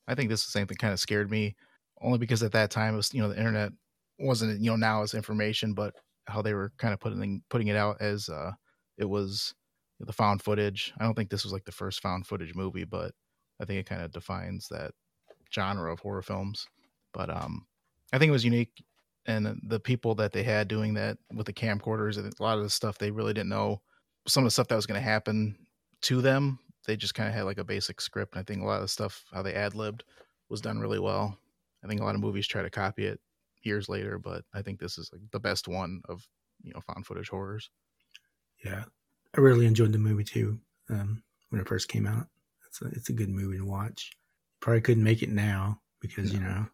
I 0.08 0.16
think 0.16 0.30
this 0.30 0.42
is 0.42 0.46
the 0.48 0.52
same 0.52 0.68
thing 0.68 0.78
kind 0.78 0.94
of 0.94 1.00
scared 1.00 1.32
me, 1.32 1.56
only 2.02 2.20
because 2.20 2.44
at 2.44 2.52
that 2.52 2.70
time 2.72 2.94
it 2.94 2.98
was 2.98 3.14
you 3.14 3.22
know 3.22 3.30
the 3.30 3.38
internet 3.38 3.72
wasn't 4.20 4.62
you 4.62 4.70
know 4.70 4.76
now 4.76 5.02
as 5.02 5.14
information, 5.16 5.74
but 5.74 5.96
how 6.28 6.42
they 6.42 6.54
were 6.54 6.72
kind 6.78 6.94
of 6.94 7.00
putting 7.00 7.42
putting 7.50 7.68
it 7.68 7.76
out 7.76 7.98
as 8.02 8.30
uh, 8.30 8.52
it 8.98 9.06
was 9.06 9.54
the 10.00 10.14
found 10.14 10.44
footage. 10.44 10.94
I 11.00 11.04
don't 11.06 11.16
think 11.16 11.30
this 11.30 11.44
was 11.44 11.54
like 11.54 11.66
the 11.66 11.72
first 11.72 12.02
found 12.02 12.28
footage 12.28 12.54
movie, 12.56 12.84
but 12.86 13.14
I 13.60 13.66
think 13.66 13.80
it 13.80 13.88
kind 13.88 14.02
of 14.04 14.12
defines 14.12 14.68
that 14.70 14.92
genre 15.54 15.92
of 15.92 16.00
horror 16.00 16.22
films. 16.22 16.68
But 17.14 17.30
um, 17.30 17.66
I 18.14 18.20
think 18.20 18.30
it 18.30 18.34
was 18.34 18.46
unique, 18.46 18.84
and 19.26 19.60
the 19.68 19.80
people 19.80 20.14
that 20.16 20.34
they 20.34 20.44
had 20.44 20.68
doing 20.68 20.94
that 20.96 21.18
with 21.34 21.48
the 21.48 21.54
camcorders 21.54 22.18
and 22.18 22.32
a 22.32 22.44
lot 22.44 22.58
of 22.60 22.64
the 22.64 22.70
stuff 22.70 23.00
they 23.00 23.12
really 23.12 23.34
didn't 23.34 23.50
know 23.50 23.82
some 24.28 24.44
of 24.44 24.48
the 24.48 24.52
stuff 24.52 24.68
that 24.68 24.76
was 24.76 24.86
going 24.86 25.00
to 25.02 25.08
happen 25.10 25.56
to 26.04 26.22
them. 26.22 26.60
They 26.86 26.96
just 26.96 27.16
kind 27.16 27.30
of 27.30 27.36
had 27.36 27.44
like 27.44 27.58
a 27.58 27.64
basic 27.64 28.02
script, 28.02 28.34
and 28.34 28.40
I 28.40 28.44
think 28.44 28.62
a 28.62 28.66
lot 28.66 28.78
of 28.78 28.82
the 28.84 28.88
stuff 28.88 29.26
how 29.32 29.42
they 29.42 29.54
ad 29.54 29.76
libbed 29.76 30.04
was 30.50 30.62
done 30.62 30.80
really 30.80 31.00
well. 31.00 31.38
I 31.84 31.88
think 31.88 32.02
a 32.02 32.04
lot 32.04 32.16
of 32.16 32.22
movies 32.22 32.48
try 32.48 32.62
to 32.62 32.70
copy 32.70 33.06
it 33.06 33.20
years 33.64 33.90
later, 33.90 34.18
but 34.20 34.44
I 34.54 34.62
think 34.62 34.80
this 34.80 34.98
is 34.98 35.10
like 35.12 35.22
the 35.32 35.40
best 35.40 35.68
one 35.68 36.02
of 36.08 36.28
you 36.64 36.74
know 36.74 36.82
found 36.82 37.06
footage 37.06 37.30
horrors. 37.30 37.70
Yeah, 38.64 38.86
I 39.36 39.42
really 39.42 39.66
enjoyed 39.66 39.92
the 39.92 39.98
movie 39.98 40.24
too 40.24 40.60
um, 40.90 41.24
when 41.50 41.62
it 41.62 41.68
first 41.68 41.90
came 41.90 42.08
out. 42.08 42.28
It's 42.68 42.82
a, 42.82 42.86
it's 42.88 43.10
a 43.10 43.14
good 43.14 43.30
movie 43.30 43.58
to 43.58 43.66
watch. 43.66 44.12
Probably 44.60 44.82
couldn't 44.82 45.04
make 45.04 45.24
it 45.24 45.30
now 45.30 45.82
because 46.00 46.34
you 46.34 46.40
know 46.40 46.66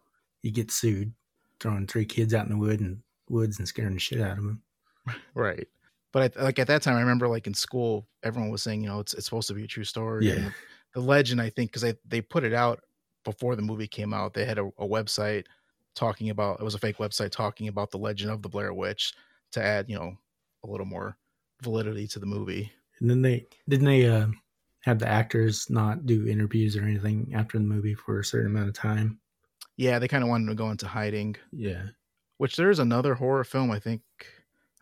you 0.42 0.50
get 0.50 0.70
sued 0.70 1.12
throwing 1.60 1.86
three 1.86 2.04
kids 2.04 2.34
out 2.34 2.46
in 2.46 2.52
the 2.52 2.58
wood 2.58 2.80
and 2.80 3.02
woods 3.28 3.58
and 3.58 3.68
scaring 3.68 3.94
the 3.94 4.00
shit 4.00 4.20
out 4.20 4.38
of 4.38 4.44
them. 4.44 4.62
Right. 5.34 5.66
But 6.12 6.36
I, 6.36 6.42
like 6.42 6.58
at 6.58 6.66
that 6.66 6.82
time, 6.82 6.96
I 6.96 7.00
remember 7.00 7.26
like 7.26 7.46
in 7.46 7.54
school, 7.54 8.06
everyone 8.22 8.50
was 8.50 8.62
saying, 8.62 8.82
you 8.82 8.88
know, 8.88 9.00
it's 9.00 9.14
it's 9.14 9.24
supposed 9.24 9.48
to 9.48 9.54
be 9.54 9.64
a 9.64 9.68
true 9.68 9.84
story. 9.84 10.28
Yeah. 10.28 10.34
And 10.34 10.54
the 10.94 11.00
legend, 11.00 11.40
I 11.40 11.50
think, 11.50 11.70
because 11.70 11.82
they 11.82 11.94
they 12.06 12.20
put 12.20 12.44
it 12.44 12.52
out 12.52 12.80
before 13.24 13.56
the 13.56 13.62
movie 13.62 13.88
came 13.88 14.12
out. 14.12 14.34
They 14.34 14.44
had 14.44 14.58
a, 14.58 14.66
a 14.78 14.86
website 14.86 15.44
talking 15.94 16.30
about 16.30 16.60
it 16.60 16.64
was 16.64 16.74
a 16.74 16.78
fake 16.78 16.98
website 16.98 17.30
talking 17.30 17.68
about 17.68 17.90
the 17.90 17.98
legend 17.98 18.30
of 18.30 18.42
the 18.42 18.48
Blair 18.48 18.72
Witch 18.74 19.14
to 19.52 19.62
add, 19.62 19.88
you 19.88 19.96
know, 19.96 20.16
a 20.64 20.70
little 20.70 20.86
more 20.86 21.16
validity 21.62 22.06
to 22.08 22.18
the 22.18 22.26
movie. 22.26 22.70
And 23.00 23.08
then 23.08 23.22
they 23.22 23.46
didn't 23.68 23.86
they 23.86 24.06
uh, 24.06 24.26
have 24.80 24.98
the 24.98 25.08
actors 25.08 25.70
not 25.70 26.06
do 26.06 26.26
interviews 26.26 26.76
or 26.76 26.82
anything 26.82 27.32
after 27.34 27.58
the 27.58 27.64
movie 27.64 27.94
for 27.94 28.20
a 28.20 28.24
certain 28.24 28.50
amount 28.50 28.68
of 28.68 28.74
time. 28.74 29.18
Yeah, 29.76 29.98
they 29.98 30.08
kind 30.08 30.22
of 30.22 30.28
wanted 30.28 30.48
to 30.48 30.54
go 30.54 30.70
into 30.70 30.86
hiding. 30.86 31.36
Yeah, 31.50 31.82
Which 32.36 32.56
there's 32.56 32.78
another 32.78 33.14
horror 33.14 33.44
film, 33.44 33.70
I 33.70 33.78
think. 33.78 34.02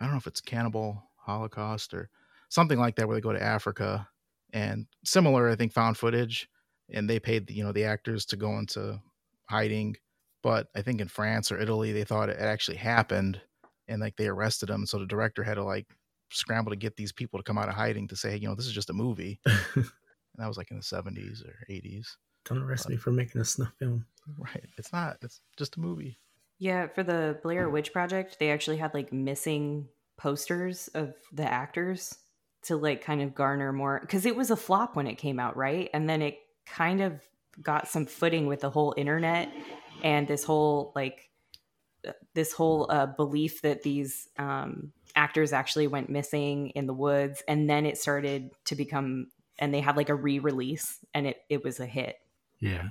I 0.01 0.05
don't 0.05 0.13
know 0.13 0.19
if 0.19 0.27
it's 0.27 0.41
Cannibal 0.41 1.10
Holocaust 1.21 1.95
or 1.95 2.09
something 2.49 2.79
like 2.79 2.97
that, 2.97 3.07
where 3.07 3.17
they 3.17 3.21
go 3.21 3.33
to 3.33 3.43
Africa 3.43 4.09
and 4.53 4.87
similar, 5.05 5.49
I 5.49 5.57
think, 5.57 5.73
found 5.73 5.97
footage, 5.97 6.49
and 6.93 7.09
they 7.09 7.21
paid 7.21 7.47
the, 7.47 7.55
you 7.55 7.65
know 7.65 7.73
the 7.73 7.85
actors 7.85 8.25
to 8.27 8.37
go 8.37 8.59
into 8.59 9.01
hiding. 9.49 9.97
But 10.43 10.69
I 10.75 10.83
think 10.83 11.01
in 11.01 11.09
France 11.09 11.53
or 11.53 11.59
Italy, 11.59 11.93
they 11.93 12.05
thought 12.05 12.31
it 12.31 12.39
actually 12.39 12.79
happened, 12.79 13.41
and 13.89 14.01
like 14.01 14.17
they 14.17 14.29
arrested 14.29 14.69
them. 14.69 14.87
So 14.87 14.99
the 14.99 15.07
director 15.07 15.43
had 15.43 15.55
to 15.55 15.65
like 15.65 15.87
scramble 16.31 16.71
to 16.71 16.77
get 16.77 16.97
these 16.97 17.13
people 17.13 17.39
to 17.39 17.43
come 17.43 17.59
out 17.59 17.69
of 17.69 17.75
hiding 17.75 18.09
to 18.09 18.17
say, 18.17 18.31
hey, 18.31 18.37
you 18.37 18.49
know, 18.49 18.55
this 18.55 18.67
is 18.67 18.73
just 18.73 18.91
a 18.91 18.95
movie. 18.95 19.41
and 19.47 19.85
that 20.37 20.49
was 20.49 20.57
like 20.57 20.71
in 20.71 20.77
the 20.77 20.83
70s 20.83 21.45
or 21.45 21.57
80s. 21.69 22.07
don't 22.45 22.63
arrest 22.63 22.89
me 22.89 22.97
for 22.97 23.11
making 23.11 23.41
a 23.41 23.45
snuff 23.45 23.73
film. 23.79 24.07
Right. 24.39 24.65
It's 24.79 24.93
not. 24.93 25.19
It's 25.23 25.41
just 25.57 25.77
a 25.77 25.81
movie. 25.81 26.19
Yeah, 26.59 26.89
for 26.89 27.03
the 27.03 27.39
Blair 27.43 27.69
Witch 27.71 27.93
Project, 27.93 28.39
they 28.39 28.51
actually 28.51 28.77
had 28.77 28.93
like 28.95 29.13
missing 29.13 29.89
posters 30.21 30.89
of 30.89 31.15
the 31.33 31.51
actors 31.51 32.19
to 32.63 32.77
like 32.77 33.03
kind 33.03 33.23
of 33.23 33.35
garner 33.35 33.73
more 33.73 33.99
because 34.03 34.27
it 34.27 34.37
was 34.37 34.51
a 34.51 34.57
flop 34.57 34.95
when 34.95 35.07
it 35.07 35.15
came 35.15 35.41
out, 35.41 35.57
right? 35.57 35.89
And 35.95 36.09
then 36.09 36.21
it 36.21 36.39
kind 36.67 37.01
of 37.01 37.23
got 37.63 37.89
some 37.89 38.05
footing 38.05 38.47
with 38.47 38.61
the 38.61 38.69
whole 38.71 38.95
internet 38.99 39.51
and 40.03 40.29
this 40.29 40.45
whole 40.45 40.93
like 40.95 41.31
uh, 42.07 42.13
this 42.35 42.53
whole 42.53 42.87
uh, 42.91 43.07
belief 43.07 43.63
that 43.63 43.83
these 43.83 44.29
um, 44.39 44.93
actors 45.17 45.55
actually 45.55 45.87
went 45.87 46.11
missing 46.11 46.69
in 46.71 46.87
the 46.87 46.95
woods, 46.95 47.43
and 47.49 47.69
then 47.69 47.87
it 47.87 47.97
started 47.97 48.51
to 48.67 48.77
become 48.77 49.29
and 49.59 49.73
they 49.73 49.81
had 49.81 49.97
like 49.97 50.09
a 50.11 50.15
re-release 50.15 50.99
and 51.15 51.27
it 51.27 51.39
it 51.49 51.65
was 51.65 51.81
a 51.81 51.87
hit. 51.87 52.17
Yeah, 52.61 52.89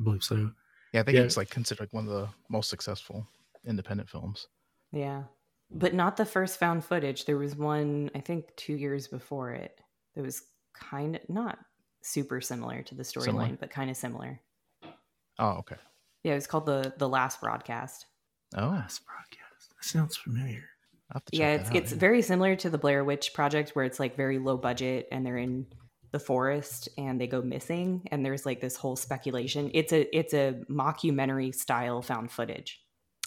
I 0.00 0.04
believe 0.04 0.24
so. 0.24 0.50
Yeah, 0.92 1.00
I 1.00 1.02
think 1.04 1.16
Yeah. 1.16 1.24
it's 1.24 1.36
like 1.36 1.50
considered 1.50 1.84
like 1.84 1.92
one 1.92 2.08
of 2.08 2.12
the 2.12 2.28
most 2.48 2.70
successful 2.70 3.26
independent 3.66 4.08
films. 4.08 4.46
Yeah. 4.92 5.24
But 5.72 5.94
not 5.94 6.16
the 6.16 6.24
first 6.24 6.58
found 6.58 6.84
footage. 6.84 7.24
There 7.24 7.38
was 7.38 7.54
one, 7.54 8.10
I 8.14 8.20
think, 8.20 8.54
two 8.56 8.74
years 8.74 9.06
before 9.06 9.52
it. 9.52 9.78
That 10.14 10.22
was 10.22 10.42
kind 10.74 11.16
of 11.16 11.28
not 11.28 11.58
super 12.02 12.40
similar 12.40 12.82
to 12.82 12.94
the 12.94 13.02
storyline, 13.02 13.58
but 13.58 13.70
kind 13.70 13.90
of 13.90 13.96
similar. 13.96 14.40
Oh, 15.38 15.58
okay. 15.60 15.76
Yeah, 16.24 16.32
it 16.32 16.36
was 16.36 16.46
called 16.46 16.66
the 16.66 16.92
the 16.98 17.08
last 17.08 17.40
broadcast. 17.40 18.06
Oh, 18.56 18.68
Last 18.68 19.02
broadcast. 19.06 19.70
That 19.70 19.84
sounds 19.84 20.16
familiar. 20.16 20.64
Have 21.12 21.24
to 21.26 21.32
check 21.32 21.40
yeah, 21.40 21.52
it's 21.54 21.70
out, 21.70 21.76
it's 21.76 21.92
yeah. 21.92 21.98
very 21.98 22.22
similar 22.22 22.56
to 22.56 22.70
the 22.70 22.78
Blair 22.78 23.04
Witch 23.04 23.32
Project, 23.32 23.70
where 23.70 23.84
it's 23.84 23.98
like 24.00 24.16
very 24.16 24.38
low 24.38 24.56
budget 24.56 25.08
and 25.10 25.24
they're 25.24 25.38
in 25.38 25.66
the 26.12 26.18
forest 26.18 26.88
and 26.98 27.20
they 27.20 27.26
go 27.26 27.42
missing, 27.42 28.02
and 28.10 28.24
there's 28.24 28.44
like 28.44 28.60
this 28.60 28.76
whole 28.76 28.96
speculation. 28.96 29.70
It's 29.72 29.92
a 29.92 30.16
it's 30.16 30.34
a 30.34 30.60
mockumentary 30.68 31.54
style 31.54 32.02
found 32.02 32.30
footage. 32.30 32.80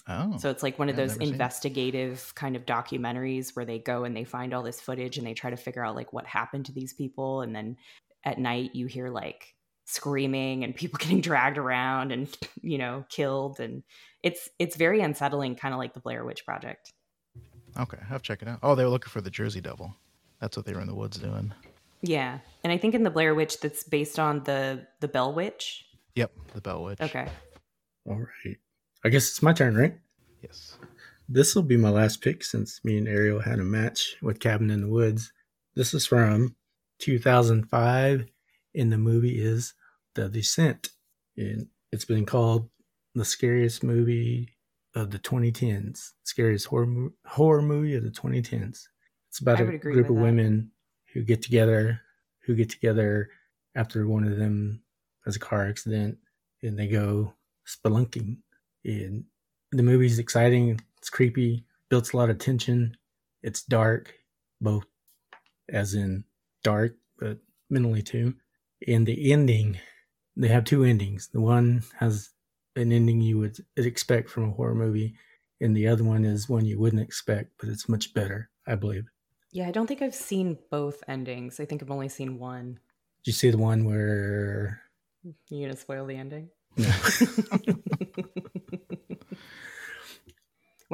Oh, 0.06 0.36
So 0.38 0.50
it's 0.50 0.62
like 0.62 0.78
one 0.78 0.88
of 0.88 0.96
Yeah, 0.96 1.02
I've 1.02 1.08
those 1.08 1.16
never 1.16 1.26
seen 1.26 1.34
investigative 1.34 2.34
kind 2.34 2.56
of 2.56 2.66
documentaries 2.66 3.56
where 3.56 3.64
they 3.64 3.78
go 3.78 4.04
and 4.04 4.14
they 4.14 4.24
find 4.24 4.52
all 4.52 4.62
this 4.62 4.80
footage 4.80 5.16
and 5.16 5.26
they 5.26 5.32
try 5.32 5.50
to 5.50 5.56
figure 5.56 5.84
out 5.84 5.94
like 5.94 6.12
what 6.12 6.26
happened 6.26 6.66
to 6.66 6.72
these 6.72 6.92
people. 6.92 7.40
And 7.40 7.56
then 7.56 7.76
at 8.24 8.38
night 8.38 8.74
you 8.74 8.86
hear 8.86 9.08
like 9.08 9.54
screaming 9.86 10.64
and 10.64 10.74
people 10.74 10.98
getting 11.00 11.20
dragged 11.20 11.58
around 11.58 12.12
and 12.12 12.28
you 12.62 12.78
know 12.78 13.04
killed 13.08 13.60
and 13.60 13.82
it's 14.22 14.48
it's 14.58 14.76
very 14.76 15.00
unsettling, 15.00 15.56
kind 15.56 15.72
of 15.72 15.78
like 15.78 15.94
the 15.94 16.00
Blair 16.00 16.24
Witch 16.24 16.44
Project. 16.44 16.92
okay. 17.78 17.98
I'll 18.10 18.18
check 18.18 18.42
it 18.42 18.48
out. 18.48 18.58
Oh, 18.62 18.74
they 18.74 18.84
were 18.84 18.90
looking 18.90 19.10
for 19.10 19.20
the 19.20 19.30
Jersey 19.30 19.60
Devil. 19.60 19.94
That's 20.40 20.56
what 20.56 20.66
they 20.66 20.74
were 20.74 20.80
in 20.80 20.86
the 20.86 20.94
woods 20.94 21.18
doing. 21.18 21.52
Yeah, 22.02 22.40
and 22.62 22.70
I 22.70 22.76
think 22.76 22.94
in 22.94 23.02
the 23.02 23.10
Blair 23.10 23.34
Witch 23.34 23.60
that's 23.60 23.82
based 23.84 24.18
on 24.18 24.44
the 24.44 24.86
the 25.00 25.08
Bell 25.08 25.32
Witch. 25.32 25.86
Yep, 26.14 26.32
the 26.52 26.60
Bell 26.60 26.84
Witch. 26.84 27.00
Okay, 27.00 27.26
All 28.06 28.16
right. 28.16 28.58
I 29.04 29.10
guess 29.10 29.28
it's 29.28 29.42
my 29.42 29.52
turn, 29.52 29.76
right? 29.76 29.94
Yes. 30.42 30.78
This 31.28 31.54
will 31.54 31.62
be 31.62 31.76
my 31.76 31.90
last 31.90 32.22
pick 32.22 32.42
since 32.42 32.82
me 32.84 32.96
and 32.96 33.06
Ariel 33.06 33.40
had 33.40 33.58
a 33.58 33.64
match 33.64 34.16
with 34.22 34.40
Cabin 34.40 34.70
in 34.70 34.80
the 34.80 34.88
Woods. 34.88 35.32
This 35.74 35.92
is 35.92 36.06
from 36.06 36.56
2005, 37.00 38.26
and 38.74 38.92
the 38.92 38.98
movie 38.98 39.42
is 39.42 39.74
The 40.14 40.28
Descent. 40.28 40.88
And 41.36 41.68
it's 41.92 42.04
been 42.06 42.24
called 42.24 42.70
the 43.14 43.24
scariest 43.24 43.82
movie 43.82 44.48
of 44.94 45.10
the 45.10 45.18
2010s, 45.18 46.12
scariest 46.22 46.66
horror, 46.66 47.10
horror 47.26 47.62
movie 47.62 47.96
of 47.96 48.04
the 48.04 48.10
2010s. 48.10 48.86
It's 49.28 49.40
about 49.40 49.60
a 49.60 49.78
group 49.78 50.08
of 50.08 50.16
that. 50.16 50.22
women 50.22 50.70
who 51.12 51.22
get 51.22 51.42
together, 51.42 52.00
who 52.46 52.54
get 52.54 52.70
together 52.70 53.28
after 53.74 54.06
one 54.06 54.24
of 54.24 54.38
them 54.38 54.82
has 55.24 55.36
a 55.36 55.40
car 55.40 55.68
accident, 55.68 56.16
and 56.62 56.78
they 56.78 56.86
go 56.86 57.34
spelunking. 57.66 58.38
And 58.84 59.24
the 59.72 59.82
movie's 59.82 60.18
exciting. 60.18 60.80
It's 60.98 61.10
creepy. 61.10 61.64
Builds 61.88 62.12
a 62.12 62.16
lot 62.16 62.30
of 62.30 62.38
tension. 62.38 62.96
It's 63.42 63.62
dark, 63.62 64.14
both 64.60 64.84
as 65.68 65.94
in 65.94 66.24
dark, 66.62 66.96
but 67.18 67.38
mentally 67.70 68.02
too. 68.02 68.34
And 68.86 69.06
the 69.06 69.32
ending, 69.32 69.78
they 70.36 70.48
have 70.48 70.64
two 70.64 70.84
endings. 70.84 71.28
The 71.32 71.40
one 71.40 71.82
has 71.98 72.30
an 72.76 72.92
ending 72.92 73.20
you 73.20 73.38
would 73.38 73.58
expect 73.76 74.28
from 74.30 74.48
a 74.48 74.52
horror 74.52 74.74
movie, 74.74 75.14
and 75.60 75.76
the 75.76 75.88
other 75.88 76.04
one 76.04 76.24
is 76.24 76.48
one 76.48 76.64
you 76.64 76.78
wouldn't 76.78 77.02
expect, 77.02 77.52
but 77.60 77.68
it's 77.68 77.88
much 77.88 78.12
better, 78.14 78.50
I 78.66 78.74
believe. 78.74 79.04
yeah, 79.52 79.68
I 79.68 79.70
don't 79.70 79.86
think 79.86 80.02
I've 80.02 80.14
seen 80.14 80.58
both 80.70 81.02
endings. 81.06 81.60
I 81.60 81.64
think 81.64 81.82
I've 81.82 81.90
only 81.90 82.08
seen 82.08 82.38
one. 82.38 82.80
Did 83.22 83.28
you 83.28 83.32
see 83.32 83.50
the 83.50 83.58
one 83.58 83.84
where? 83.84 84.80
you're 85.48 85.68
gonna 85.68 85.76
spoil 85.78 86.04
the 86.06 86.16
ending? 86.16 86.48
No. 86.76 86.90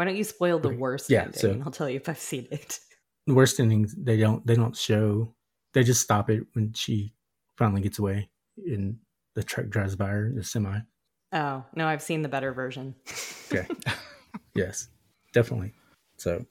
Why 0.01 0.07
don't 0.07 0.17
you 0.17 0.25
spoil 0.25 0.59
the 0.59 0.71
worst 0.71 1.11
Yeah, 1.11 1.25
ending? 1.25 1.35
so- 1.39 1.63
I'll 1.63 1.71
tell 1.71 1.87
you 1.91 1.97
if 1.97 2.09
I've 2.09 2.19
seen 2.19 2.49
it. 2.51 2.81
the 3.27 3.35
worst 3.35 3.61
endings 3.61 3.95
they 3.99 4.17
don't 4.17 4.47
they 4.47 4.55
don't 4.55 4.75
show 4.75 5.35
they 5.75 5.83
just 5.83 6.01
stop 6.01 6.31
it 6.31 6.43
when 6.55 6.73
she 6.73 7.13
finally 7.59 7.83
gets 7.83 7.99
away 7.99 8.31
and 8.67 8.97
the 9.35 9.43
truck 9.43 9.69
drives 9.69 9.97
by 9.97 10.07
her, 10.07 10.33
the 10.35 10.43
semi. 10.43 10.79
Oh, 11.35 11.67
no, 11.75 11.87
I've 11.87 12.01
seen 12.01 12.23
the 12.23 12.31
better 12.31 12.51
version. 12.55 12.95
Okay. 13.53 13.67
yes, 14.55 14.89
definitely. 15.35 15.75
So, 16.17 16.47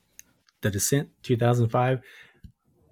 The 0.61 0.69
Descent 0.69 1.09
2005. 1.23 2.01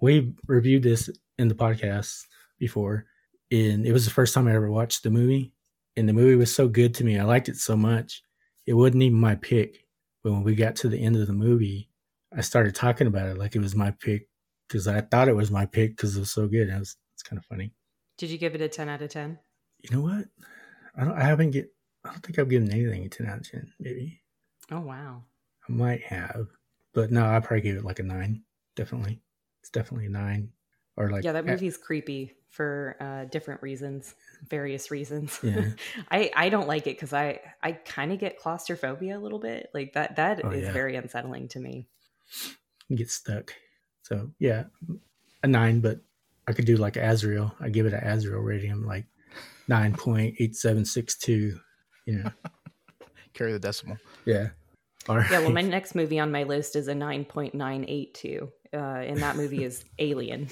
We 0.00 0.34
reviewed 0.48 0.82
this 0.82 1.08
in 1.38 1.46
the 1.46 1.54
podcast 1.54 2.24
before, 2.58 3.04
and 3.52 3.86
it 3.86 3.92
was 3.92 4.06
the 4.06 4.10
first 4.10 4.34
time 4.34 4.48
I 4.48 4.54
ever 4.56 4.70
watched 4.72 5.04
the 5.04 5.10
movie. 5.10 5.52
And 5.96 6.08
the 6.08 6.12
movie 6.14 6.34
was 6.34 6.52
so 6.52 6.66
good 6.66 6.94
to 6.94 7.04
me. 7.04 7.16
I 7.18 7.24
liked 7.24 7.48
it 7.48 7.58
so 7.58 7.76
much. 7.76 8.22
It 8.66 8.72
wasn't 8.74 9.02
even 9.04 9.20
my 9.20 9.36
pick. 9.36 9.84
But 10.28 10.34
when 10.34 10.44
we 10.44 10.54
got 10.54 10.76
to 10.76 10.90
the 10.90 11.02
end 11.02 11.16
of 11.16 11.26
the 11.26 11.32
movie, 11.32 11.88
I 12.36 12.42
started 12.42 12.74
talking 12.74 13.06
about 13.06 13.28
it 13.28 13.38
like 13.38 13.56
it 13.56 13.60
was 13.60 13.74
my 13.74 13.92
pick 13.92 14.28
because 14.68 14.86
I 14.86 15.00
thought 15.00 15.28
it 15.28 15.34
was 15.34 15.50
my 15.50 15.64
pick 15.64 15.96
because 15.96 16.14
it 16.18 16.20
was 16.20 16.30
so 16.30 16.46
good. 16.46 16.68
It 16.68 16.78
was, 16.78 16.98
it's 17.14 17.22
kind 17.22 17.38
of 17.38 17.46
funny. 17.46 17.72
Did 18.18 18.28
you 18.28 18.36
give 18.36 18.54
it 18.54 18.60
a 18.60 18.68
10 18.68 18.90
out 18.90 19.00
of 19.00 19.08
10? 19.08 19.38
You 19.80 19.96
know 19.96 20.02
what? 20.02 20.26
I 20.94 21.04
don't. 21.04 21.14
I 21.16 21.22
haven't 21.22 21.52
get. 21.52 21.72
I 22.04 22.10
don't 22.10 22.22
think 22.22 22.38
I've 22.38 22.50
given 22.50 22.70
anything 22.70 23.06
a 23.06 23.08
ten 23.08 23.26
out 23.26 23.38
of 23.38 23.50
ten. 23.50 23.72
Maybe 23.80 24.20
Oh, 24.70 24.80
wow. 24.80 25.22
I 25.66 25.72
might 25.72 26.02
have, 26.02 26.48
but 26.92 27.10
no, 27.10 27.24
I 27.24 27.40
probably 27.40 27.62
gave 27.62 27.76
it 27.76 27.84
like 27.84 28.00
a 28.00 28.02
nine. 28.02 28.42
Definitely, 28.76 29.22
it's 29.62 29.70
definitely 29.70 30.06
a 30.06 30.10
nine. 30.10 30.50
Or 30.96 31.10
like 31.10 31.24
yeah, 31.24 31.32
that 31.32 31.46
movie's 31.46 31.78
creepy 31.78 32.34
for 32.50 32.96
uh, 33.00 33.24
different 33.26 33.62
reasons, 33.62 34.14
various 34.48 34.90
reasons. 34.90 35.38
Yeah. 35.42 35.70
I, 36.10 36.30
I 36.34 36.48
don't 36.48 36.66
like 36.68 36.86
it 36.86 36.96
because 36.96 37.12
I, 37.12 37.40
I 37.62 37.72
kind 37.72 38.12
of 38.12 38.18
get 38.18 38.38
claustrophobia 38.38 39.18
a 39.18 39.20
little 39.20 39.38
bit. 39.38 39.70
Like 39.74 39.92
that 39.94 40.16
that 40.16 40.38
is 40.40 40.44
Oh, 40.44 40.52
yeah. 40.52 40.72
very 40.72 40.96
unsettling 40.96 41.48
to 41.48 41.60
me. 41.60 41.86
get 42.94 43.10
stuck. 43.10 43.54
So 44.02 44.30
yeah, 44.38 44.64
a 45.42 45.46
nine. 45.46 45.80
But 45.80 46.00
I 46.46 46.52
could 46.52 46.64
do 46.64 46.76
like 46.76 46.96
Azrael. 46.96 47.54
I 47.60 47.68
give 47.68 47.86
it 47.86 47.92
an 47.92 48.02
Azrael 48.02 48.40
rating. 48.40 48.70
I'm 48.72 48.86
like 48.86 49.04
nine 49.68 49.92
point 49.94 50.36
eight 50.38 50.56
seven 50.56 50.84
six 50.84 51.16
two. 51.18 51.58
You 52.06 52.22
know. 52.22 52.30
Carry 53.34 53.52
the 53.52 53.58
decimal. 53.58 53.98
Yeah. 54.24 54.48
All 55.08 55.16
right. 55.16 55.30
Yeah, 55.30 55.40
well, 55.40 55.50
my 55.52 55.60
next 55.62 55.94
movie 55.94 56.18
on 56.18 56.32
my 56.32 56.42
list 56.42 56.74
is 56.76 56.88
a 56.88 56.92
9.982. 56.92 58.42
Uh, 58.42 58.76
and 58.76 59.16
that 59.18 59.36
movie 59.36 59.64
is 59.64 59.84
Alien. 59.98 60.48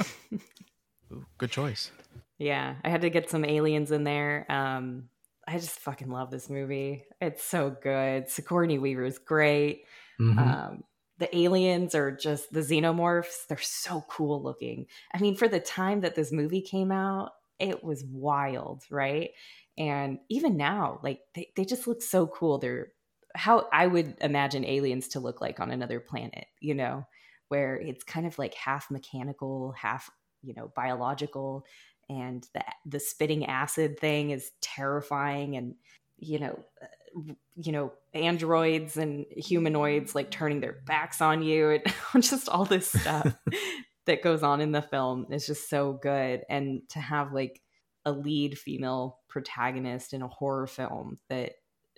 Ooh, 1.12 1.26
good 1.38 1.50
choice. 1.50 1.90
Yeah, 2.38 2.76
I 2.84 2.90
had 2.90 3.02
to 3.02 3.10
get 3.10 3.30
some 3.30 3.44
aliens 3.44 3.90
in 3.90 4.04
there. 4.04 4.50
Um, 4.50 5.08
I 5.48 5.58
just 5.58 5.78
fucking 5.80 6.10
love 6.10 6.30
this 6.30 6.50
movie. 6.50 7.04
It's 7.20 7.42
so 7.42 7.70
good. 7.70 8.28
Sigourney 8.28 8.78
Weaver 8.78 9.04
is 9.04 9.18
great. 9.18 9.84
Mhm. 10.20 10.38
Um, 10.38 10.84
the 11.18 11.34
aliens 11.36 11.94
are 11.94 12.10
just 12.10 12.52
the 12.52 12.60
xenomorphs. 12.60 13.46
They're 13.46 13.58
so 13.58 14.04
cool 14.08 14.42
looking. 14.42 14.86
I 15.14 15.20
mean, 15.20 15.36
for 15.36 15.48
the 15.48 15.60
time 15.60 16.00
that 16.00 16.14
this 16.14 16.32
movie 16.32 16.60
came 16.60 16.92
out, 16.92 17.32
it 17.58 17.82
was 17.82 18.04
wild, 18.04 18.82
right? 18.90 19.30
And 19.78 20.18
even 20.28 20.56
now, 20.56 21.00
like 21.02 21.20
they, 21.34 21.52
they 21.56 21.64
just 21.64 21.86
look 21.86 22.02
so 22.02 22.26
cool. 22.26 22.58
They're 22.58 22.92
how 23.34 23.68
I 23.72 23.86
would 23.86 24.16
imagine 24.20 24.64
aliens 24.64 25.08
to 25.08 25.20
look 25.20 25.40
like 25.40 25.60
on 25.60 25.70
another 25.70 26.00
planet, 26.00 26.46
you 26.60 26.74
know, 26.74 27.06
where 27.48 27.76
it's 27.76 28.02
kind 28.04 28.26
of 28.26 28.38
like 28.38 28.54
half 28.54 28.90
mechanical, 28.90 29.72
half, 29.72 30.10
you 30.46 30.54
know, 30.54 30.72
biological. 30.74 31.64
And 32.08 32.46
the, 32.54 32.64
the 32.86 33.00
spitting 33.00 33.46
acid 33.46 33.98
thing 33.98 34.30
is 34.30 34.52
terrifying. 34.60 35.56
And, 35.56 35.74
you 36.18 36.38
know, 36.38 36.58
uh, 36.80 37.32
you 37.56 37.72
know, 37.72 37.92
androids 38.14 38.96
and 38.96 39.24
humanoids 39.30 40.14
like 40.14 40.30
turning 40.30 40.60
their 40.60 40.76
backs 40.86 41.20
on 41.20 41.42
you 41.42 41.70
and 41.70 41.82
just 42.22 42.48
all 42.48 42.64
this 42.64 42.88
stuff 42.88 43.34
that 44.06 44.22
goes 44.22 44.42
on 44.42 44.60
in 44.60 44.72
the 44.72 44.82
film 44.82 45.26
is 45.30 45.46
just 45.46 45.68
so 45.68 45.94
good. 45.94 46.42
And 46.48 46.82
to 46.90 47.00
have 47.00 47.32
like 47.32 47.60
a 48.04 48.12
lead 48.12 48.58
female 48.58 49.18
protagonist 49.28 50.12
in 50.12 50.22
a 50.22 50.28
horror 50.28 50.66
film 50.66 51.18
that 51.28 51.52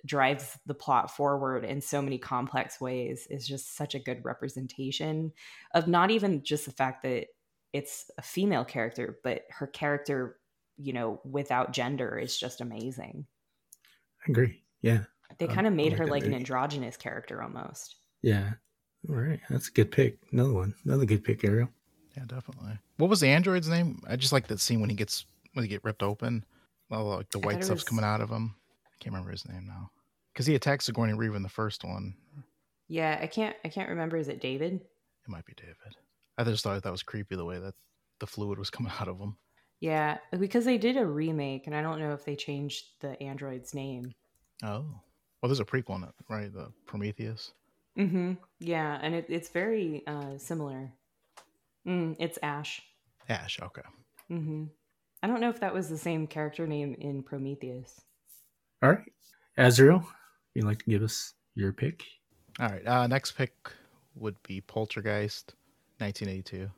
drives 0.05 0.57
the 0.65 0.73
plot 0.73 1.11
forward 1.11 1.65
in 1.65 1.81
so 1.81 2.01
many 2.01 2.17
complex 2.17 2.79
ways 2.79 3.27
is 3.29 3.47
just 3.47 3.75
such 3.75 3.95
a 3.95 3.99
good 3.99 4.23
representation 4.23 5.31
of 5.73 5.87
not 5.87 6.09
even 6.09 6.43
just 6.43 6.65
the 6.65 6.71
fact 6.71 7.03
that 7.03 7.27
it's 7.73 8.09
a 8.17 8.21
female 8.21 8.65
character, 8.65 9.19
but 9.23 9.43
her 9.49 9.67
character, 9.67 10.37
you 10.77 10.93
know, 10.93 11.21
without 11.23 11.71
gender 11.73 12.17
is 12.17 12.37
just 12.37 12.61
amazing. 12.61 13.25
I 14.27 14.31
agree. 14.31 14.63
Yeah. 14.81 15.03
They 15.37 15.47
I- 15.47 15.53
kind 15.53 15.67
of 15.67 15.73
made 15.73 15.91
like 15.91 15.99
her 15.99 16.05
that 16.05 16.11
like 16.11 16.25
an 16.25 16.33
androgynous 16.33 16.97
character 16.97 17.41
almost. 17.41 17.95
Yeah. 18.21 18.51
All 19.07 19.15
right. 19.15 19.39
That's 19.49 19.69
a 19.69 19.71
good 19.71 19.91
pick. 19.91 20.17
Another 20.31 20.53
one. 20.53 20.73
Another 20.85 21.05
good 21.05 21.23
pick, 21.23 21.43
Ariel. 21.43 21.69
Yeah, 22.17 22.23
definitely. 22.27 22.77
What 22.97 23.09
was 23.09 23.19
the 23.21 23.27
android's 23.27 23.69
name? 23.69 24.01
I 24.07 24.15
just 24.15 24.33
like 24.33 24.47
that 24.47 24.59
scene 24.59 24.81
when 24.81 24.89
he 24.89 24.95
gets 24.95 25.25
when 25.53 25.63
he 25.63 25.69
get 25.69 25.83
ripped 25.83 26.03
open. 26.03 26.43
Well, 26.89 27.05
like 27.05 27.29
the 27.29 27.39
white 27.39 27.63
stuff's 27.63 27.81
was- 27.81 27.83
coming 27.83 28.03
out 28.03 28.19
of 28.21 28.29
him. 28.29 28.55
I 28.85 28.95
can't 28.99 29.13
remember 29.13 29.31
his 29.31 29.47
name 29.47 29.65
now. 29.67 29.91
Because 30.33 30.45
he 30.45 30.55
attacks 30.55 30.85
Sigourney 30.85 31.13
Weaver 31.13 31.35
in 31.35 31.43
the 31.43 31.49
first 31.49 31.83
one. 31.83 32.15
Yeah, 32.87 33.19
I 33.21 33.27
can't 33.27 33.55
I 33.63 33.69
can't 33.69 33.89
remember. 33.89 34.17
Is 34.17 34.27
it 34.27 34.41
David? 34.41 34.73
It 34.73 35.29
might 35.29 35.45
be 35.45 35.53
David. 35.55 35.75
I 36.39 36.43
just 36.45 36.63
thought 36.63 36.81
that 36.81 36.91
was 36.91 37.03
creepy 37.03 37.35
the 37.35 37.45
way 37.45 37.59
that 37.59 37.73
the 38.19 38.27
fluid 38.27 38.57
was 38.57 38.69
coming 38.69 38.91
out 38.99 39.07
of 39.07 39.19
him. 39.19 39.35
Yeah, 39.81 40.17
because 40.37 40.65
they 40.65 40.77
did 40.77 40.97
a 40.97 41.05
remake, 41.05 41.67
and 41.67 41.75
I 41.75 41.81
don't 41.81 41.99
know 41.99 42.13
if 42.13 42.25
they 42.25 42.35
changed 42.35 42.85
the 43.01 43.21
android's 43.21 43.73
name. 43.73 44.13
Oh. 44.63 44.85
Well, 45.41 45.49
there's 45.49 45.59
a 45.59 45.65
prequel 45.65 45.97
in 45.97 46.03
it, 46.03 46.15
right? 46.29 46.51
The 46.51 46.71
Prometheus. 46.85 47.53
Mm-hmm. 47.97 48.33
Yeah, 48.59 48.99
and 49.01 49.15
it, 49.15 49.25
it's 49.29 49.49
very 49.49 50.03
uh, 50.05 50.37
similar. 50.37 50.91
Mm, 51.87 52.15
it's 52.19 52.37
Ash. 52.43 52.81
Ash. 53.29 53.59
Okay. 53.61 53.81
Mm-hmm. 54.31 54.65
I 55.23 55.27
don't 55.27 55.41
know 55.41 55.49
if 55.49 55.59
that 55.61 55.73
was 55.73 55.89
the 55.89 55.97
same 55.97 56.27
character 56.27 56.67
name 56.67 56.95
in 56.99 57.23
Prometheus. 57.23 58.01
All 58.83 58.89
right. 58.89 59.11
Azrael, 59.57 60.05
you'd 60.55 60.65
like 60.65 60.79
to 60.79 60.89
give 60.89 61.03
us 61.03 61.33
your 61.55 61.73
pick? 61.73 62.03
All 62.59 62.67
right. 62.67 62.85
Uh, 62.87 63.07
next 63.07 63.33
pick 63.33 63.53
would 64.15 64.41
be 64.43 64.61
Poltergeist, 64.61 65.55
1982. 65.99 66.69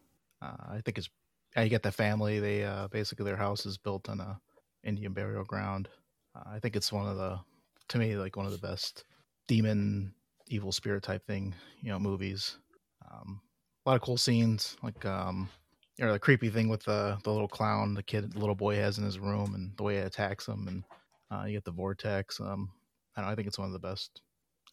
Uh, 0.42 0.76
I 0.76 0.82
think 0.82 0.98
it's 0.98 1.10
you 1.58 1.70
get 1.70 1.84
the 1.84 1.92
family. 1.92 2.40
They 2.40 2.64
uh, 2.64 2.88
basically 2.88 3.26
their 3.26 3.36
house 3.38 3.66
is 3.66 3.78
built 3.78 4.10
on 4.10 4.20
a 4.20 4.40
Indian 4.84 5.14
burial 5.14 5.44
ground. 5.44 5.90
Uh, 6.36 6.50
I 6.54 6.60
think 6.60 6.76
it's 6.76 6.92
one 6.92 7.08
of 7.08 7.18
the 7.18 7.40
to 7.90 7.98
me 7.98 8.16
like 8.16 8.36
one 8.38 8.46
of 8.46 8.52
the 8.52 8.58
best 8.68 9.04
demon 9.48 10.14
evil 10.48 10.72
spirit 10.72 11.04
type 11.04 11.26
thing 11.26 11.54
you 11.82 11.90
know 11.92 12.00
movies. 12.00 12.58
Um, 13.12 13.42
a 13.86 13.90
lot 13.90 13.96
of 13.96 14.02
cool 14.02 14.18
scenes 14.18 14.78
like 14.82 15.06
um, 15.06 15.50
you 15.98 16.06
know 16.06 16.14
the 16.14 16.20
creepy 16.20 16.50
thing 16.50 16.70
with 16.70 16.84
the 16.84 17.18
the 17.24 17.32
little 17.32 17.48
clown 17.48 17.94
the 17.94 18.04
kid 18.04 18.32
the 18.32 18.40
little 18.40 18.56
boy 18.56 18.76
has 18.76 18.98
in 18.98 19.04
his 19.04 19.20
room 19.20 19.54
and 19.56 19.76
the 19.78 19.84
way 19.84 19.98
it 19.98 20.08
attacks 20.08 20.48
him 20.48 20.68
and 20.68 20.84
uh, 21.32 21.46
you 21.46 21.54
get 21.54 21.64
the 21.66 21.72
vortex. 21.72 22.40
Um, 22.40 22.70
I 23.16 23.22
don't 23.22 23.28
know, 23.28 23.32
I 23.34 23.36
think 23.36 23.48
it's 23.48 23.60
one 23.60 23.68
of 23.68 23.74
the 23.74 23.80
best 23.80 24.22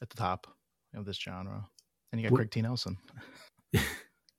at 0.03 0.11
the 0.11 0.17
top 0.17 0.47
of 0.95 1.05
this 1.05 1.17
genre. 1.19 1.65
And 2.13 2.21
you 2.21 2.27
got 2.27 2.33
What- 2.33 2.39
Craig 2.39 2.51
T. 2.51 2.63
Nelson. 2.63 2.97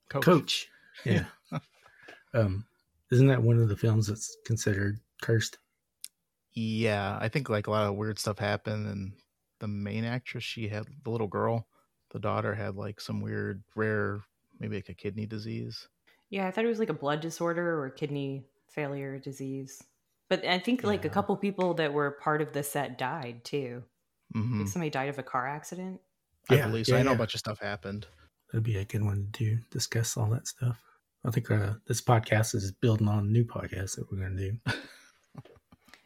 Coach. 0.10 0.24
Coach. 0.26 0.70
Yeah. 1.06 1.26
um, 2.34 2.66
isn't 3.12 3.28
that 3.28 3.42
one 3.42 3.60
of 3.60 3.70
the 3.70 3.78
films 3.78 4.08
that's 4.08 4.36
considered 4.46 5.00
cursed? 5.22 5.58
Yeah, 6.54 7.18
I 7.22 7.30
think 7.30 7.50
like 7.50 7.68
a 7.68 7.72
lot 7.72 7.88
of 7.88 7.96
weird 7.96 8.20
stuff 8.20 8.40
happened, 8.40 8.88
and 8.88 9.14
the 9.60 9.68
main 9.68 10.04
actress, 10.04 10.44
she 10.44 10.68
had 10.68 10.86
the 11.04 11.10
little 11.10 11.28
girl, 11.28 11.68
the 12.12 12.20
daughter 12.20 12.54
had 12.56 12.76
like 12.76 13.00
some 13.00 13.22
weird, 13.22 13.64
rare, 13.76 14.22
maybe 14.60 14.76
like 14.76 14.90
a 14.90 14.94
kidney 14.94 15.26
disease. 15.26 15.88
Yeah, 16.30 16.48
I 16.48 16.52
thought 16.52 16.66
it 16.66 16.70
was 16.70 16.80
like 16.80 16.90
a 16.90 16.94
blood 16.94 17.22
disorder 17.22 17.82
or 17.82 17.90
kidney 17.90 18.46
failure 18.68 19.18
disease. 19.20 19.84
But 20.30 20.46
I 20.46 20.60
think 20.60 20.84
like 20.84 21.06
a 21.06 21.10
couple 21.10 21.36
people 21.38 21.74
that 21.76 21.94
were 21.94 22.12
part 22.12 22.42
of 22.42 22.54
the 22.54 22.62
set 22.64 22.98
died 22.98 23.44
too. 23.44 23.84
hmm 24.34 24.60
Like 24.60 24.68
somebody 24.68 24.92
died 24.92 25.10
of 25.10 25.18
a 25.18 25.24
car 25.24 25.48
accident. 25.48 26.02
I 26.50 26.58
believe 26.58 26.88
so. 26.88 26.96
yeah, 26.96 27.00
I 27.00 27.04
know 27.04 27.12
yeah. 27.12 27.16
a 27.16 27.20
bunch 27.20 27.34
of 27.34 27.40
stuff 27.40 27.60
happened. 27.60 28.08
That'd 28.52 28.64
be 28.64 28.78
a 28.78 28.86
good 28.86 29.04
one 29.04 29.30
to 29.34 29.44
do, 29.44 29.60
discuss 29.70 30.18
all 30.18 30.30
that 30.32 30.48
stuff. 30.48 30.82
I 31.26 31.32
think 31.32 31.52
uh, 31.52 31.74
this 31.86 32.02
podcast 32.02 32.56
is 32.56 32.72
building 32.72 33.08
on 33.08 33.20
a 33.20 33.28
new 33.28 33.44
podcast 33.44 33.96
that 33.96 34.12
we're 34.12 34.20
going 34.20 34.38
to 34.38 34.52
do. 34.52 34.58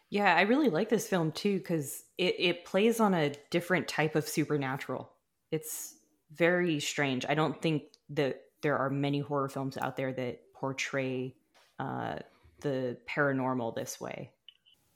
Yeah, 0.09 0.35
I 0.35 0.41
really 0.41 0.69
like 0.69 0.89
this 0.89 1.07
film 1.07 1.31
too 1.31 1.57
because 1.57 2.03
it, 2.19 2.35
it 2.37 2.65
plays 2.65 2.99
on 2.99 3.15
a 3.15 3.33
different 3.49 3.87
type 3.87 4.15
of 4.15 4.27
supernatural. 4.27 5.11
It's 5.51 5.95
very 6.31 6.79
strange. 6.79 7.25
I 7.27 7.33
don't 7.33 7.59
think 7.59 7.85
that 8.09 8.41
there 8.61 8.77
are 8.77 8.91
many 8.91 9.21
horror 9.21 9.49
films 9.49 9.75
out 9.75 9.97
there 9.97 10.13
that 10.13 10.41
portray 10.53 11.33
uh, 11.79 12.17
the 12.61 12.95
paranormal 13.09 13.73
this 13.73 13.99
way. 13.99 14.29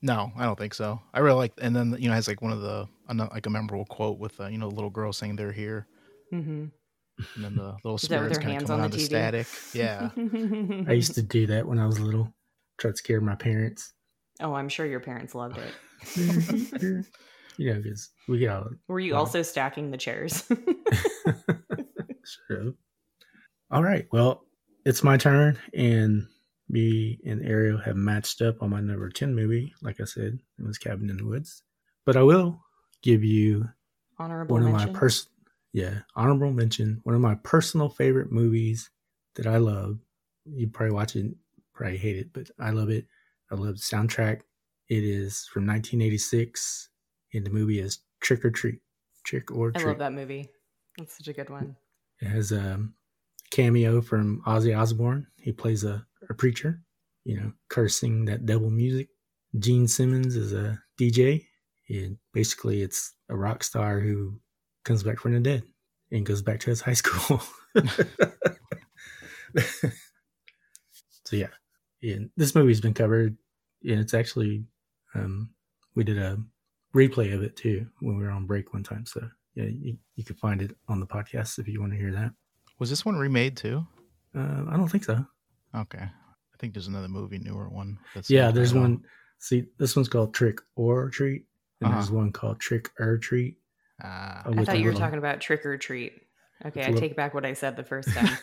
No, 0.03 0.31
I 0.37 0.45
don't 0.45 0.57
think 0.57 0.75
so. 0.75 1.01
I 1.15 1.19
really 1.19 1.37
like, 1.37 1.53
and 1.59 1.75
then 1.75 1.95
you 1.97 2.09
know, 2.09 2.13
it 2.13 2.17
has 2.17 2.27
like 2.27 2.43
one 2.43 2.51
of 2.51 2.61
the 2.61 2.87
ano- 3.09 3.29
like 3.33 3.47
a 3.47 3.49
memorable 3.49 3.85
quote 3.85 4.19
with 4.19 4.39
uh, 4.39 4.47
you 4.47 4.59
know 4.59 4.69
the 4.69 4.75
little 4.75 4.91
girl 4.91 5.11
saying 5.11 5.35
they're 5.35 5.51
here, 5.51 5.87
hmm 6.29 6.65
and 7.35 7.43
then 7.43 7.55
the 7.55 7.75
little 7.83 7.95
Is 7.95 8.01
spirits 8.03 8.33
their 8.37 8.41
kind 8.41 8.51
of 8.51 8.53
hands 8.53 8.67
coming 8.69 8.79
on 8.81 8.85
out 8.85 8.91
the 8.91 8.97
TV? 8.97 9.05
static. 9.05 9.47
Yeah, 9.73 10.09
I 10.89 10.93
used 10.93 11.15
to 11.15 11.21
do 11.21 11.47
that 11.47 11.65
when 11.67 11.79
I 11.79 11.85
was 11.85 11.99
little, 11.99 12.33
try 12.77 12.91
to 12.91 12.97
scare 12.97 13.21
my 13.21 13.35
parents. 13.35 13.93
oh, 14.41 14.53
I'm 14.53 14.69
sure 14.69 14.85
your 14.85 14.99
parents 14.99 15.33
loved 15.35 15.57
it. 15.57 15.73
you 17.57 17.73
know, 17.73 17.81
because 17.81 18.09
we 18.27 18.37
get 18.39 18.49
all 18.49 18.69
Were 18.87 18.99
you 18.99 19.13
Wow. 19.13 19.19
also 19.19 19.41
stacking 19.41 19.89
the 19.91 19.97
chairs? 19.97 20.43
Shut 21.27 22.67
up. 22.67 22.73
All 23.71 23.83
right. 23.83 24.07
Well, 24.11 24.43
it's 24.85 25.03
my 25.03 25.17
turn, 25.17 25.57
and 25.73 26.27
me 26.69 27.19
and 27.25 27.45
Ariel 27.45 27.77
have 27.79 27.95
matched 27.95 28.41
up 28.41 28.61
on 28.61 28.69
my 28.69 28.79
number 28.81 29.09
10 29.09 29.33
movie. 29.33 29.73
Like 29.81 29.99
I 29.99 30.05
said, 30.05 30.39
it 30.59 30.65
was 30.65 30.77
Cabin 30.77 31.09
in 31.09 31.17
the 31.17 31.25
Woods. 31.25 31.63
But 32.05 32.15
I 32.15 32.23
will 32.23 32.61
give 33.01 33.23
you 33.23 33.67
Honorable 34.19 34.55
one 34.55 34.63
mention. 34.65 34.89
of 34.89 34.93
my 34.93 34.99
pers 34.99 35.27
yeah, 35.77 35.99
honorable 36.15 36.51
mention, 36.51 37.01
one 37.03 37.13
of 37.13 37.21
my 37.21 37.35
personal 37.43 37.87
favorite 37.87 38.31
movies 38.31 38.89
that 39.35 39.45
I 39.45 39.57
love. 39.57 39.99
You 40.43 40.67
probably 40.69 40.95
watch 40.95 41.15
it, 41.15 41.19
and 41.19 41.35
probably 41.75 41.97
hate 41.97 42.17
it, 42.17 42.33
but 42.33 42.49
I 42.59 42.71
love 42.71 42.89
it. 42.89 43.05
I 43.51 43.55
love 43.55 43.75
the 43.75 43.83
soundtrack. 43.83 44.41
It 44.89 45.03
is 45.03 45.47
from 45.53 45.67
1986, 45.67 46.89
and 47.35 47.45
the 47.45 47.51
movie 47.51 47.79
is 47.79 47.99
Trick 48.21 48.43
or 48.43 48.49
Treat. 48.49 48.79
Trick 49.23 49.51
or 49.51 49.71
Treat. 49.71 49.85
I 49.85 49.89
love 49.89 49.99
that 49.99 50.13
movie. 50.13 50.49
That's 50.97 51.15
such 51.15 51.27
a 51.27 51.33
good 51.33 51.51
one. 51.51 51.75
It 52.21 52.29
has 52.29 52.51
a 52.51 52.83
cameo 53.51 54.01
from 54.01 54.41
Ozzy 54.47 54.75
Osbourne. 54.75 55.27
He 55.39 55.51
plays 55.51 55.83
a, 55.83 56.03
a 56.27 56.33
preacher, 56.33 56.81
you 57.23 57.39
know, 57.39 57.51
cursing 57.69 58.25
that 58.25 58.47
devil 58.47 58.71
music. 58.71 59.09
Gene 59.59 59.87
Simmons 59.87 60.35
is 60.35 60.53
a 60.53 60.81
DJ. 60.99 61.45
And 61.87 62.17
basically, 62.33 62.81
it's 62.81 63.13
a 63.29 63.37
rock 63.37 63.63
star 63.63 63.99
who 63.99 64.41
comes 64.87 65.03
back 65.03 65.19
from 65.19 65.33
the 65.33 65.39
dead 65.39 65.63
and 66.11 66.25
goes 66.25 66.41
back 66.41 66.59
to 66.61 66.69
his 66.71 66.81
high 66.81 66.93
school. 66.93 67.41
so 71.25 71.35
yeah, 71.35 71.47
and 72.01 72.29
this 72.37 72.55
movie's 72.55 72.81
been 72.81 72.93
covered, 72.93 73.37
and 73.83 73.99
it's 73.99 74.13
actually 74.13 74.63
um, 75.15 75.49
we 75.95 76.03
did 76.03 76.17
a 76.17 76.37
replay 76.95 77.33
of 77.33 77.43
it 77.43 77.55
too 77.55 77.85
when 77.99 78.17
we 78.17 78.23
were 78.23 78.31
on 78.31 78.45
break 78.45 78.73
one 78.73 78.83
time. 78.83 79.05
So 79.05 79.27
yeah, 79.55 79.65
you, 79.65 79.97
you 80.15 80.23
can 80.23 80.35
find 80.35 80.61
it 80.61 80.75
on 80.87 80.99
the 80.99 81.07
podcast 81.07 81.59
if 81.59 81.67
you 81.67 81.79
want 81.81 81.93
to 81.93 81.97
hear 81.99 82.11
that. 82.13 82.31
Was 82.79 82.89
this 82.89 83.05
one 83.05 83.17
remade 83.17 83.57
too? 83.57 83.85
Uh, 84.35 84.63
I 84.69 84.77
don't 84.77 84.89
think 84.89 85.03
so. 85.03 85.25
Okay. 85.75 85.99
I 86.03 86.57
think 86.59 86.73
there's 86.73 86.87
another 86.87 87.07
movie, 87.07 87.37
newer 87.39 87.69
one. 87.69 87.99
Yeah, 88.27 88.49
there's 88.51 88.73
one. 88.73 89.03
See, 89.39 89.65
this 89.77 89.95
one's 89.95 90.07
called 90.09 90.33
Trick 90.33 90.59
or 90.75 91.09
Treat, 91.09 91.45
and 91.81 91.93
there's 91.93 92.05
Uh-huh. 92.07 92.15
one 92.17 92.31
called 92.31 92.59
Trick 92.59 92.89
or 92.99 93.17
Treat. 93.17 93.57
Oh, 94.03 94.07
I 94.07 94.63
thought 94.65 94.77
you 94.77 94.85
were 94.85 94.91
little- 94.91 94.99
talking 94.99 95.17
about 95.19 95.41
trick 95.41 95.65
or 95.65 95.77
treat. 95.77 96.13
Okay, 96.65 96.79
With 96.79 96.85
I 96.85 96.89
a 96.89 96.91
little- 96.93 96.99
take 97.07 97.15
back 97.15 97.33
what 97.33 97.45
I 97.45 97.53
said 97.53 97.75
the 97.75 97.83
first 97.83 98.09
time. 98.13 98.37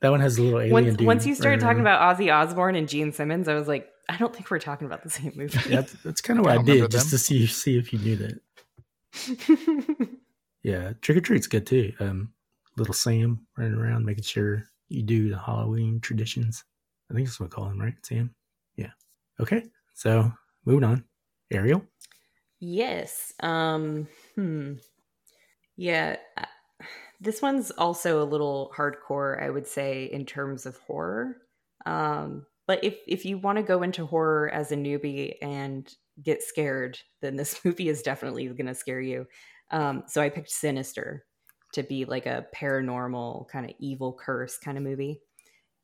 That 0.00 0.10
one 0.10 0.20
has 0.20 0.38
a 0.38 0.42
little 0.42 0.60
alien 0.60 0.72
once, 0.72 0.96
dude. 0.96 1.06
once 1.06 1.26
you 1.26 1.34
started 1.34 1.60
running 1.60 1.84
talking 1.84 1.86
around. 1.86 2.16
about 2.16 2.18
Ozzy 2.18 2.32
Osbourne 2.32 2.76
and 2.76 2.88
Gene 2.88 3.12
Simmons, 3.12 3.48
I 3.48 3.54
was 3.54 3.66
like, 3.66 3.88
I 4.08 4.16
don't 4.16 4.32
think 4.32 4.48
we're 4.48 4.60
talking 4.60 4.86
about 4.86 5.02
the 5.02 5.10
same 5.10 5.32
movie. 5.34 5.58
yeah, 5.68 5.76
that's, 5.80 5.92
that's 6.04 6.20
kind 6.20 6.38
of 6.38 6.44
what 6.44 6.52
I 6.52 6.56
don't 6.56 6.64
did 6.66 6.72
remember 6.74 6.92
just 6.92 7.10
to 7.10 7.18
see 7.18 7.46
see 7.48 7.76
if 7.76 7.92
you 7.92 7.98
knew 7.98 8.16
that. 8.16 10.08
Yeah, 10.64 10.92
Trick 11.00 11.16
or 11.18 11.20
Treat's 11.20 11.46
good 11.46 11.66
too. 11.66 11.92
Um, 12.00 12.32
little 12.76 12.92
Sam 12.92 13.46
running 13.56 13.74
around 13.78 14.04
making 14.04 14.24
sure 14.24 14.64
you 14.88 15.02
do 15.02 15.30
the 15.30 15.38
Halloween 15.38 16.00
traditions. 16.00 16.64
I 17.10 17.14
think 17.14 17.26
that's 17.28 17.38
what 17.40 17.48
we 17.50 17.54
call 17.54 17.66
him, 17.68 17.80
right, 17.80 17.94
Sam? 18.02 18.34
Yeah. 18.76 18.90
Okay, 19.40 19.62
so 19.94 20.32
moving 20.66 20.82
on. 20.84 21.04
Ariel. 21.52 21.84
Yes. 22.60 23.32
Um, 23.40 24.08
hmm. 24.34 24.74
Yeah. 25.76 26.16
uh, 26.36 26.44
This 27.20 27.42
one's 27.42 27.70
also 27.72 28.22
a 28.22 28.26
little 28.26 28.72
hardcore, 28.76 29.42
I 29.42 29.50
would 29.50 29.66
say, 29.66 30.06
in 30.06 30.26
terms 30.26 30.66
of 30.66 30.78
horror. 30.78 31.38
Um, 31.86 32.46
but 32.66 32.84
if 32.84 32.98
if 33.08 33.24
you 33.26 33.38
want 33.38 33.58
to 33.58 33.64
go 33.64 33.82
into 33.82 34.06
horror 34.06 34.50
as 34.50 34.72
a 34.72 34.76
newbie 34.76 35.36
and 35.42 35.92
get 36.22 36.42
scared, 36.42 36.98
then 37.22 37.36
this 37.36 37.60
movie 37.66 37.88
is 37.90 38.02
definitely 38.02 38.46
going 38.48 38.66
to 38.66 38.74
scare 38.76 39.00
you. 39.02 39.26
Um, 39.72 40.04
so 40.08 40.22
I 40.22 40.30
picked 40.30 40.50
Sinister 40.50 41.26
to 41.74 41.82
be 41.84 42.04
like 42.06 42.26
a 42.26 42.46
paranormal 42.56 43.48
kind 43.48 43.66
of 43.66 43.76
evil 43.80 44.14
curse 44.14 44.58
kind 44.58 44.78
of 44.78 44.84
movie. 44.84 45.22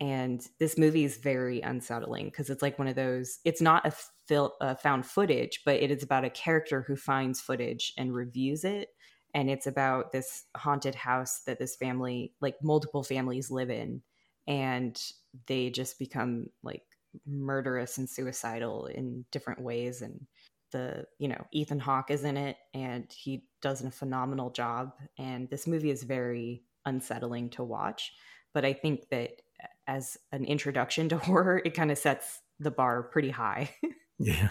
And 0.00 0.46
this 0.58 0.76
movie 0.76 1.04
is 1.04 1.16
very 1.18 1.60
unsettling 1.60 2.26
because 2.26 2.50
it's 2.50 2.62
like 2.62 2.78
one 2.78 2.88
of 2.88 2.96
those. 2.96 3.38
It's 3.44 3.60
not 3.60 3.86
a 3.86 3.92
fil- 4.26 4.54
uh, 4.60 4.74
found 4.74 5.06
footage, 5.06 5.60
but 5.64 5.76
it 5.76 5.90
is 5.90 6.02
about 6.02 6.24
a 6.24 6.30
character 6.30 6.82
who 6.82 6.96
finds 6.96 7.40
footage 7.40 7.92
and 7.96 8.14
reviews 8.14 8.64
it. 8.64 8.88
And 9.34 9.50
it's 9.50 9.66
about 9.66 10.12
this 10.12 10.44
haunted 10.56 10.94
house 10.94 11.42
that 11.46 11.58
this 11.58 11.76
family, 11.76 12.34
like 12.40 12.56
multiple 12.62 13.02
families, 13.02 13.50
live 13.50 13.70
in, 13.70 14.02
and 14.46 15.00
they 15.46 15.70
just 15.70 15.98
become 15.98 16.46
like 16.62 16.82
murderous 17.26 17.98
and 17.98 18.08
suicidal 18.08 18.86
in 18.86 19.24
different 19.32 19.60
ways. 19.60 20.02
And 20.02 20.26
the 20.70 21.04
you 21.18 21.28
know 21.28 21.46
Ethan 21.52 21.80
Hawke 21.80 22.10
is 22.10 22.24
in 22.24 22.36
it, 22.36 22.56
and 22.74 23.06
he 23.12 23.44
does 23.62 23.82
a 23.82 23.90
phenomenal 23.90 24.50
job. 24.50 24.92
And 25.18 25.48
this 25.50 25.66
movie 25.66 25.90
is 25.90 26.02
very 26.02 26.62
unsettling 26.84 27.50
to 27.50 27.64
watch, 27.64 28.12
but 28.54 28.64
I 28.64 28.72
think 28.72 29.08
that 29.10 29.42
as 29.86 30.16
an 30.32 30.44
introduction 30.46 31.08
to 31.10 31.18
horror, 31.28 31.60
it 31.64 31.74
kind 31.74 31.90
of 31.90 31.98
sets 31.98 32.40
the 32.60 32.70
bar 32.70 33.02
pretty 33.02 33.30
high. 33.30 33.70
Yeah, 34.20 34.50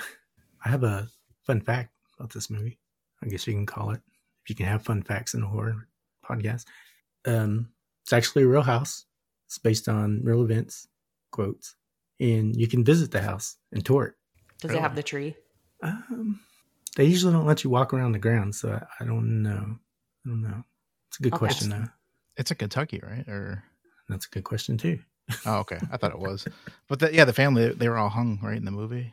I 0.66 0.70
have 0.70 0.84
a 0.84 1.08
fun 1.48 1.62
fact 1.62 1.92
about 2.20 2.34
this 2.34 2.50
movie. 2.50 2.80
I 3.24 3.28
guess 3.30 3.48
you 3.48 3.54
can 3.54 3.66
call 3.66 3.92
it. 3.92 4.02
If 4.44 4.50
you 4.50 4.56
can 4.56 4.66
have 4.66 4.84
fun 4.84 5.02
facts 5.04 5.34
in 5.34 5.42
a 5.42 5.48
horror 5.48 5.88
podcast, 6.30 6.66
um, 7.26 7.70
it's 8.04 8.12
actually 8.12 8.44
a 8.44 8.48
real 8.48 8.62
house. 8.62 9.06
It's 9.48 9.58
based 9.58 9.88
on 9.88 10.20
real 10.22 10.44
events, 10.44 10.90
quotes, 11.32 11.76
and 12.20 12.54
you 12.58 12.68
can 12.68 12.84
visit 12.84 13.12
the 13.12 13.22
house 13.22 13.56
and 13.72 13.86
tour 13.86 14.04
it. 14.08 14.14
Does 14.60 14.72
it 14.72 14.82
have 14.82 14.98
the 14.98 15.04
tree? 15.04 15.34
Um, 15.82 16.42
they 16.98 17.06
usually 17.06 17.32
don't 17.32 17.48
let 17.48 17.64
you 17.64 17.70
walk 17.70 17.94
around 17.94 18.12
the 18.12 18.20
ground, 18.20 18.54
so 18.54 18.70
I, 18.74 19.04
I 19.04 19.06
don't 19.06 19.44
know. 19.44 19.78
I 20.26 20.30
don't 20.30 20.42
know. 20.42 20.66
It's 21.08 21.20
a 21.22 21.24
good 21.24 21.34
Okay. 21.36 21.40
question, 21.40 21.70
though. 21.70 21.86
it's 22.36 22.52
in 22.52 22.58
Kentucky, 22.58 23.00
right? 23.02 23.26
Or 23.30 23.64
That's 24.14 24.28
a 24.28 24.30
good 24.30 24.44
question 24.44 24.78
too. 24.78 25.00
oh, 25.46 25.58
okay. 25.60 25.80
I 25.92 25.98
thought 25.98 26.12
it 26.12 26.20
was, 26.20 26.48
but 26.88 27.00
the, 27.00 27.14
yeah, 27.14 27.26
the 27.26 27.34
family 27.34 27.70
they 27.70 27.90
were 27.90 27.98
all 27.98 28.10
hung 28.10 28.40
right 28.44 28.58
in 28.58 28.66
the 28.66 28.72
movie. 28.72 29.12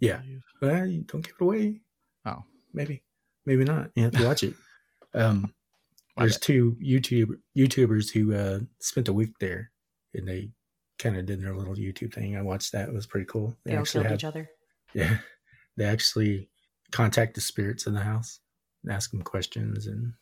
Yeah. 0.00 0.20
Well, 0.62 0.86
you 0.86 1.02
don't 1.02 1.22
give 1.22 1.34
it 1.38 1.42
away. 1.42 1.80
Oh. 2.24 2.44
maybe, 2.72 3.02
maybe 3.44 3.64
not. 3.64 3.90
You 3.94 4.04
have 4.04 4.12
to 4.12 4.24
watch 4.24 4.42
it. 4.42 4.54
Um, 5.12 5.52
there's 6.16 6.36
bad. 6.36 6.42
two 6.42 6.76
YouTube 6.80 7.30
YouTubers 7.58 8.12
who 8.12 8.32
uh, 8.32 8.60
spent 8.78 9.08
a 9.08 9.12
week 9.12 9.36
there, 9.40 9.72
and 10.14 10.28
they 10.28 10.50
kind 11.00 11.16
of 11.16 11.26
did 11.26 11.42
their 11.42 11.52
little 11.52 11.74
YouTube 11.74 12.14
thing. 12.14 12.36
I 12.36 12.42
watched 12.42 12.70
that; 12.70 12.88
it 12.88 12.94
was 12.94 13.06
pretty 13.06 13.26
cool. 13.26 13.56
They 13.64 13.74
all 13.74 13.80
actually 13.80 14.04
killed 14.04 14.10
had, 14.12 14.20
each 14.20 14.24
other. 14.24 14.50
yeah, 14.94 15.18
they 15.76 15.84
actually 15.84 16.48
contact 16.92 17.34
the 17.34 17.40
spirits 17.40 17.88
in 17.88 17.94
the 17.94 18.02
house, 18.02 18.38
and 18.84 18.92
ask 18.92 19.10
them 19.10 19.22
questions 19.22 19.88
and 19.88 20.12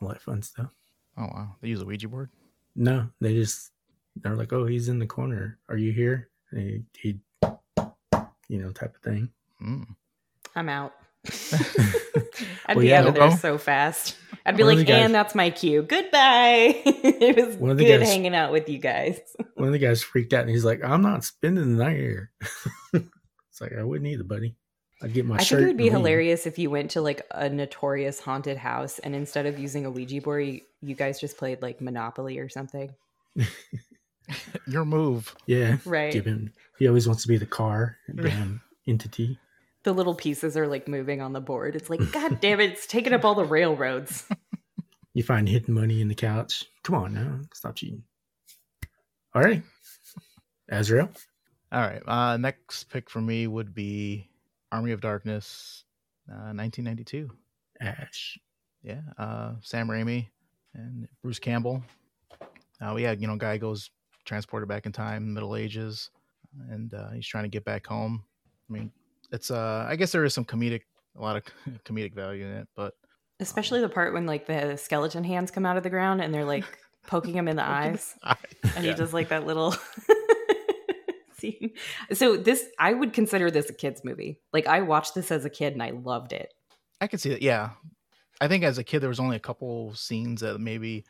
all 0.00 0.08
that 0.08 0.22
fun 0.22 0.40
stuff. 0.40 0.72
Oh 1.18 1.28
wow, 1.34 1.56
they 1.60 1.68
use 1.68 1.82
a 1.82 1.84
Ouija 1.84 2.08
board. 2.08 2.30
No, 2.76 3.08
they 3.20 3.34
just 3.34 3.70
they're 4.16 4.36
like, 4.36 4.52
"Oh, 4.52 4.66
he's 4.66 4.88
in 4.88 4.98
the 4.98 5.06
corner. 5.06 5.58
Are 5.68 5.76
you 5.76 5.92
here?" 5.92 6.28
He, 6.52 6.82
he 6.98 7.20
you 8.48 8.58
know, 8.62 8.70
type 8.72 8.94
of 8.96 9.02
thing. 9.02 9.30
Mm. 9.62 9.86
I'm 10.56 10.68
out. 10.68 10.92
I'd 12.66 12.76
Well, 12.76 12.80
be 12.80 12.88
yeah, 12.88 13.00
out 13.00 13.08
of 13.08 13.14
there 13.14 13.28
no. 13.30 13.36
so 13.36 13.58
fast. 13.58 14.16
I'd 14.46 14.56
be 14.56 14.62
One 14.64 14.76
like, 14.76 14.86
the 14.86 14.92
guys- 14.92 15.04
and 15.04 15.14
that's 15.14 15.34
my 15.34 15.50
cue. 15.50 15.82
Goodbye. 15.82 16.80
it 16.84 17.36
was 17.36 17.56
One 17.56 17.70
of 17.70 17.76
the 17.76 17.84
good 17.84 18.00
guys- 18.00 18.08
hanging 18.08 18.34
out 18.34 18.52
with 18.52 18.68
you 18.68 18.78
guys. 18.78 19.20
One 19.54 19.68
of 19.68 19.72
the 19.72 19.78
guys 19.78 20.02
freaked 20.02 20.32
out 20.32 20.40
and 20.42 20.50
he's 20.50 20.64
like, 20.64 20.82
"I'm 20.82 21.02
not 21.02 21.24
spending 21.24 21.76
the 21.76 21.84
night 21.84 21.96
here." 21.98 22.30
it's 22.94 23.60
like 23.60 23.72
I 23.78 23.82
wouldn't 23.84 24.08
either, 24.10 24.24
buddy. 24.24 24.56
I'd 25.02 25.12
get 25.14 25.24
my 25.24 25.36
I 25.36 25.42
shirt. 25.42 25.58
think 25.58 25.62
it 25.62 25.66
would 25.68 25.76
be 25.76 25.88
and 25.88 25.96
leave." 25.96 26.00
hilarious 26.06 26.46
if 26.46 26.58
you 26.58 26.70
went 26.70 26.90
to 26.92 27.00
like 27.00 27.26
a 27.30 27.48
notorious 27.48 28.20
haunted 28.20 28.56
house 28.58 28.98
and 28.98 29.14
instead 29.14 29.46
of 29.46 29.58
using 29.58 29.86
a 29.86 29.90
Ouija 29.90 30.20
board, 30.20 30.44
you, 30.46 30.60
you 30.82 30.94
guys 30.94 31.18
just 31.20 31.38
played 31.38 31.62
like 31.62 31.80
Monopoly 31.80 32.38
or 32.38 32.48
something. 32.48 32.94
Your 34.66 34.84
move. 34.84 35.34
Yeah, 35.46 35.78
Right. 35.84 36.12
give 36.12 36.24
him. 36.26 36.52
He 36.78 36.86
always 36.86 37.06
wants 37.06 37.22
to 37.22 37.28
be 37.28 37.36
the 37.36 37.46
car, 37.46 37.96
damn 38.14 38.60
entity. 38.86 39.38
The 39.82 39.92
little 39.92 40.14
pieces 40.14 40.56
are 40.56 40.66
like 40.68 40.86
moving 40.86 41.20
on 41.22 41.32
the 41.32 41.40
board. 41.40 41.74
It's 41.74 41.90
like, 41.90 42.12
God 42.12 42.40
damn 42.40 42.60
it, 42.60 42.70
it's 42.72 42.86
taking 42.86 43.12
up 43.12 43.24
all 43.24 43.34
the 43.34 43.44
railroads. 43.44 44.24
You 45.12 45.24
find 45.24 45.48
hidden 45.48 45.74
money 45.74 46.00
in 46.00 46.06
the 46.06 46.14
couch. 46.14 46.64
Come 46.84 46.94
on 46.94 47.12
now, 47.14 47.40
stop 47.52 47.74
cheating. 47.74 48.04
All 49.34 49.42
right, 49.42 49.64
Azrael. 50.68 51.10
All 51.72 51.80
right. 51.80 52.00
Uh, 52.06 52.36
next 52.36 52.84
pick 52.84 53.10
for 53.10 53.20
me 53.20 53.48
would 53.48 53.74
be 53.74 54.29
Army 54.72 54.92
of 54.92 55.00
Darkness, 55.00 55.84
uh, 56.28 56.52
1992. 56.54 57.30
Ash. 57.80 58.38
Yeah. 58.82 59.00
Uh, 59.18 59.54
Sam 59.60 59.88
Raimi 59.88 60.28
and 60.74 61.08
Bruce 61.22 61.38
Campbell. 61.38 61.82
Uh, 62.82 62.96
yeah, 62.96 63.12
you 63.12 63.26
know, 63.26 63.36
guy 63.36 63.58
goes 63.58 63.90
transported 64.24 64.68
back 64.68 64.86
in 64.86 64.92
time, 64.92 65.34
Middle 65.34 65.56
Ages, 65.56 66.10
and 66.70 66.92
uh, 66.94 67.10
he's 67.10 67.26
trying 67.26 67.44
to 67.44 67.48
get 67.48 67.64
back 67.64 67.86
home. 67.86 68.24
I 68.68 68.72
mean, 68.72 68.92
it's 69.32 69.50
uh, 69.50 69.86
I 69.88 69.96
guess 69.96 70.12
there 70.12 70.24
is 70.24 70.32
some 70.32 70.44
comedic, 70.44 70.82
a 71.16 71.20
lot 71.20 71.36
of 71.36 71.44
comedic 71.84 72.14
value 72.14 72.46
in 72.46 72.52
it, 72.52 72.68
but 72.74 72.94
Especially 73.40 73.80
the 73.80 73.88
part 73.88 74.12
when 74.12 74.26
like 74.26 74.46
the 74.46 74.76
skeleton 74.76 75.24
hands 75.24 75.50
come 75.50 75.64
out 75.64 75.78
of 75.78 75.82
the 75.82 75.88
ground 75.88 76.20
and 76.20 76.32
they're 76.32 76.44
like 76.44 76.64
poking 77.06 77.34
him 77.34 77.48
in 77.48 77.56
the 77.56 77.64
eyes. 77.66 78.14
I, 78.22 78.36
and 78.76 78.84
yeah. 78.84 78.90
he 78.90 78.94
does 78.94 79.14
like 79.14 79.30
that 79.30 79.46
little 79.46 79.74
scene. 81.40 81.72
So 82.12 82.36
this, 82.36 82.64
I 82.78 82.92
would 82.94 83.12
consider 83.12 83.50
this 83.50 83.68
a 83.70 83.74
kids 83.74 84.02
movie. 84.04 84.40
Like 84.52 84.66
I 84.66 84.82
watched 84.82 85.14
this 85.14 85.30
as 85.30 85.44
a 85.44 85.50
kid 85.50 85.72
and 85.72 85.82
I 85.82 85.90
loved 85.90 86.32
it. 86.32 86.52
I 87.00 87.06
could 87.06 87.20
see 87.20 87.30
that. 87.30 87.42
Yeah, 87.42 87.70
I 88.40 88.48
think 88.48 88.64
as 88.64 88.78
a 88.78 88.84
kid 88.84 89.00
there 89.00 89.08
was 89.08 89.20
only 89.20 89.36
a 89.36 89.40
couple 89.40 89.94
scenes 89.94 90.40
that 90.42 90.58
maybe 90.60 91.04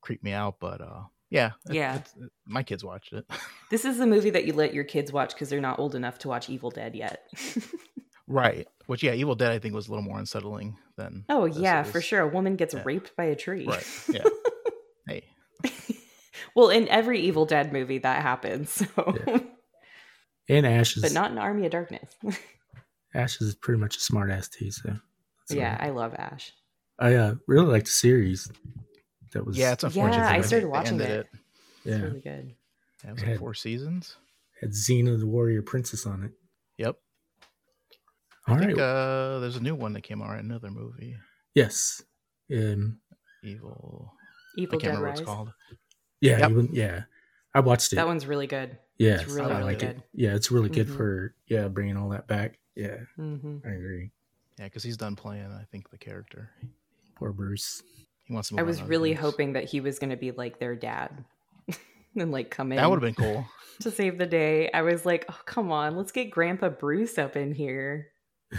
creeped 0.00 0.22
me 0.24 0.32
out, 0.32 0.56
but 0.60 0.80
uh, 0.80 1.02
Yeah, 1.30 1.52
Yeah. 1.68 1.94
it's- 1.96 2.14
it- 2.20 2.30
my 2.46 2.62
kids 2.62 2.84
watched 2.84 3.12
it. 3.12 3.24
This 3.70 3.84
is 3.84 3.98
the 3.98 4.06
movie 4.06 4.30
that 4.30 4.44
you 4.46 4.52
let 4.52 4.72
your 4.74 4.84
kids 4.84 5.10
watch 5.12 5.34
because 5.34 5.48
they're 5.48 5.60
not 5.60 5.78
old 5.80 5.94
enough 5.96 6.18
to 6.20 6.28
watch 6.28 6.48
Evil 6.48 6.70
Dead 6.70 6.94
yet. 6.94 7.26
right. 8.28 8.68
Which 8.86 9.02
yeah, 9.02 9.14
Evil 9.14 9.34
Dead 9.34 9.50
I 9.50 9.58
think 9.58 9.74
was 9.74 9.88
a 9.88 9.90
little 9.90 10.04
more 10.04 10.18
unsettling 10.18 10.76
than. 10.96 11.24
oh 11.28 11.46
yeah, 11.46 11.82
is. 11.84 11.90
for 11.90 12.00
sure. 12.00 12.20
A 12.20 12.28
woman 12.28 12.54
gets 12.56 12.74
Yeah. 12.74 12.82
raped 12.84 13.16
by 13.16 13.24
a 13.24 13.34
tree. 13.34 13.66
Right. 13.66 13.86
Yeah. 14.12 14.24
hey. 15.08 15.24
well, 16.54 16.68
in 16.68 16.86
every 16.88 17.20
Evil 17.20 17.46
Dead 17.46 17.72
movie 17.72 17.98
that 17.98 18.22
happens. 18.22 18.70
So, 18.70 19.14
Yeah. 19.26 19.38
And 20.48 20.66
Ash 20.66 20.96
is 20.96 21.02
but 21.02 21.12
not 21.12 21.30
in 21.30 21.38
Army 21.38 21.64
of 21.66 21.72
Darkness. 21.72 22.10
Ash 23.14 23.40
is 23.40 23.54
pretty 23.54 23.80
much 23.80 23.96
a 23.96 24.00
smart 24.00 24.30
ass 24.30 24.48
too. 24.48 24.70
So 24.70 24.88
that's 24.90 25.00
yeah, 25.58 25.78
all. 25.80 25.86
I 25.86 25.90
love 25.90 26.14
Ash. 26.14 26.52
I 26.98 27.14
uh, 27.14 27.34
really 27.46 27.66
liked 27.66 27.86
the 27.86 27.92
series. 27.92 28.50
That 29.32 29.44
was 29.46 29.56
Yeah, 29.56 29.72
it's 29.72 29.84
unfortunate. 29.84 30.18
Yeah, 30.22 30.30
I 30.30 30.40
started 30.42 30.68
watching 30.68 31.00
ended 31.00 31.10
it. 31.10 31.26
It's 31.84 31.96
yeah 31.96 32.02
really 32.04 32.20
good. 32.20 32.54
Yeah, 33.04 33.10
it 33.10 33.12
was 33.14 33.22
It 33.22 33.26
like 33.26 33.30
had- 33.30 33.38
four 33.38 33.54
seasons. 33.54 34.16
had 34.60 34.70
Xena 34.70 35.18
the 35.18 35.26
Warrior 35.26 35.62
Princess 35.62 36.06
on 36.06 36.24
it. 36.24 36.32
Yep. 36.78 36.96
All 38.46 38.54
I 38.54 38.58
right. 38.58 38.66
think 38.66 38.78
uh, 38.78 39.38
there's 39.38 39.56
a 39.56 39.62
new 39.62 39.74
one 39.74 39.92
that 39.94 40.02
came 40.02 40.20
out. 40.22 40.38
Another 40.38 40.70
movie, 40.70 41.16
yes. 41.54 42.02
Um. 42.54 42.98
Evil. 43.42 44.12
Evil 44.56 44.78
I 44.78 44.80
can't 44.80 44.82
Dead 44.82 44.88
remember 44.88 45.06
Rise. 45.06 45.14
what 45.16 45.20
it's 45.20 45.26
called. 45.26 45.52
Yeah. 46.20 46.38
Yep. 46.38 46.50
even- 46.50 46.68
yeah. 46.72 47.02
I 47.54 47.60
watched 47.60 47.92
it. 47.92 47.96
That 47.96 48.06
one's 48.06 48.26
really 48.26 48.46
good. 48.46 48.76
yeah. 48.98 49.20
it's 49.20 49.30
really, 49.30 49.52
I 49.52 49.58
really 49.58 49.72
like 49.72 49.78
good. 49.80 49.88
it. 49.96 50.02
Yeah, 50.12 50.34
it's 50.34 50.50
really 50.50 50.68
good 50.70 50.88
Mhm. 50.88 50.96
for 50.96 51.34
yeah 51.46 51.68
bringing 51.68 51.96
all 51.96 52.08
that 52.10 52.26
back. 52.26 52.58
Yeah, 52.74 52.96
hmm 53.16 53.58
I 53.64 53.70
agree. 53.70 54.10
Yeah, 54.58 54.64
because 54.66 54.82
he's 54.82 54.96
done 54.96 55.16
playing. 55.16 55.46
I 55.52 55.64
think 55.70 55.90
the 55.90 55.98
character. 55.98 56.50
Poor 57.16 57.32
Bruce. 57.32 57.82
He 58.24 58.32
wants 58.34 58.48
to. 58.48 58.58
I 58.58 58.62
was 58.62 58.76
on 58.76 58.78
to 58.78 58.82
other 58.84 58.90
really 58.90 59.10
things. 59.10 59.20
hoping 59.20 59.52
that 59.54 59.64
he 59.64 59.80
was 59.80 59.98
going 59.98 60.10
to 60.10 60.16
be 60.16 60.30
like 60.32 60.58
their 60.58 60.74
dad 60.74 61.24
and 62.16 62.30
like 62.32 62.50
come 62.50 62.72
in 62.72 62.76
that 62.76 62.88
would 62.90 63.02
have 63.02 63.14
been 63.16 63.24
cool. 63.24 63.46
to 63.82 63.90
save 63.90 64.18
the 64.18 64.26
day. 64.26 64.70
I 64.72 64.82
was 64.82 65.04
like, 65.06 65.26
oh, 65.28 65.38
come 65.44 65.70
on, 65.72 65.96
let's 65.96 66.12
get 66.12 66.30
Grandpa 66.30 66.68
Bruce 66.70 67.18
up 67.18 67.36
in 67.36 67.52
here. 67.52 68.08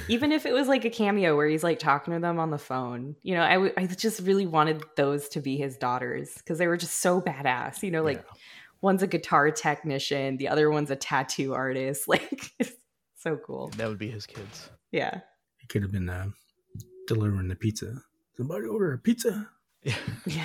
Even 0.10 0.34
if 0.34 0.46
it 0.46 0.52
was 0.54 0.68
like 0.68 0.84
a 0.84 0.90
cameo 0.90 1.38
where 1.38 1.48
he's 1.48 1.64
like 1.64 1.80
talking 1.80 2.14
to 2.14 2.20
them 2.20 2.38
on 2.38 2.50
the 2.52 2.58
phone, 2.58 3.16
you 3.24 3.34
know, 3.34 3.44
I, 3.44 3.54
w- 3.54 3.74
I 3.78 3.86
just 3.86 4.20
really 4.22 4.46
wanted 4.46 4.84
those 4.98 5.30
to 5.30 5.40
be 5.40 5.56
his 5.56 5.78
daughters 5.78 6.34
because 6.34 6.58
they 6.58 6.68
were 6.68 6.76
just 6.76 7.00
so 7.00 7.22
badass. 7.22 7.82
You 7.82 7.92
know, 7.92 8.04
like 8.04 8.18
Yeah. 8.18 8.34
One's 8.82 9.04
a 9.04 9.08
guitar 9.08 9.52
technician, 9.52 10.38
the 10.38 10.48
other 10.48 10.70
one's 10.70 10.92
a 10.92 10.96
tattoo 10.96 11.54
artist. 11.54 12.08
Like, 12.08 12.52
it's 12.60 12.72
so 13.18 13.38
cool. 13.38 13.70
that 13.78 13.88
would 13.88 13.98
be 13.98 14.10
his 14.12 14.26
kids. 14.26 14.70
Yeah. 14.92 15.22
He 15.58 15.68
could 15.68 15.82
have 15.82 15.92
been 15.92 16.10
uh, 16.10 16.28
delivering 17.08 17.48
the 17.48 17.56
pizza. 17.56 18.02
Somebody 18.38 18.68
order 18.68 18.94
a 18.94 18.98
pizza. 18.98 19.50
Yeah, 19.84 19.94
Yeah. 20.26 20.44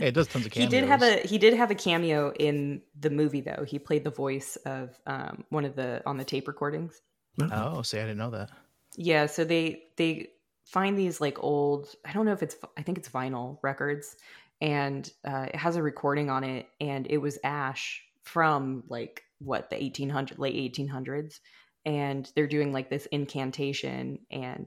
yeah 0.00 0.06
it 0.08 0.14
does 0.14 0.26
tons 0.26 0.44
of 0.46 0.50
cameos. 0.50 0.72
he 0.72 0.80
did 0.80 0.88
have 0.88 1.00
a 1.00 1.20
he 1.20 1.38
did 1.38 1.54
have 1.54 1.70
a 1.70 1.74
cameo 1.76 2.32
in 2.36 2.82
the 2.98 3.10
movie 3.10 3.40
though. 3.40 3.64
He 3.64 3.78
played 3.78 4.02
the 4.02 4.10
voice 4.10 4.56
of 4.66 4.98
um, 5.06 5.44
one 5.50 5.64
of 5.64 5.76
the 5.76 6.02
on 6.04 6.16
the 6.16 6.24
tape 6.24 6.48
recordings. 6.48 7.00
Oh, 7.40 7.82
see, 7.82 7.98
I 7.98 8.02
didn't 8.02 8.18
know 8.18 8.30
that. 8.30 8.50
Yeah, 8.96 9.26
so 9.26 9.44
they 9.44 9.84
they 9.96 10.30
find 10.64 10.98
these 10.98 11.20
like 11.20 11.38
old 11.44 11.94
I 12.04 12.12
don't 12.12 12.26
know 12.26 12.32
if 12.32 12.42
it's 12.42 12.56
I 12.76 12.82
think 12.82 12.98
it's 12.98 13.08
vinyl 13.08 13.58
records 13.62 14.16
and 14.60 15.10
uh, 15.26 15.46
it 15.48 15.56
has 15.56 15.76
a 15.76 15.82
recording 15.82 16.30
on 16.30 16.44
it 16.44 16.66
and 16.80 17.06
it 17.08 17.18
was 17.18 17.38
Ash 17.44 18.02
from 18.24 18.84
like 18.88 19.22
what 19.38 19.70
the 19.70 19.76
1800 19.76 20.38
late 20.38 20.74
1800s 20.74 21.40
and 21.84 22.30
they're 22.34 22.46
doing 22.46 22.72
like 22.72 22.90
this 22.90 23.06
incantation 23.06 24.18
and 24.30 24.66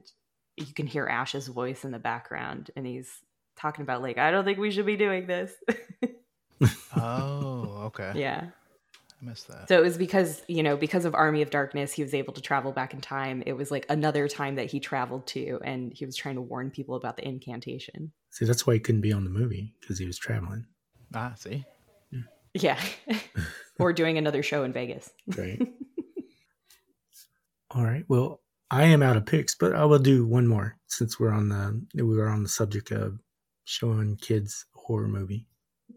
you 0.56 0.72
can 0.74 0.86
hear 0.86 1.06
Ash's 1.06 1.48
voice 1.48 1.84
in 1.84 1.90
the 1.90 1.98
background 1.98 2.70
and 2.76 2.86
he's 2.86 3.10
talking 3.56 3.82
about 3.82 4.02
like 4.02 4.18
I 4.18 4.30
don't 4.30 4.44
think 4.44 4.58
we 4.58 4.70
should 4.70 4.86
be 4.86 4.96
doing 4.96 5.26
this. 5.26 5.52
Oh, 6.96 7.84
okay. 7.86 8.12
yeah. 8.16 8.48
I 9.20 9.24
missed 9.24 9.48
that. 9.48 9.68
So 9.68 9.78
it 9.78 9.82
was 9.82 9.96
because, 9.96 10.42
you 10.46 10.62
know, 10.62 10.76
because 10.76 11.04
of 11.04 11.14
Army 11.14 11.42
of 11.42 11.50
Darkness, 11.50 11.92
he 11.92 12.02
was 12.02 12.14
able 12.14 12.32
to 12.34 12.40
travel 12.40 12.72
back 12.72 12.94
in 12.94 13.00
time. 13.00 13.42
It 13.46 13.54
was 13.54 13.70
like 13.70 13.86
another 13.88 14.28
time 14.28 14.56
that 14.56 14.70
he 14.70 14.80
traveled 14.80 15.26
to, 15.28 15.60
and 15.64 15.92
he 15.92 16.04
was 16.04 16.16
trying 16.16 16.36
to 16.36 16.42
warn 16.42 16.70
people 16.70 16.96
about 16.96 17.16
the 17.16 17.26
incantation. 17.26 18.12
See, 18.30 18.44
that's 18.44 18.66
why 18.66 18.74
he 18.74 18.80
couldn't 18.80 19.00
be 19.00 19.12
on 19.12 19.24
the 19.24 19.30
movie 19.30 19.74
because 19.80 19.98
he 19.98 20.06
was 20.06 20.18
traveling. 20.18 20.66
ah, 21.14 21.32
see. 21.36 21.64
Yeah. 22.54 22.80
or 23.78 23.92
doing 23.92 24.18
another 24.18 24.42
show 24.42 24.64
in 24.64 24.72
Vegas. 24.72 25.10
Right. 25.36 25.60
all 27.70 27.84
right. 27.84 28.04
Well, 28.08 28.40
I 28.70 28.84
am 28.84 29.02
out 29.02 29.16
of 29.16 29.26
picks, 29.26 29.54
but 29.54 29.74
I 29.74 29.84
will 29.84 29.98
do 29.98 30.26
one 30.26 30.46
more 30.46 30.76
since 30.86 31.18
we're 31.18 31.32
on 31.32 31.48
the 31.48 31.80
we 31.94 32.02
were 32.16 32.28
on 32.28 32.42
the 32.42 32.48
subject 32.48 32.90
of 32.92 33.18
showing 33.64 34.16
kids 34.16 34.66
a 34.76 34.80
horror 34.80 35.08
movie. 35.08 35.46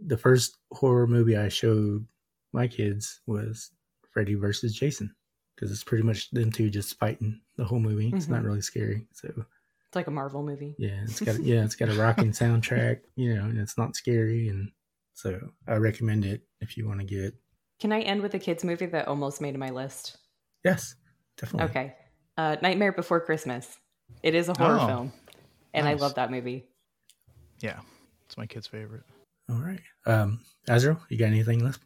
The 0.05 0.17
first 0.17 0.57
horror 0.71 1.07
movie 1.07 1.37
I 1.37 1.49
showed 1.49 2.05
my 2.51 2.67
kids 2.67 3.21
was 3.25 3.71
Freddy 4.11 4.35
versus 4.35 4.75
Jason 4.75 5.13
because 5.55 5.71
it's 5.71 5.83
pretty 5.83 6.03
much 6.03 6.29
them 6.31 6.51
two 6.51 6.69
just 6.69 6.97
fighting 6.99 7.41
the 7.57 7.65
whole 7.65 7.79
movie. 7.79 8.11
It's 8.13 8.27
not 8.27 8.41
Mhm. 8.41 8.45
really 8.45 8.61
scary. 8.61 9.07
So 9.13 9.45
It's 9.93 9.95
like 9.95 10.07
a 10.07 10.11
Marvel 10.11 10.41
movie. 10.41 10.73
yeah, 10.79 11.03
it's 11.03 11.19
got 11.19 11.39
yeah, 11.43 11.63
it's 11.63 11.75
got 11.75 11.87
a 11.87 11.93
rocking 11.93 12.31
soundtrack, 12.31 13.01
you 13.15 13.35
know, 13.35 13.43
and 13.43 13.59
it's 13.59 13.77
not 13.77 13.95
scary, 13.95 14.47
and 14.47 14.71
so 15.13 15.39
I 15.67 15.75
recommend 15.75 16.25
it 16.25 16.41
if 16.61 16.75
you 16.77 16.87
want 16.87 16.99
to 17.01 17.05
get. 17.05 17.35
Can 17.79 17.91
I 17.91 18.01
end 18.01 18.23
with 18.23 18.33
a 18.33 18.39
kids 18.39 18.63
movie 18.63 18.87
that 18.87 19.07
almost 19.07 19.39
made 19.39 19.55
my 19.55 19.69
list? 19.69 20.17
Yes, 20.65 20.95
definitely. 21.37 21.69
Okay. 21.69 21.95
Uh, 22.35 22.55
Nightmare 22.59 22.91
Before 22.91 23.19
Christmas. 23.19 23.77
It 24.23 24.33
is 24.33 24.49
a 24.49 24.55
horror 24.57 24.79
Oh, 24.79 24.87
film, 24.87 25.13
and 25.75 25.87
I 25.87 25.93
love 25.93 26.15
that 26.15 26.31
movie. 26.31 26.65
Yeah, 27.59 27.79
it's 28.25 28.35
my 28.35 28.47
kid's 28.47 28.65
favorite. 28.65 29.03
All 29.47 29.57
right, 29.57 29.81
um, 30.07 30.39
Azrael, 30.67 30.99
you 31.09 31.19
got 31.19 31.27
anything 31.27 31.63
left? 31.63 31.81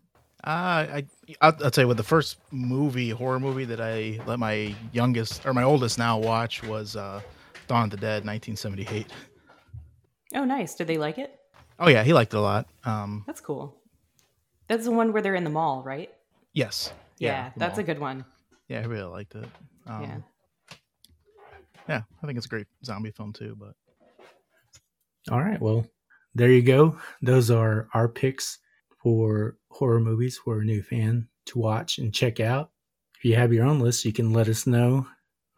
Uh, 0.46 0.48
I 0.50 1.06
I'll, 1.42 1.58
I'll 1.62 1.72
tell 1.72 1.84
you 1.84 1.90
what. 1.90 1.98
The 1.98 2.04
first 2.04 2.38
movie, 2.52 3.10
horror 3.10 3.42
movie 3.42 3.66
that 3.66 3.82
I 3.82 4.22
let 4.26 4.40
my 4.40 4.74
youngest 4.94 5.46
or 5.46 5.54
my 5.54 5.64
oldest 5.64 5.98
now 5.98 6.18
watch 6.18 6.64
was 6.64 6.96
uh, 6.96 7.20
Dawn 7.68 7.86
of 7.86 7.92
the 7.92 7.98
Dead, 7.98 8.26
1978. 8.26 9.08
Oh, 10.36 10.46
nice. 10.46 10.76
Did 10.76 10.88
they 10.88 10.98
like 10.98 11.18
it? 11.18 11.38
Oh 11.80 11.88
yeah, 11.90 12.04
he 12.04 12.14
liked 12.14 12.34
it 12.34 12.38
a 12.38 12.42
lot. 12.42 12.68
Um, 12.86 13.24
That's 13.28 13.42
cool. 13.42 13.76
That's 14.68 14.86
the 14.86 14.92
one 14.92 15.14
where 15.14 15.22
they're 15.22 15.36
in 15.36 15.44
the 15.44 15.50
mall, 15.50 15.84
right? 15.84 16.10
yes. 16.54 16.92
Yeah, 17.20 17.50
the 17.54 17.60
that's 17.60 17.80
a 17.80 17.84
good 17.84 18.00
one. 18.00 18.26
Yeah, 18.68 18.82
I 18.82 18.86
really 18.86 19.10
liked 19.10 19.34
it. 19.34 19.46
Um, 19.88 20.02
yeah. 20.04 20.18
yeah, 21.90 22.02
I 22.22 22.26
think 22.28 22.38
it's 22.38 22.46
a 22.46 22.50
great 22.50 22.68
zombie 22.86 23.10
film 23.12 23.34
too. 23.34 23.58
But 23.58 23.74
All 25.32 25.40
right, 25.42 25.60
well, 25.60 25.88
there 26.36 26.52
you 26.52 26.62
go. 26.62 27.00
Those 27.22 27.50
are 27.50 27.88
our 27.96 28.08
picks 28.08 28.60
for 29.02 29.58
horror 29.72 30.00
movies 30.00 30.38
for 30.38 30.60
a 30.60 30.64
new 30.64 30.84
fan 30.84 31.28
to 31.48 31.60
watch 31.60 31.98
and 31.98 32.14
check 32.14 32.40
out. 32.40 32.70
If 33.18 33.26
you 33.26 33.36
have 33.36 33.52
your 33.52 33.66
own 33.66 33.80
list, 33.80 34.06
you 34.06 34.14
can 34.14 34.32
let 34.32 34.48
us 34.48 34.68
know, 34.68 35.08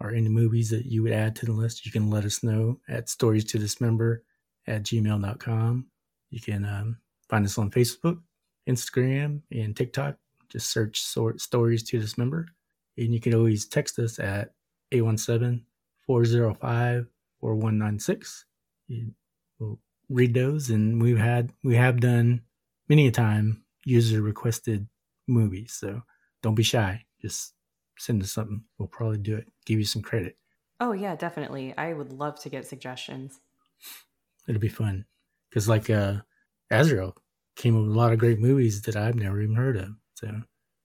or 0.01 0.11
any 0.11 0.29
movies 0.29 0.69
that 0.69 0.85
you 0.85 1.03
would 1.03 1.11
add 1.11 1.35
to 1.37 1.45
the 1.45 1.51
list, 1.51 1.85
you 1.85 1.91
can 1.91 2.09
let 2.09 2.25
us 2.25 2.43
know 2.43 2.79
at 2.87 3.09
stories 3.09 3.45
to 3.45 3.59
dismember 3.59 4.23
at 4.67 4.83
gmail.com. 4.83 5.85
You 6.29 6.39
can 6.39 6.65
um, 6.65 6.97
find 7.27 7.45
us 7.45 7.57
on 7.57 7.71
Facebook, 7.71 8.19
Instagram, 8.67 9.41
and 9.51 9.75
TikTok. 9.75 10.15
Just 10.49 10.71
search 10.71 11.01
sort 11.01 11.41
stories 11.41 11.83
to 11.83 11.99
dismember. 11.99 12.47
And 12.97 13.13
you 13.13 13.19
can 13.19 13.33
always 13.33 13.65
text 13.65 13.99
us 13.99 14.19
at 14.19 14.53
817 14.91 15.65
405 16.05 17.07
4196. 17.39 18.45
We'll 19.59 19.79
read 20.09 20.33
those, 20.33 20.69
and 20.69 21.01
we've 21.01 21.17
had 21.17 21.53
we 21.63 21.75
have 21.75 21.99
done 21.99 22.41
many 22.87 23.07
a 23.07 23.11
time 23.11 23.63
user 23.85 24.21
requested 24.21 24.87
movies. 25.27 25.73
So 25.73 26.01
don't 26.41 26.55
be 26.55 26.63
shy. 26.63 27.05
Just 27.21 27.53
send 27.99 28.23
us 28.23 28.31
something. 28.31 28.63
We'll 28.77 28.87
probably 28.87 29.17
do 29.19 29.35
it. 29.35 29.47
Give 29.65 29.77
you 29.79 29.85
some 29.85 30.01
credit. 30.01 30.37
Oh 30.79 30.93
yeah, 30.93 31.15
definitely. 31.15 31.73
I 31.77 31.93
would 31.93 32.11
love 32.13 32.39
to 32.41 32.49
get 32.49 32.65
suggestions. 32.65 33.39
It'll 34.47 34.61
be 34.61 34.67
fun. 34.69 35.05
Because 35.49 35.67
like 35.69 35.89
uh 35.89 36.17
Azrael 36.71 37.15
came 37.55 37.75
up 37.75 37.83
with 37.87 37.91
a 37.95 37.99
lot 37.99 38.13
of 38.13 38.19
great 38.19 38.39
movies 38.39 38.81
that 38.83 38.95
I've 38.95 39.15
never 39.15 39.41
even 39.41 39.55
heard 39.55 39.75
of. 39.77 39.89
So 40.15 40.41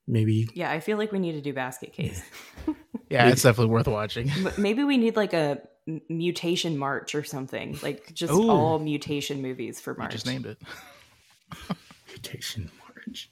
maybe 0.07 0.49
Yeah, 0.55 0.71
I 0.71 0.81
feel 0.81 0.99
like 0.99 1.13
we 1.13 1.19
need 1.19 1.33
to 1.33 1.41
do 1.41 1.53
basket 1.53 1.93
case. 1.93 2.23
yeah, 3.11 3.29
it's 3.29 3.43
definitely 3.43 3.73
worth 3.73 3.87
watching. 3.89 4.29
M- 4.31 4.53
Maybe 4.59 4.83
we 4.85 4.97
need 4.97 5.17
like 5.17 5.33
a 5.33 5.61
mutation 6.09 6.77
march 6.79 7.15
or 7.15 7.23
something. 7.23 7.79
Like 7.83 8.13
just 8.15 8.33
Ooh. 8.33 8.51
all 8.51 8.79
mutation 8.79 9.43
movies 9.43 9.81
for 9.81 9.93
You 9.93 9.99
March. 9.99 10.13
just 10.13 10.27
named 10.27 10.47
it. 10.47 10.59
Mutation 12.09 12.71
March. 12.81 13.31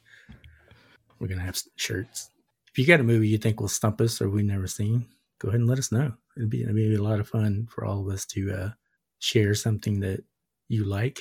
We're 1.18 1.28
gonna 1.28 1.40
have 1.42 1.60
shirts. 1.76 2.30
If 2.72 2.78
you 2.78 2.86
got 2.86 3.00
a 3.00 3.04
movie 3.04 3.28
you 3.28 3.38
think 3.38 3.60
will 3.60 3.68
stump 3.68 4.00
us 4.00 4.20
or 4.20 4.28
we've 4.30 4.44
never 4.44 4.66
seen, 4.66 5.06
go 5.38 5.48
ahead 5.48 5.60
and 5.60 5.68
let 5.68 5.78
us 5.78 5.92
know. 5.92 6.12
It'd 6.36 6.50
be 6.50 6.62
it'd 6.62 6.74
be 6.74 6.94
a 6.94 7.02
lot 7.02 7.20
of 7.20 7.28
fun 7.28 7.68
for 7.70 7.84
all 7.84 8.00
of 8.00 8.12
us 8.12 8.24
to 8.26 8.52
uh, 8.52 8.70
share 9.18 9.54
something 9.54 10.00
that 10.00 10.24
you 10.68 10.84
like 10.84 11.20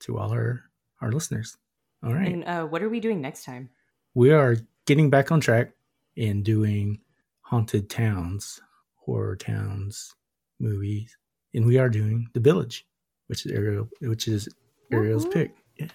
to 0.00 0.18
all 0.18 0.30
our 0.32 0.62
our 1.02 1.12
listeners. 1.12 1.56
All 2.02 2.14
right, 2.14 2.32
And 2.32 2.44
uh, 2.44 2.64
what 2.66 2.82
are 2.82 2.88
we 2.88 3.00
doing 3.00 3.20
next 3.20 3.44
time? 3.44 3.70
we 4.14 4.30
are 4.32 4.56
getting 4.86 5.10
back 5.10 5.30
on 5.30 5.40
track 5.40 5.72
and 6.16 6.42
doing 6.44 7.00
haunted 7.40 7.90
towns, 7.90 8.60
horror 8.94 9.36
towns 9.36 10.14
movies, 10.60 11.16
and 11.52 11.66
we 11.66 11.76
are 11.78 11.88
doing 11.90 12.28
The 12.32 12.40
Village, 12.40 12.86
which 13.26 13.44
is 13.44 13.52
Ariel, 13.52 13.88
which 14.00 14.26
is 14.28 14.48
Ariel's 14.92 15.26
Woohoo. 15.26 15.32
pick. 15.32 15.54
Yeah. 15.78 15.88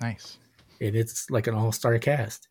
Nice. 0.00 0.38
and 0.80 0.96
it's 0.96 1.30
like 1.30 1.46
an 1.46 1.54
all-star 1.54 1.98
cast. 1.98 2.48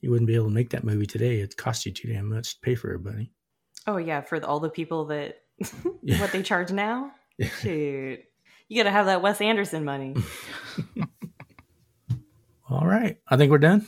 You 0.00 0.10
wouldn't 0.10 0.26
be 0.28 0.34
able 0.34 0.46
to 0.46 0.50
make 0.52 0.70
that 0.70 0.84
movie 0.84 1.06
today. 1.06 1.40
It 1.40 1.56
cost 1.56 1.84
you 1.86 1.92
too 1.92 2.08
damn 2.08 2.28
much 2.28 2.54
to 2.54 2.60
pay 2.60 2.74
for 2.74 2.88
everybody. 2.88 3.32
Oh 3.86 3.96
yeah, 3.98 4.20
for 4.20 4.40
the, 4.40 4.46
all 4.46 4.60
the 4.60 4.70
people 4.70 5.06
that 5.06 5.42
Yeah. 6.02 6.18
what 6.20 6.32
they 6.32 6.42
charge 6.42 6.70
now. 6.72 7.12
Shoot, 7.60 8.20
you 8.68 8.76
got 8.78 8.84
to 8.84 8.90
have 8.90 9.06
that 9.06 9.22
Wes 9.22 9.40
Anderson 9.40 9.84
money. 9.84 10.14
All 12.68 12.86
right, 12.86 13.16
I 13.28 13.36
think 13.36 13.50
we're 13.50 13.58
done. 13.58 13.84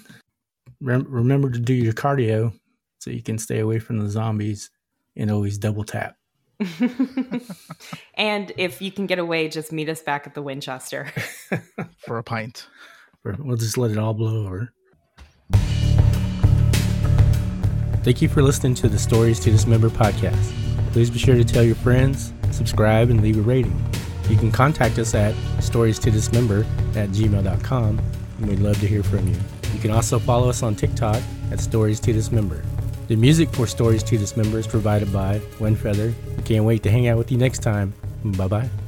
Rem- 0.81 1.07
remember 1.09 1.51
to 1.51 1.59
do 1.61 1.73
your 1.73 1.93
cardio 1.93 2.53
so 2.99 3.11
you 3.11 3.23
can 3.23 3.39
stay 3.39 3.61
away 3.61 3.79
from 3.79 3.99
the 4.01 4.09
zombies 4.11 4.71
and 5.15 5.31
always 5.31 5.57
double 5.59 5.85
tap. 5.85 6.17
and 8.15 8.53
if 8.57 8.83
you 8.83 8.91
can 8.91 9.07
get 9.07 9.19
away, 9.21 9.49
just 9.49 9.71
meet 9.73 9.89
us 9.89 10.03
back 10.03 10.27
at 10.27 10.35
the 10.35 10.43
Winchester. 10.43 11.13
for 11.99 12.19
a 12.19 12.25
pint. 12.25 12.67
We'll 13.25 13.57
just 13.57 13.79
let 13.79 13.93
it 13.93 13.99
all 13.99 14.15
blow 14.15 14.45
over. 14.47 14.73
Thank 18.03 18.21
you 18.21 18.29
for 18.29 18.43
listening 18.43 18.75
to 18.77 18.89
the 18.89 18.99
Stories 18.99 19.39
to 19.41 19.51
Dismember 19.51 19.89
podcast. 19.89 20.53
Please 20.93 21.09
be 21.09 21.19
sure 21.19 21.37
to 21.37 21.45
tell 21.45 21.63
your 21.63 21.77
friends, 21.77 22.33
subscribe, 22.51 23.11
and 23.11 23.23
leave 23.23 23.39
a 23.39 23.43
rating. 23.43 23.81
You 24.29 24.37
can 24.37 24.51
contact 24.51 24.99
us 24.99 25.15
at 25.15 25.35
stories 25.61 25.99
to 26.01 26.11
dismember 26.11 26.67
at 26.97 27.11
gmail.com, 27.11 28.01
and 28.39 28.47
we'd 28.47 28.59
love 28.59 28.81
to 28.81 28.87
hear 28.87 29.03
from 29.03 29.29
you. 29.29 29.37
You 29.73 29.81
can 29.81 29.91
also 29.91 30.19
follow 30.19 30.49
us 30.49 30.63
on 30.63 30.75
TikTok 30.75 31.23
at 31.51 31.61
Stories 31.61 32.01
to 32.01 32.13
Dismember. 32.13 32.63
The 33.09 33.17
music 33.17 33.49
for 33.51 33.67
Stories 33.67 34.03
to 34.05 34.19
Dismember 34.19 34.59
is 34.59 34.67
provided 34.67 35.13
by 35.13 35.39
One 35.59 35.77
Feather. 35.77 36.13
We 36.37 36.43
can't 36.43 36.65
wait 36.65 36.83
to 36.83 36.91
hang 36.91 37.09
out 37.09 37.19
with 37.19 37.31
you 37.31 37.39
next 37.39 37.63
time. 37.63 37.95
Bye 38.25 38.49
bye. 38.49 38.82